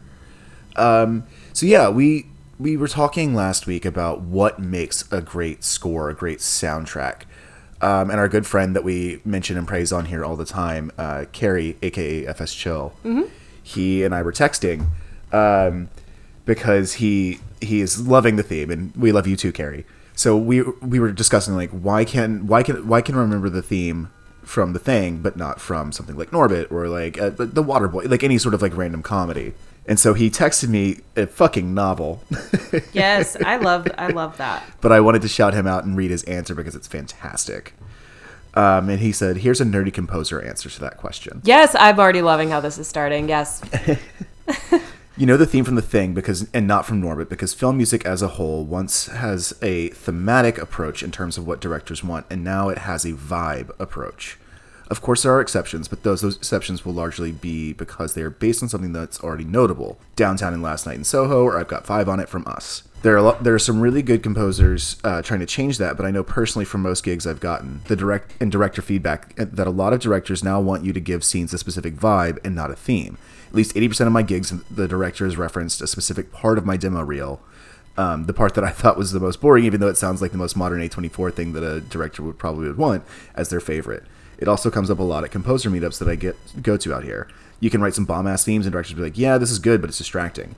Um, 0.76 1.26
so 1.54 1.66
yeah, 1.66 1.90
we 1.90 2.28
we 2.60 2.76
were 2.76 2.88
talking 2.88 3.36
last 3.36 3.68
week 3.68 3.86
about 3.86 4.22
what 4.22 4.60
makes 4.60 5.10
a 5.12 5.22
great 5.22 5.64
score, 5.64 6.10
a 6.10 6.16
great 6.16 6.40
soundtrack, 6.40 7.22
um, 7.82 8.10
and 8.10 8.20
our 8.20 8.28
good 8.28 8.46
friend 8.48 8.76
that 8.76 8.84
we 8.84 9.22
mention 9.26 9.58
and 9.58 9.68
praise 9.68 9.92
on 9.92 10.06
here 10.06 10.24
all 10.26 10.36
the 10.36 10.46
time, 10.46 10.92
uh, 10.98 11.26
Carrie, 11.32 11.78
aka 11.82 12.26
FS 12.28 12.54
Chill. 12.54 12.94
He 13.62 14.04
and 14.04 14.16
I 14.16 14.22
were 14.22 14.32
texting 14.32 14.88
um, 15.34 15.90
because 16.46 16.94
he 16.96 17.40
he 17.62 17.82
is 17.82 18.08
loving 18.08 18.36
the 18.36 18.44
theme, 18.44 18.72
and 18.72 18.96
we 18.96 19.12
love 19.12 19.28
you 19.28 19.36
too, 19.36 19.52
Carrie. 19.52 19.86
So 20.16 20.36
we 20.38 20.62
we 20.62 21.00
were 21.00 21.12
discussing 21.12 21.56
like 21.56 21.70
why 21.72 22.06
can 22.06 22.48
why 22.48 22.64
can 22.64 22.88
why 22.88 23.02
can 23.02 23.16
I 23.16 23.20
remember 23.20 23.50
the 23.50 23.62
theme 23.62 24.10
from 24.44 24.74
the 24.74 24.80
thing, 24.80 25.18
but 25.18 25.36
not 25.36 25.60
from 25.60 25.92
something 25.92 26.16
like 26.16 26.32
Norbit 26.32 26.72
or 26.72 26.88
like 26.88 27.20
uh, 27.20 27.30
the 27.30 27.46
the 27.46 27.64
Waterboy, 27.64 28.10
like 28.10 28.24
any 28.24 28.38
sort 28.38 28.54
of 28.54 28.62
like 28.62 28.76
random 28.76 29.04
comedy. 29.04 29.54
And 29.88 29.98
so 30.00 30.14
he 30.14 30.30
texted 30.30 30.68
me 30.68 31.00
a 31.16 31.28
fucking 31.28 31.74
novel, 31.74 32.22
yes 32.94 33.38
i 33.46 33.56
love 33.58 33.88
i 33.98 34.08
love 34.08 34.36
that 34.38 34.64
but 34.82 34.92
I 34.92 35.00
wanted 35.00 35.22
to 35.22 35.28
shout 35.28 35.54
him 35.54 35.66
out 35.66 35.86
and 35.86 35.96
read 35.96 36.12
his 36.12 36.24
answer 36.24 36.54
because 36.54 36.76
it's 36.76 36.88
fantastic. 36.88 37.74
Um, 38.54 38.90
and 38.90 39.00
he 39.00 39.12
said, 39.12 39.38
"Here's 39.38 39.62
a 39.62 39.66
nerdy 39.66 39.94
composer 39.94 40.42
answer 40.42 40.70
to 40.70 40.80
that 40.80 40.98
question." 40.98 41.42
Yes, 41.44 41.76
I'm 41.80 42.00
already 42.00 42.24
loving 42.24 42.50
how 42.50 42.60
this 42.60 42.80
is 42.80 42.88
starting. 42.88 43.30
Yes. 43.30 43.62
You 45.20 45.26
know 45.26 45.36
the 45.36 45.48
theme 45.48 45.66
from 45.66 45.74
the 45.74 45.82
thing 45.82 46.14
because 46.14 46.48
and 46.54 46.68
not 46.68 46.86
from 46.86 47.02
Norbit 47.02 47.28
because 47.28 47.52
film 47.52 47.78
music 47.78 48.06
as 48.06 48.22
a 48.22 48.28
whole 48.28 48.64
once 48.64 49.08
has 49.08 49.52
a 49.64 49.90
thematic 49.90 50.60
approach 50.60 51.02
in 51.02 51.10
terms 51.10 51.40
of 51.40 51.48
what 51.48 51.60
directors 51.60 52.04
want 52.04 52.28
and 52.30 52.44
now 52.44 52.70
it 52.70 52.78
has 52.80 53.04
a 53.04 53.14
vibe 53.14 53.72
approach. 53.80 54.38
Of 54.90 55.02
course 55.02 55.24
there 55.24 55.34
are 55.34 55.42
exceptions, 55.42 55.88
but 55.88 56.04
those, 56.04 56.22
those 56.22 56.38
exceptions 56.38 56.86
will 56.86 56.94
largely 56.94 57.32
be 57.32 57.74
because 57.74 58.14
they 58.14 58.22
are 58.22 58.30
based 58.30 58.64
on 58.64 58.70
something 58.70 58.94
that's 58.94 59.22
already 59.22 59.44
notable. 59.44 60.00
Downtown 60.16 60.54
and 60.54 60.64
Last 60.64 60.86
Night 60.86 60.96
in 60.96 61.04
Soho 61.04 61.44
or 61.44 61.60
I've 61.60 61.68
Got 61.68 61.86
5 61.86 62.08
on 62.08 62.20
it 62.20 62.30
from 62.30 62.48
us. 62.48 62.84
There 63.04 63.20
are 63.20 63.38
there 63.42 63.54
are 63.54 63.60
some 63.60 63.80
really 63.80 64.02
good 64.02 64.24
composers 64.24 64.98
uh, 65.04 65.22
trying 65.22 65.42
to 65.42 65.46
change 65.46 65.78
that, 65.78 65.98
but 65.98 66.06
I 66.06 66.12
know 66.12 66.24
personally 66.24 66.66
from 66.66 66.82
most 66.82 67.04
gigs 67.04 67.28
I've 67.28 67.40
gotten 67.40 67.82
the 67.88 67.96
direct 67.96 68.34
and 68.42 68.52
director 68.52 68.82
feedback 68.82 69.40
uh, 69.40 69.46
that 69.52 69.68
a 69.68 69.72
lot 69.72 69.94
of 69.94 70.00
directors 70.00 70.44
now 70.44 70.60
want 70.60 70.84
you 70.84 70.94
to 70.94 71.00
give 71.00 71.24
scenes 71.24 71.54
a 71.54 71.60
specific 71.60 71.94
vibe 71.96 72.44
and 72.44 72.56
not 72.56 72.72
a 72.72 72.76
theme. 72.76 73.18
At 73.50 73.54
least 73.54 73.76
80% 73.76 74.08
of 74.08 74.14
my 74.14 74.24
gigs, 74.24 74.52
the 74.64 74.88
director 74.88 75.26
has 75.26 75.38
referenced 75.38 75.82
a 75.82 75.88
specific 75.88 76.32
part 76.32 76.58
of 76.58 76.66
my 76.66 76.76
demo 76.76 77.04
reel. 77.04 77.40
Um, 77.98 78.26
the 78.26 78.34
part 78.34 78.56
that 78.56 78.64
I 78.64 78.70
thought 78.70 78.98
was 78.98 79.12
the 79.12 79.20
most 79.20 79.42
boring, 79.42 79.66
even 79.66 79.80
though 79.80 79.88
it 79.88 79.98
sounds 79.98 80.22
like 80.22 80.32
the 80.32 80.38
most 80.38 80.56
modern 80.56 80.82
A24 80.82 81.34
thing 81.34 81.54
that 81.54 81.64
a 81.64 81.82
director 81.82 82.24
would 82.24 82.38
probably 82.38 82.68
would 82.68 82.78
want 82.78 83.04
as 83.36 83.50
their 83.50 83.60
favorite. 83.60 84.04
It 84.38 84.48
also 84.48 84.70
comes 84.70 84.90
up 84.90 85.00
a 85.00 85.04
lot 85.04 85.24
at 85.24 85.32
composer 85.32 85.70
meetups 85.70 86.00
that 86.00 86.08
I 86.08 86.16
get 86.16 86.36
go 86.62 86.78
to 86.78 86.94
out 86.94 87.04
here. 87.04 87.28
You 87.60 87.70
can 87.70 87.82
write 87.82 87.96
some 87.96 88.06
bomb 88.06 88.28
ass 88.28 88.44
themes, 88.44 88.66
and 88.66 88.74
directors 88.74 88.96
will 88.96 89.04
be 89.04 89.10
like, 89.10 89.18
"Yeah, 89.18 89.38
this 89.38 89.52
is 89.52 89.60
good, 89.60 89.82
but 89.82 89.90
it's 89.90 89.98
distracting." 89.98 90.56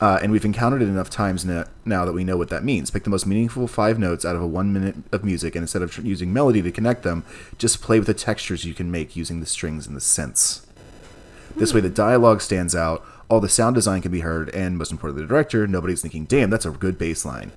Uh, 0.00 0.18
and 0.22 0.32
we've 0.32 0.46
encountered 0.46 0.80
it 0.80 0.88
enough 0.88 1.10
times 1.10 1.44
na- 1.44 1.64
now 1.84 2.06
that 2.06 2.14
we 2.14 2.24
know 2.24 2.38
what 2.38 2.48
that 2.48 2.64
means. 2.64 2.90
Pick 2.90 3.04
the 3.04 3.10
most 3.10 3.26
meaningful 3.26 3.68
five 3.68 3.98
notes 3.98 4.24
out 4.24 4.34
of 4.34 4.40
a 4.40 4.46
one 4.46 4.72
minute 4.72 4.96
of 5.12 5.22
music, 5.22 5.54
and 5.54 5.62
instead 5.62 5.82
of 5.82 5.92
tr- 5.92 6.00
using 6.00 6.32
melody 6.32 6.62
to 6.62 6.72
connect 6.72 7.02
them, 7.02 7.22
just 7.58 7.82
play 7.82 7.98
with 7.98 8.06
the 8.06 8.14
textures 8.14 8.64
you 8.64 8.72
can 8.72 8.90
make 8.90 9.14
using 9.14 9.40
the 9.40 9.46
strings 9.46 9.86
and 9.86 9.94
the 9.94 10.00
synths. 10.00 10.62
This 11.54 11.74
way, 11.74 11.80
the 11.80 11.90
dialogue 11.90 12.40
stands 12.40 12.74
out, 12.74 13.04
all 13.28 13.40
the 13.40 13.48
sound 13.48 13.74
design 13.74 14.00
can 14.00 14.10
be 14.10 14.20
heard, 14.20 14.48
and 14.50 14.78
most 14.78 14.90
importantly, 14.90 15.22
the 15.22 15.28
director, 15.28 15.66
nobody's 15.66 16.00
thinking, 16.00 16.24
"Damn, 16.24 16.48
that's 16.48 16.64
a 16.64 16.70
good 16.70 16.96
bass 16.96 17.26
line." 17.26 17.52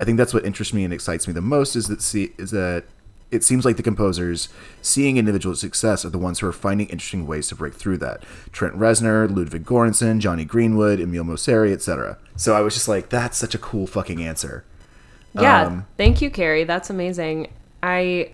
I 0.00 0.04
think 0.04 0.16
that's 0.16 0.32
what 0.32 0.46
interests 0.46 0.72
me 0.72 0.84
and 0.84 0.94
excites 0.94 1.28
me 1.28 1.34
the 1.34 1.42
most 1.42 1.76
is 1.76 1.88
that 1.88 2.00
see 2.00 2.32
is 2.38 2.50
that 2.52 2.84
it 3.32 3.42
seems 3.42 3.64
like 3.64 3.76
the 3.76 3.82
composers 3.82 4.48
seeing 4.82 5.16
individual 5.16 5.56
success 5.56 6.04
are 6.04 6.10
the 6.10 6.18
ones 6.18 6.38
who 6.38 6.46
are 6.46 6.52
finding 6.52 6.86
interesting 6.88 7.26
ways 7.26 7.48
to 7.48 7.56
break 7.56 7.74
through 7.74 7.96
that. 7.98 8.22
Trent 8.52 8.76
Reznor, 8.76 9.34
Ludwig 9.34 9.64
Göransson, 9.64 10.20
Jonny 10.20 10.44
Greenwood, 10.44 11.00
Emile 11.00 11.24
Mosseri, 11.24 11.72
etc. 11.72 12.18
So 12.36 12.54
I 12.54 12.60
was 12.60 12.74
just 12.74 12.88
like, 12.88 13.08
that's 13.08 13.38
such 13.38 13.54
a 13.54 13.58
cool 13.58 13.86
fucking 13.86 14.22
answer. 14.22 14.64
Yeah. 15.34 15.62
Um, 15.62 15.86
thank 15.96 16.20
you, 16.20 16.30
Carrie. 16.30 16.64
That's 16.64 16.90
amazing. 16.90 17.50
I, 17.82 18.32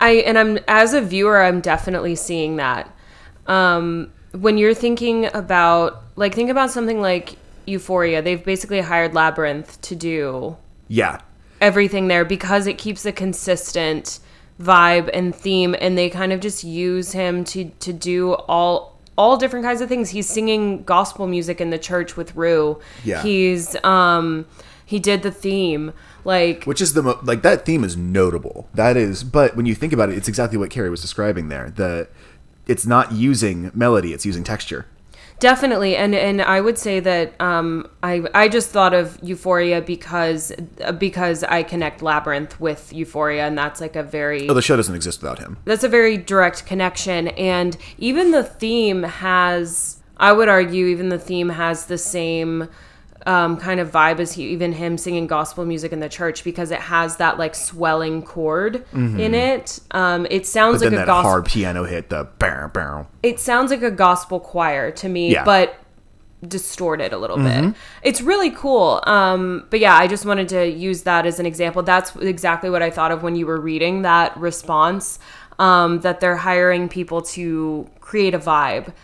I, 0.00 0.12
and 0.12 0.38
I'm 0.38 0.58
as 0.66 0.94
a 0.94 1.02
viewer, 1.02 1.42
I'm 1.42 1.60
definitely 1.60 2.14
seeing 2.16 2.56
that. 2.56 2.90
Um, 3.46 4.10
when 4.32 4.56
you're 4.58 4.74
thinking 4.74 5.26
about, 5.34 6.02
like, 6.16 6.34
think 6.34 6.50
about 6.50 6.70
something 6.70 7.00
like 7.00 7.36
Euphoria. 7.68 8.22
They've 8.22 8.42
basically 8.42 8.80
hired 8.80 9.12
Labrinth 9.12 9.80
to 9.82 9.94
do 9.94 10.56
Yeah, 10.88 11.20
everything 11.60 12.08
there 12.08 12.24
because 12.24 12.66
it 12.66 12.78
keeps 12.78 13.04
a 13.04 13.12
consistent 13.12 14.20
vibe 14.60 15.08
and 15.12 15.34
theme 15.34 15.74
and 15.80 15.96
they 15.96 16.10
kind 16.10 16.32
of 16.32 16.40
just 16.40 16.64
use 16.64 17.12
him 17.12 17.44
to 17.44 17.70
to 17.80 17.92
do 17.92 18.34
all 18.34 18.98
all 19.16 19.36
different 19.36 19.64
kinds 19.64 19.80
of 19.80 19.88
things. 19.88 20.10
He's 20.10 20.28
singing 20.28 20.84
gospel 20.84 21.26
music 21.26 21.60
in 21.60 21.70
the 21.70 21.78
church 21.78 22.16
with 22.16 22.34
Rue. 22.36 22.80
Yeah. 23.04 23.22
He's 23.22 23.76
um 23.84 24.46
he 24.84 24.98
did 24.98 25.22
the 25.22 25.30
theme. 25.30 25.92
Like 26.24 26.64
Which 26.64 26.80
is 26.80 26.94
the 26.94 27.02
mo- 27.02 27.20
like 27.22 27.42
that 27.42 27.66
theme 27.66 27.84
is 27.84 27.96
notable. 27.96 28.68
That 28.74 28.96
is, 28.96 29.24
but 29.24 29.56
when 29.56 29.66
you 29.66 29.74
think 29.74 29.92
about 29.92 30.08
it, 30.10 30.16
it's 30.16 30.28
exactly 30.28 30.56
what 30.58 30.70
Carrie 30.70 30.90
was 30.90 31.00
describing 31.00 31.48
there. 31.48 31.70
The 31.70 32.08
it's 32.66 32.86
not 32.86 33.12
using 33.12 33.70
melody; 33.74 34.12
it's 34.12 34.26
using 34.26 34.44
texture. 34.44 34.86
Definitely, 35.40 35.94
and 35.94 36.14
and 36.16 36.42
I 36.42 36.60
would 36.60 36.78
say 36.78 36.98
that 36.98 37.40
um, 37.40 37.88
I 38.02 38.24
I 38.34 38.48
just 38.48 38.70
thought 38.70 38.92
of 38.92 39.18
Euphoria 39.22 39.80
because 39.80 40.52
because 40.98 41.44
I 41.44 41.62
connect 41.62 42.00
Labrinth 42.00 42.58
with 42.58 42.92
Euphoria, 42.92 43.46
and 43.46 43.56
that's 43.56 43.80
like 43.80 43.94
a 43.94 44.02
very 44.02 44.48
Oh, 44.48 44.54
the 44.54 44.62
show 44.62 44.74
doesn't 44.76 44.94
exist 44.96 45.22
without 45.22 45.38
him. 45.38 45.58
that's 45.64 45.84
a 45.84 45.88
very 45.88 46.16
direct 46.16 46.66
connection, 46.66 47.28
and 47.28 47.76
even 47.98 48.32
the 48.32 48.42
theme 48.42 49.04
has 49.04 50.02
I 50.16 50.32
would 50.32 50.48
argue 50.48 50.86
even 50.86 51.08
the 51.08 51.18
theme 51.20 51.50
has 51.50 51.86
the 51.86 51.98
same 51.98 52.68
um, 53.28 53.56
kind 53.58 53.78
of 53.78 53.90
vibe 53.92 54.18
as 54.20 54.32
he, 54.32 54.44
even 54.48 54.72
him 54.72 54.96
singing 54.96 55.26
gospel 55.26 55.64
music 55.66 55.92
in 55.92 56.00
the 56.00 56.08
church 56.08 56.42
because 56.44 56.70
it 56.70 56.80
has 56.80 57.16
that 57.18 57.38
like 57.38 57.54
swelling 57.54 58.22
chord 58.22 58.84
in 58.94 59.34
it. 59.34 59.78
Um, 59.90 60.26
it 60.30 60.46
sounds 60.46 60.82
Mm-hmm. 60.82 60.94
Like 60.94 61.02
a 61.04 61.06
gospel. 61.06 61.30
hard 61.30 61.44
piano 61.44 61.84
hit, 61.84 62.08
the 62.08 62.24
barrel. 62.38 63.06
it 63.22 63.38
sounds 63.38 63.70
like 63.70 63.82
a 63.82 63.90
gospel 63.90 64.40
choir 64.40 64.90
to 64.92 65.08
me, 65.08 65.30
Yeah. 65.32 65.44
but 65.44 65.74
distorted 66.46 67.12
a 67.12 67.18
little 67.18 67.36
bit. 67.36 67.74
It's 68.02 68.20
really 68.20 68.50
cool. 68.50 69.02
Um, 69.06 69.66
but 69.70 69.80
yeah, 69.80 69.96
I 69.96 70.06
just 70.06 70.24
wanted 70.24 70.48
to 70.50 70.66
use 70.70 71.02
that 71.02 71.26
as 71.26 71.40
an 71.40 71.46
example. 71.46 71.82
That's 71.82 72.14
exactly 72.16 72.70
what 72.70 72.80
I 72.82 72.90
thought 72.90 73.10
of 73.10 73.22
when 73.24 73.34
you 73.36 73.44
were 73.46 73.60
reading 73.60 74.02
that 74.02 74.36
response. 74.36 75.18
Um, 75.58 75.98
that 76.02 76.20
they're 76.20 76.36
hiring 76.36 76.88
people 76.88 77.20
to 77.22 77.90
create 78.00 78.32
a 78.32 78.38
vibe 78.38 78.94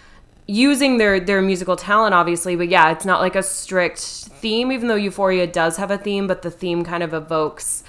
using 0.47 0.99
their 0.99 1.19
their 1.21 1.41
musical 1.41 1.75
talent 1.77 2.15
obviously 2.15 2.55
but 2.55 2.69
yeah 2.69 2.91
it's 2.93 3.05
not 3.07 3.21
like 3.21 3.35
a 3.35 3.43
strict 3.43 3.99
theme 3.99 4.71
even 4.71 4.89
though 4.89 4.95
euphoria 4.95 5.47
does 5.47 5.79
have 5.79 5.91
a 5.91 5.97
theme 5.97 6.27
but 6.27 6.43
the 6.43 6.51
theme 6.51 6.85
kind 6.85 7.03
of 7.03 7.15
evokes 7.15 7.83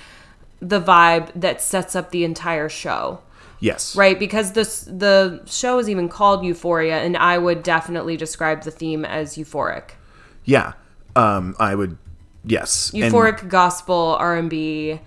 the 0.61 0.79
vibe 0.79 1.29
that 1.35 1.61
sets 1.61 1.95
up 1.95 2.11
the 2.11 2.23
entire 2.23 2.69
show 2.69 3.19
Yes. 3.59 3.95
right 3.95 4.17
because 4.17 4.53
this 4.53 4.81
the 4.83 5.41
show 5.45 5.79
is 5.79 5.89
even 5.89 6.07
called 6.07 6.45
euphoria 6.45 6.99
and 7.01 7.17
i 7.17 7.37
would 7.37 7.61
definitely 7.63 8.15
describe 8.15 8.63
the 8.63 8.71
theme 8.71 9.03
as 9.05 9.35
euphoric 9.37 9.91
Yeah. 10.45 10.73
Um, 11.17 11.55
I 11.59 11.75
would. 11.75 11.97
Yes. 12.45 12.91
And- 12.93 13.03
euphoric 13.03 13.49
gospel 13.49 14.15
r&b 14.19 14.99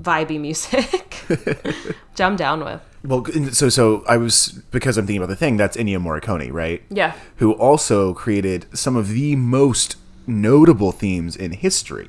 vibey 0.00 0.40
music 0.40 1.14
which 1.26 2.20
i'm 2.20 2.36
down 2.36 2.64
with 2.64 2.80
well, 3.06 3.24
so 3.52 3.68
so 3.68 4.04
I 4.08 4.16
was 4.16 4.60
because 4.70 4.98
I'm 4.98 5.06
thinking 5.06 5.22
about 5.22 5.30
the 5.30 5.36
thing. 5.36 5.56
That's 5.56 5.76
Ennio 5.76 5.98
Morricone, 6.00 6.52
right? 6.52 6.82
yeah 6.90 7.14
Who 7.36 7.52
also 7.52 8.14
created 8.14 8.66
some 8.76 8.96
of 8.96 9.08
the 9.08 9.36
most 9.36 9.96
notable 10.26 10.92
themes 10.92 11.36
in 11.36 11.52
history. 11.52 12.08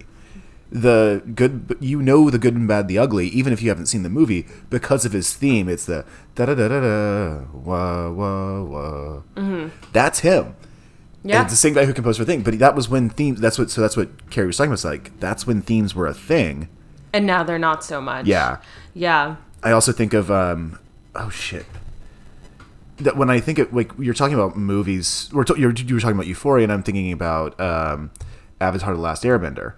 The 0.70 1.22
good, 1.34 1.78
you 1.80 2.02
know, 2.02 2.30
the 2.30 2.38
good 2.38 2.54
and 2.56 2.68
bad, 2.68 2.90
the 2.90 2.98
ugly. 2.98 3.28
Even 3.30 3.54
if 3.54 3.62
you 3.62 3.70
haven't 3.70 3.86
seen 3.86 4.04
the 4.04 4.10
movie, 4.10 4.46
because 4.70 5.06
of 5.06 5.14
his 5.14 5.34
theme, 5.34 5.70
it's 5.70 5.86
the 5.86 6.04
da 6.36 6.46
da 6.46 6.56
da 6.56 6.68
da 6.68 6.80
da 6.82 7.40
wah 7.54 8.10
wah 8.12 8.64
wah. 8.64 9.22
That's 9.94 10.20
him. 10.20 10.56
And 11.24 11.32
yeah 11.34 11.42
it's 11.44 11.52
the 11.52 11.58
same 11.58 11.74
guy 11.74 11.86
who 11.86 11.94
composed 11.94 12.20
for 12.20 12.26
Thing, 12.26 12.42
but 12.42 12.58
that 12.60 12.76
was 12.76 12.88
when 12.90 13.10
themes. 13.10 13.40
That's 13.40 13.58
what. 13.58 13.70
So 13.70 13.80
that's 13.82 13.96
what 13.96 14.30
Carrie 14.30 14.48
was 14.48 14.58
talking 14.58 14.70
about. 14.72 14.74
It's 14.76 14.84
like 14.86 15.18
that's 15.20 15.48
when 15.48 15.62
themes 15.62 15.96
were 15.96 16.08
a 16.08 16.14
thing. 16.14 16.68
and 17.14 17.26
now 17.26 17.44
they're 17.44 17.58
not 17.60 17.84
so 17.84 18.02
much 18.02 18.26
Yeah. 18.28 18.58
yeah 18.94 19.38
I 19.64 19.72
also 19.72 19.92
think 19.94 20.14
of 20.14 20.30
um, 20.30 20.78
oh 21.18 21.30
shit. 21.30 21.66
That 22.98 23.16
when 23.16 23.30
I 23.30 23.40
think 23.40 23.60
of 23.60 23.74
like 23.74 23.92
you're 24.00 24.14
talking 24.14 24.36
about 24.36 24.56
movies, 24.56 25.30
we're 25.32 25.44
to, 25.46 25.60
you're, 25.60 25.72
you 25.72 25.96
were 25.96 26.02
talking 26.02 26.16
about 26.16 26.28
Euphoria, 26.28 26.64
and 26.64 26.72
I'm 26.72 26.84
thinking 26.84 27.12
about 27.12 27.60
um, 27.60 28.12
Avatar: 28.60 28.94
The 28.94 29.00
Last 29.00 29.24
Airbender, 29.24 29.74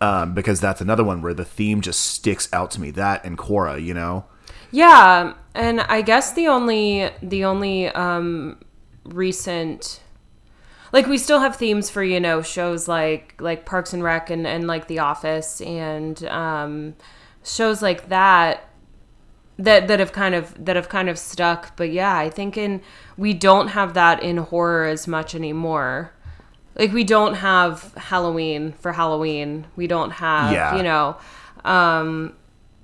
um, 0.00 0.34
because 0.34 0.60
that's 0.60 0.80
another 0.80 1.04
one 1.04 1.22
where 1.22 1.34
the 1.34 1.44
theme 1.44 1.80
just 1.80 2.00
sticks 2.00 2.48
out 2.52 2.70
to 2.72 2.80
me. 2.80 2.90
That 2.90 3.24
and 3.24 3.38
Korra, 3.38 3.82
you 3.82 3.94
know. 3.94 4.24
Yeah, 4.72 5.34
and 5.54 5.82
I 5.82 6.02
guess 6.02 6.32
the 6.32 6.48
only 6.48 7.10
the 7.22 7.44
only 7.44 7.88
um 7.88 8.58
recent 9.04 10.00
like 10.92 11.06
we 11.06 11.18
still 11.18 11.40
have 11.40 11.56
themes 11.56 11.88
for, 11.90 12.04
you 12.04 12.20
know, 12.20 12.42
shows 12.42 12.86
like 12.86 13.34
like 13.40 13.64
Parks 13.64 13.92
and 13.92 14.02
Rec 14.02 14.30
and 14.30 14.46
and 14.46 14.66
like 14.66 14.88
The 14.88 14.98
Office 14.98 15.60
and 15.60 16.22
um 16.24 16.94
shows 17.42 17.82
like 17.82 18.08
that 18.08 18.68
that 19.64 19.88
that 19.88 19.98
have 20.00 20.12
kind 20.12 20.34
of 20.34 20.44
that 20.64 20.76
have 20.76 20.88
kind 20.88 21.08
of 21.08 21.18
stuck, 21.18 21.76
but 21.76 21.90
yeah, 21.90 22.16
I 22.16 22.28
think 22.30 22.56
in 22.56 22.80
we 23.16 23.32
don't 23.34 23.68
have 23.68 23.94
that 23.94 24.22
in 24.22 24.36
horror 24.38 24.84
as 24.86 25.06
much 25.06 25.34
anymore. 25.34 26.12
Like 26.78 26.92
we 26.92 27.04
don't 27.04 27.34
have 27.34 27.92
Halloween 27.96 28.72
for 28.80 28.92
Halloween. 28.92 29.66
We 29.76 29.86
don't 29.86 30.10
have, 30.12 30.52
Yeah. 30.52 30.76
you 30.76 30.82
know, 30.82 31.16
um 31.64 32.34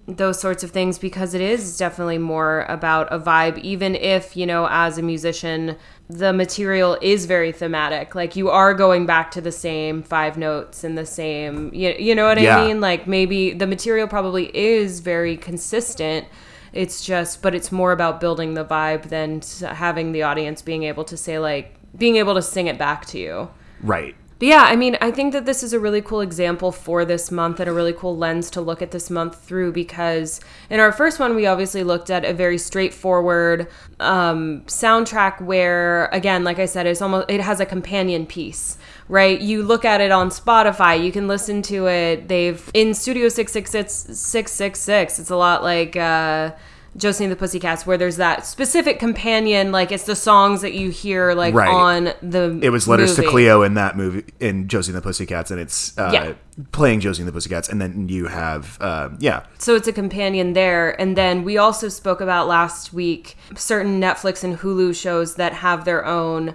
those 0.07 0.41
sorts 0.41 0.65
of 0.65 0.71
things 0.71 0.99
because 0.99 1.35
it 1.35 1.41
is 1.43 1.77
definitely 1.77 2.17
more 2.17 2.65
about 2.71 3.13
a 3.13 3.19
vibe 3.19 3.59
even 3.59 3.95
if 3.95 4.35
you 4.39 4.47
know 4.47 4.67
as 4.71 4.97
a 4.97 5.03
musician 5.03 5.77
the 6.09 6.33
material 6.33 6.97
is 7.03 7.27
very 7.27 7.53
thematic 7.53 8.15
like 8.15 8.35
you 8.35 8.49
are 8.49 8.73
going 8.73 9.05
back 9.05 9.31
to 9.31 9.43
the 9.43 9.53
same 9.53 10.03
five 10.03 10.39
notes 10.39 10.83
and 10.83 10.97
the 10.97 11.05
same 11.05 11.71
you, 11.75 11.91
you 11.99 12.15
know 12.15 12.25
what 12.27 12.41
Yeah. 12.41 12.57
i 12.57 12.67
mean 12.67 12.81
like 12.81 13.07
maybe 13.07 13.53
the 13.53 13.67
material 13.67 14.09
probably 14.09 14.47
is 14.57 15.01
very 15.01 15.37
consistent 15.37 16.27
it's 16.73 17.05
just 17.05 17.43
but 17.43 17.55
it's 17.55 17.73
more 17.73 17.93
about 17.93 18.21
building 18.21 18.55
the 18.55 18.65
vibe 18.65 19.05
than 19.09 19.41
having 19.75 20.13
the 20.13 20.23
audience 20.23 20.63
being 20.63 20.83
able 20.83 21.05
to 21.05 21.17
say 21.17 21.39
like 21.39 21.75
being 21.97 22.17
able 22.17 22.35
to 22.35 22.43
sing 22.43 22.67
it 22.67 22.79
back 22.79 23.07
to 23.07 23.19
you 23.19 23.49
Right. 23.83 24.15
but 24.39 24.49
yeah, 24.49 24.65
I 24.65 24.77
mean, 24.77 24.97
I 25.01 25.11
think 25.11 25.33
that 25.33 25.47
this 25.47 25.63
is 25.63 25.73
a 25.73 25.81
really 25.81 26.01
cool 26.01 26.21
example 26.21 26.71
for 26.71 27.05
this 27.05 27.31
month 27.31 27.59
and 27.61 27.69
a 27.69 27.73
really 27.73 27.93
cool 27.93 28.17
lens 28.17 28.51
to 28.51 28.61
look 28.61 28.83
at 28.83 28.91
this 28.93 29.11
month 29.11 29.41
through 29.41 29.73
because 29.73 30.41
in 30.71 30.79
our 30.81 30.93
first 30.93 31.19
one, 31.19 31.35
we 31.35 31.47
obviously 31.47 31.83
looked 31.83 32.09
at 32.11 32.25
a 32.25 32.33
very 32.33 32.59
straightforward 32.59 33.67
um, 33.99 34.63
soundtrack 34.67 35.41
where, 35.41 36.07
again, 36.13 36.45
like 36.45 36.59
I 36.59 36.67
said, 36.67 36.87
it's 36.87 37.03
almost 37.03 37.29
it 37.31 37.41
has 37.41 37.59
a 37.61 37.67
companion 37.67 38.27
piece, 38.27 38.79
right? 39.09 39.41
You 39.41 39.63
look 39.63 39.85
at 39.85 40.01
it 40.01 40.11
on 40.11 40.31
Spotify, 40.31 41.03
you 41.03 41.13
can 41.13 41.29
listen 41.29 41.63
to 41.63 41.87
it. 41.89 42.29
They've 42.29 42.71
in 42.75 42.95
Studio 42.95 43.29
666, 43.29 44.17
666 44.19 45.19
it's 45.19 45.31
a 45.31 45.37
lot 45.37 45.63
like. 45.63 45.97
Uh, 45.97 46.53
Josie 46.97 47.23
and 47.23 47.31
the 47.31 47.37
Pussycats, 47.37 47.87
where 47.87 47.97
there's 47.97 48.17
that 48.17 48.45
specific 48.45 48.99
companion, 48.99 49.71
like 49.71 49.93
it's 49.93 50.03
the 50.05 50.17
songs 50.17 50.63
that 50.63 50.73
you 50.73 50.91
hear 50.91 51.33
like 51.33 51.55
Right. 51.55 51.69
on 51.69 52.05
the. 52.23 52.59
It 52.61 52.71
was 52.71 52.89
Letters 52.89 53.15
to. 53.17 53.23
Cleo 53.29 53.63
in 53.63 53.75
that 53.75 53.97
movie 53.97 54.25
in 54.41 54.67
Josie 54.67 54.91
and 54.91 54.97
the 54.97 55.03
Pussycats, 55.03 55.53
and 55.53 55.61
it's 55.61 55.97
uh, 55.97 56.11
Yeah. 56.13 56.33
playing 56.73 56.99
Josie 57.01 57.23
and 57.23 57.29
the 57.29 57.33
Pussycats, 57.33 57.69
and 57.69 57.81
then 57.81 58.09
you 58.09 58.27
have 58.27 58.79
uh, 58.81 59.11
yeah, 59.21 59.43
So 59.59 59.77
it's 59.77 59.87
a 59.87 59.93
companion 59.93 60.55
there. 60.55 60.99
And 61.01 61.15
then 61.17 61.45
we 61.45 61.57
also 61.57 61.89
spoke 61.89 62.21
about 62.21 62.49
last 62.49 62.93
week 62.93 63.37
certain 63.55 64.01
Netflix 64.01 64.43
and 64.43 64.59
Hulu 64.59 64.97
shows 65.01 65.37
that 65.37 65.53
have 65.53 65.85
their 65.85 66.05
own 66.05 66.55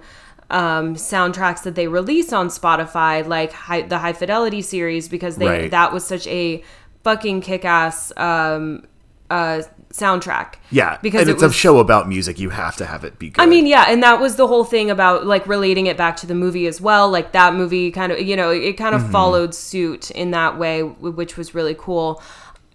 um, 0.49 0.95
soundtracks 0.95 1.63
that 1.63 1.75
they 1.75 1.87
release 1.87 2.31
on 2.33 2.47
Spotify, 2.49 3.25
like 3.27 3.51
high, 3.53 3.81
the 3.83 3.97
High 3.99 4.13
Fidelity 4.13 4.61
series, 4.61 5.07
because 5.09 5.37
they 5.37 5.47
Right. 5.47 5.71
that 5.71 5.91
was 5.93 6.05
such 6.05 6.27
a 6.27 6.63
fucking 7.03 7.41
kick 7.41 7.65
ass 7.65 8.11
um, 8.17 8.83
uh, 9.29 9.61
soundtrack. 9.91 10.55
yeah, 10.71 10.97
Because 11.01 11.21
and 11.21 11.29
it 11.29 11.33
it's 11.33 11.43
was- 11.43 11.51
a 11.51 11.55
show 11.55 11.79
about 11.79 12.07
music. 12.07 12.39
You 12.39 12.49
have 12.51 12.75
to 12.77 12.85
have 12.85 13.03
it 13.03 13.17
be 13.19 13.29
good. 13.29 13.41
I 13.41 13.45
mean, 13.45 13.65
yeah, 13.65 13.85
and 13.87 14.01
that 14.03 14.19
was 14.19 14.35
the 14.35 14.47
whole 14.47 14.63
thing 14.63 14.89
about 14.91 15.25
like 15.25 15.47
relating 15.47 15.87
it 15.87 15.97
back 15.97 16.17
to 16.17 16.27
the 16.27 16.35
movie 16.35 16.67
as 16.67 16.79
well. 16.81 17.09
Like 17.09 17.31
that 17.31 17.53
movie 17.55 17.89
kind 17.91 18.11
of, 18.11 18.19
you 18.21 18.35
know, 18.35 18.51
it 18.51 18.73
kind 18.73 18.93
of 18.95 19.09
followed 19.11 19.53
suit 19.55 20.11
in 20.11 20.31
that 20.31 20.57
way, 20.57 20.81
which 20.83 21.35
was 21.37 21.55
really 21.55 21.75
cool. 21.77 22.21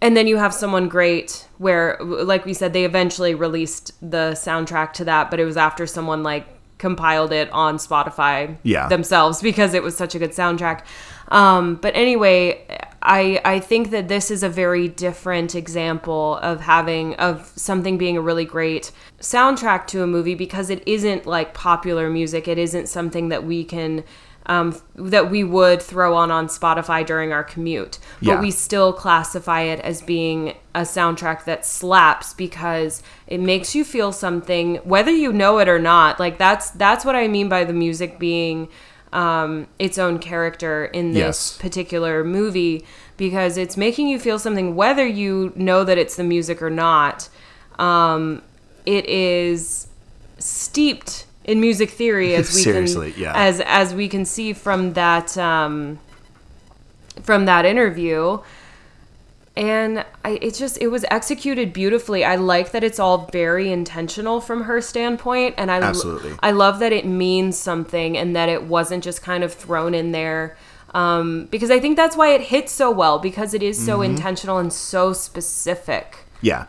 And 0.00 0.16
then 0.16 0.26
you 0.28 0.36
have 0.36 0.54
someone 0.54 0.88
great 0.88 1.46
where, 1.58 1.96
like 2.00 2.44
we 2.46 2.54
said, 2.54 2.72
they 2.72 2.84
eventually 2.84 3.34
released 3.34 3.92
the 4.00 4.32
soundtrack 4.34 4.92
to 4.94 5.04
that, 5.06 5.28
but 5.30 5.40
it 5.40 5.44
was 5.44 5.56
after 5.56 5.86
someone 5.86 6.22
like 6.22 6.46
compiled 6.78 7.32
it 7.32 7.50
on 7.52 7.76
Spotify 7.76 8.56
Yeah. 8.62 8.88
themselves 8.88 9.42
because 9.42 9.74
it 9.74 9.82
was 9.82 9.96
such 9.96 10.14
a 10.14 10.18
good 10.18 10.30
soundtrack. 10.32 10.80
Um, 11.30 11.74
but 11.76 11.94
anyway, 11.94 12.64
I 13.02 13.40
I 13.44 13.60
think 13.60 13.90
that 13.90 14.08
this 14.08 14.30
is 14.30 14.42
a 14.42 14.48
very 14.48 14.88
different 14.88 15.54
example 15.54 16.36
of 16.42 16.60
having 16.62 17.14
of 17.16 17.52
something 17.54 17.98
being 17.98 18.16
a 18.16 18.20
really 18.20 18.44
great 18.44 18.90
soundtrack 19.20 19.86
to 19.88 20.02
a 20.02 20.06
movie 20.06 20.34
because 20.34 20.70
it 20.70 20.82
isn't 20.86 21.26
like 21.26 21.52
popular 21.54 22.08
music. 22.08 22.48
It 22.48 22.58
isn't 22.58 22.88
something 22.88 23.28
that 23.28 23.44
we 23.44 23.62
can 23.64 24.04
um, 24.48 24.74
that 24.94 25.30
we 25.30 25.44
would 25.44 25.82
throw 25.82 26.14
on 26.16 26.30
on 26.30 26.48
Spotify 26.48 27.04
during 27.04 27.32
our 27.32 27.44
commute, 27.44 27.98
but 28.20 28.26
Yeah. 28.28 28.40
we 28.40 28.50
still 28.50 28.92
classify 28.92 29.60
it 29.62 29.78
as 29.80 30.00
being 30.00 30.54
a 30.74 30.80
soundtrack 30.82 31.44
that 31.44 31.66
slaps 31.66 32.32
because 32.32 33.02
it 33.26 33.40
makes 33.40 33.74
you 33.74 33.84
feel 33.84 34.10
something 34.10 34.76
whether 34.84 35.10
you 35.10 35.32
know 35.32 35.58
it 35.58 35.68
or 35.68 35.78
not. 35.78 36.18
Like 36.18 36.38
that's 36.38 36.70
that's 36.70 37.04
what 37.04 37.14
I 37.14 37.28
mean 37.28 37.48
by 37.48 37.64
the 37.64 37.72
music 37.74 38.18
being 38.18 38.68
um, 39.12 39.66
its 39.78 39.98
own 39.98 40.18
character 40.18 40.86
in 40.86 41.12
this 41.12 41.18
Yes. 41.52 41.58
particular 41.58 42.24
movie 42.24 42.84
because 43.16 43.56
it's 43.56 43.76
making 43.76 44.08
you 44.08 44.18
feel 44.18 44.38
something 44.38 44.76
whether 44.76 45.06
you 45.06 45.52
know 45.56 45.84
that 45.84 45.98
it's 45.98 46.16
the 46.16 46.24
music 46.24 46.60
or 46.62 46.70
not. 46.70 47.28
Um, 47.78 48.42
it 48.86 49.06
is 49.06 49.88
steeped 50.38 51.26
in 51.48 51.60
music 51.60 51.90
theory 51.90 52.34
as 52.34 52.46
we 52.54 52.60
Seriously, 52.62 53.12
can 53.12 53.22
yeah. 53.22 53.32
as 53.34 53.60
as 53.64 53.94
we 53.94 54.06
can 54.08 54.24
see 54.24 54.52
from 54.52 54.92
that 54.92 55.36
um, 55.38 55.98
from 57.22 57.46
that 57.46 57.64
interview 57.64 58.38
and 59.56 60.04
I, 60.24 60.38
it 60.40 60.54
just 60.54 60.78
it 60.80 60.86
was 60.86 61.04
executed 61.10 61.72
beautifully. 61.72 62.24
I 62.24 62.36
like 62.36 62.70
that 62.70 62.84
it's 62.84 63.00
all 63.00 63.26
very 63.32 63.72
intentional 63.72 64.40
from 64.40 64.62
her 64.64 64.80
standpoint, 64.80 65.56
and 65.58 65.68
I 65.68 65.80
Absolutely. 65.80 66.34
I 66.40 66.52
love 66.52 66.78
that 66.78 66.92
it 66.92 67.04
means 67.04 67.58
something 67.58 68.16
and 68.16 68.36
that 68.36 68.48
it 68.48 68.62
wasn't 68.62 69.02
just 69.02 69.20
kind 69.20 69.42
of 69.42 69.52
thrown 69.52 69.94
in 69.94 70.12
there. 70.12 70.56
Um, 70.94 71.46
because 71.50 71.70
I 71.72 71.80
think 71.80 71.96
that's 71.96 72.16
why 72.16 72.28
it 72.34 72.40
hits 72.40 72.70
so 72.72 72.90
well 72.92 73.18
because 73.18 73.52
it 73.52 73.62
is 73.62 73.84
so 73.84 73.98
Mm-hmm. 73.98 74.10
intentional 74.14 74.58
and 74.58 74.72
so 74.72 75.12
specific. 75.12 76.18
Yeah. 76.40 76.66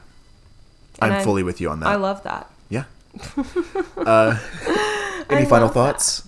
I'm 0.99 1.13
I- 1.13 1.23
fully 1.23 1.43
with 1.43 1.61
you 1.61 1.69
on 1.69 1.79
that. 1.81 1.87
I 1.89 1.95
love 1.95 2.23
that. 2.23 2.49
Uh, 3.97 4.37
any 5.29 5.45
final 5.45 5.67
love 5.67 5.73
that. 5.73 5.73
thoughts? 5.73 6.27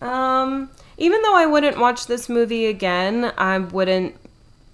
Um, 0.00 0.70
even 0.98 1.22
though 1.22 1.34
I 1.36 1.46
wouldn't 1.46 1.78
watch 1.78 2.06
this 2.06 2.28
movie 2.28 2.66
again, 2.66 3.32
I 3.38 3.58
wouldn't, 3.58 4.16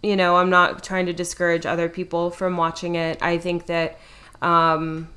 you 0.02 0.16
know, 0.16 0.36
I'm 0.36 0.50
not 0.50 0.82
trying 0.82 1.06
to 1.06 1.12
discourage 1.12 1.66
other 1.66 1.88
people 1.88 2.30
from 2.30 2.56
watching 2.56 2.94
it. 2.94 3.18
I 3.22 3.38
think 3.38 3.66
that, 3.66 3.98
um, 4.40 5.08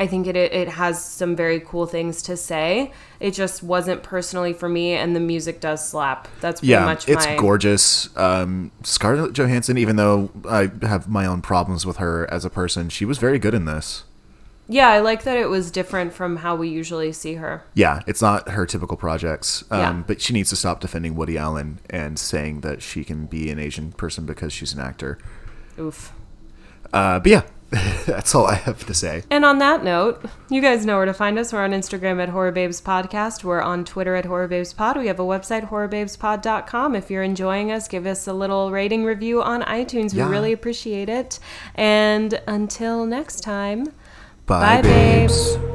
I 0.00 0.06
think 0.06 0.28
it, 0.28 0.36
it 0.36 0.68
has 0.68 1.02
some 1.04 1.34
very 1.34 1.58
cool 1.60 1.86
things 1.86 2.22
to 2.22 2.36
say. 2.36 2.92
It 3.18 3.32
just 3.32 3.64
wasn't 3.64 4.02
personally 4.04 4.52
for 4.52 4.68
me, 4.68 4.92
and 4.92 5.16
the 5.16 5.20
music 5.20 5.60
does 5.60 5.86
slap. 5.88 6.28
That's 6.40 6.60
pretty 6.60 6.70
Yeah, 6.72 6.84
much 6.84 7.08
it's 7.08 7.26
my. 7.26 7.36
gorgeous. 7.36 8.16
Um, 8.16 8.70
Scarlett 8.84 9.32
Johansson, 9.32 9.76
even 9.76 9.96
though 9.96 10.30
I 10.48 10.70
have 10.82 11.08
my 11.08 11.26
own 11.26 11.42
problems 11.42 11.84
with 11.84 11.96
her 11.96 12.30
as 12.32 12.44
a 12.44 12.50
person, 12.50 12.90
she 12.90 13.04
was 13.04 13.18
very 13.18 13.40
good 13.40 13.54
in 13.54 13.64
this. 13.64 14.04
Yeah, 14.70 14.88
I 14.88 14.98
like 15.00 15.22
that 15.24 15.36
it 15.38 15.48
was 15.48 15.70
different 15.70 16.12
from 16.12 16.36
how 16.36 16.54
we 16.54 16.68
usually 16.68 17.10
see 17.12 17.34
her. 17.34 17.62
Yeah, 17.74 18.02
it's 18.06 18.20
not 18.20 18.50
her 18.50 18.66
typical 18.66 18.96
projects. 18.98 19.64
Um, 19.70 19.78
Yeah. 19.80 19.92
But 20.06 20.20
she 20.20 20.32
needs 20.34 20.50
to 20.50 20.56
stop 20.56 20.80
defending 20.80 21.14
Woody 21.14 21.38
Allen 21.38 21.78
and 21.88 22.18
saying 22.18 22.60
that 22.60 22.82
she 22.82 23.02
can 23.02 23.26
be 23.26 23.50
an 23.50 23.58
Asian 23.58 23.92
person 23.92 24.26
because 24.26 24.52
she's 24.52 24.74
an 24.74 24.80
actor. 24.80 25.18
Oof. 25.78 26.12
Uh, 26.92 27.18
but 27.18 27.30
yeah, 27.30 27.42
that's 28.06 28.34
all 28.34 28.46
I 28.46 28.54
have 28.54 28.84
to 28.86 28.94
say. 28.94 29.22
And 29.30 29.44
on 29.44 29.58
that 29.58 29.84
note, 29.84 30.24
you 30.50 30.60
guys 30.62 30.84
know 30.86 30.96
where 30.96 31.06
to 31.06 31.12
find 31.14 31.38
us. 31.38 31.52
We're 31.52 31.64
on 31.64 31.72
Instagram 31.72 32.20
at 32.22 32.28
Horror 32.30 32.52
Babes 32.52 32.80
Podcast. 32.80 33.44
We're 33.44 33.60
on 33.62 33.84
Twitter 33.84 34.14
at 34.16 34.24
Horror 34.26 34.48
Babes 34.48 34.72
Pod. 34.72 34.96
We 34.98 35.06
have 35.08 35.18
a 35.20 35.22
website, 35.24 35.68
horrorbabespod.com. 35.68 36.94
If 36.94 37.10
you're 37.10 37.22
enjoying 37.22 37.70
us, 37.70 37.88
give 37.88 38.06
us 38.06 38.26
a 38.26 38.32
little 38.32 38.70
rating 38.70 39.04
review 39.04 39.42
on 39.42 39.62
iTunes. 39.62 40.12
We 40.12 40.18
Yeah. 40.20 40.30
really 40.30 40.52
appreciate 40.52 41.08
it. 41.08 41.38
And 41.74 42.40
until 42.46 43.04
next 43.06 43.40
time, 43.40 43.92
Bye, 44.48 44.80
Bye, 44.80 44.82
babes. 44.82 45.56
babes. 45.56 45.68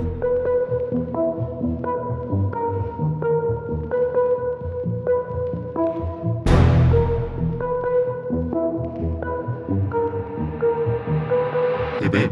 Hey 12.02 12.08
babe. 12.10 12.32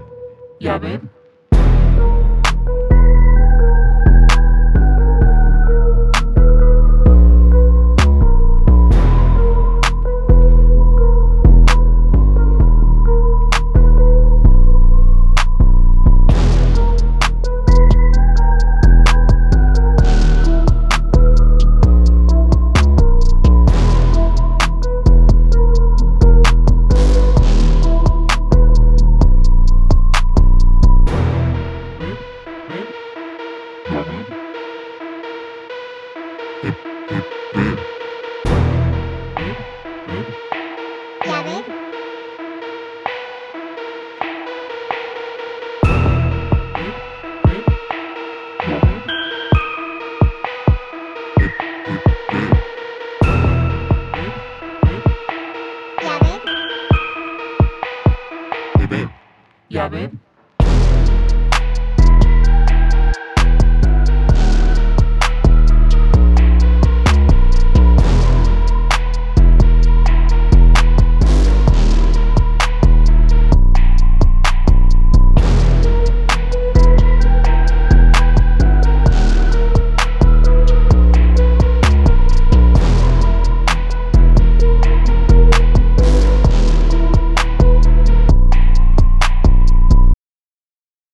Yeah, 0.59 0.77
babe. 0.79 1.01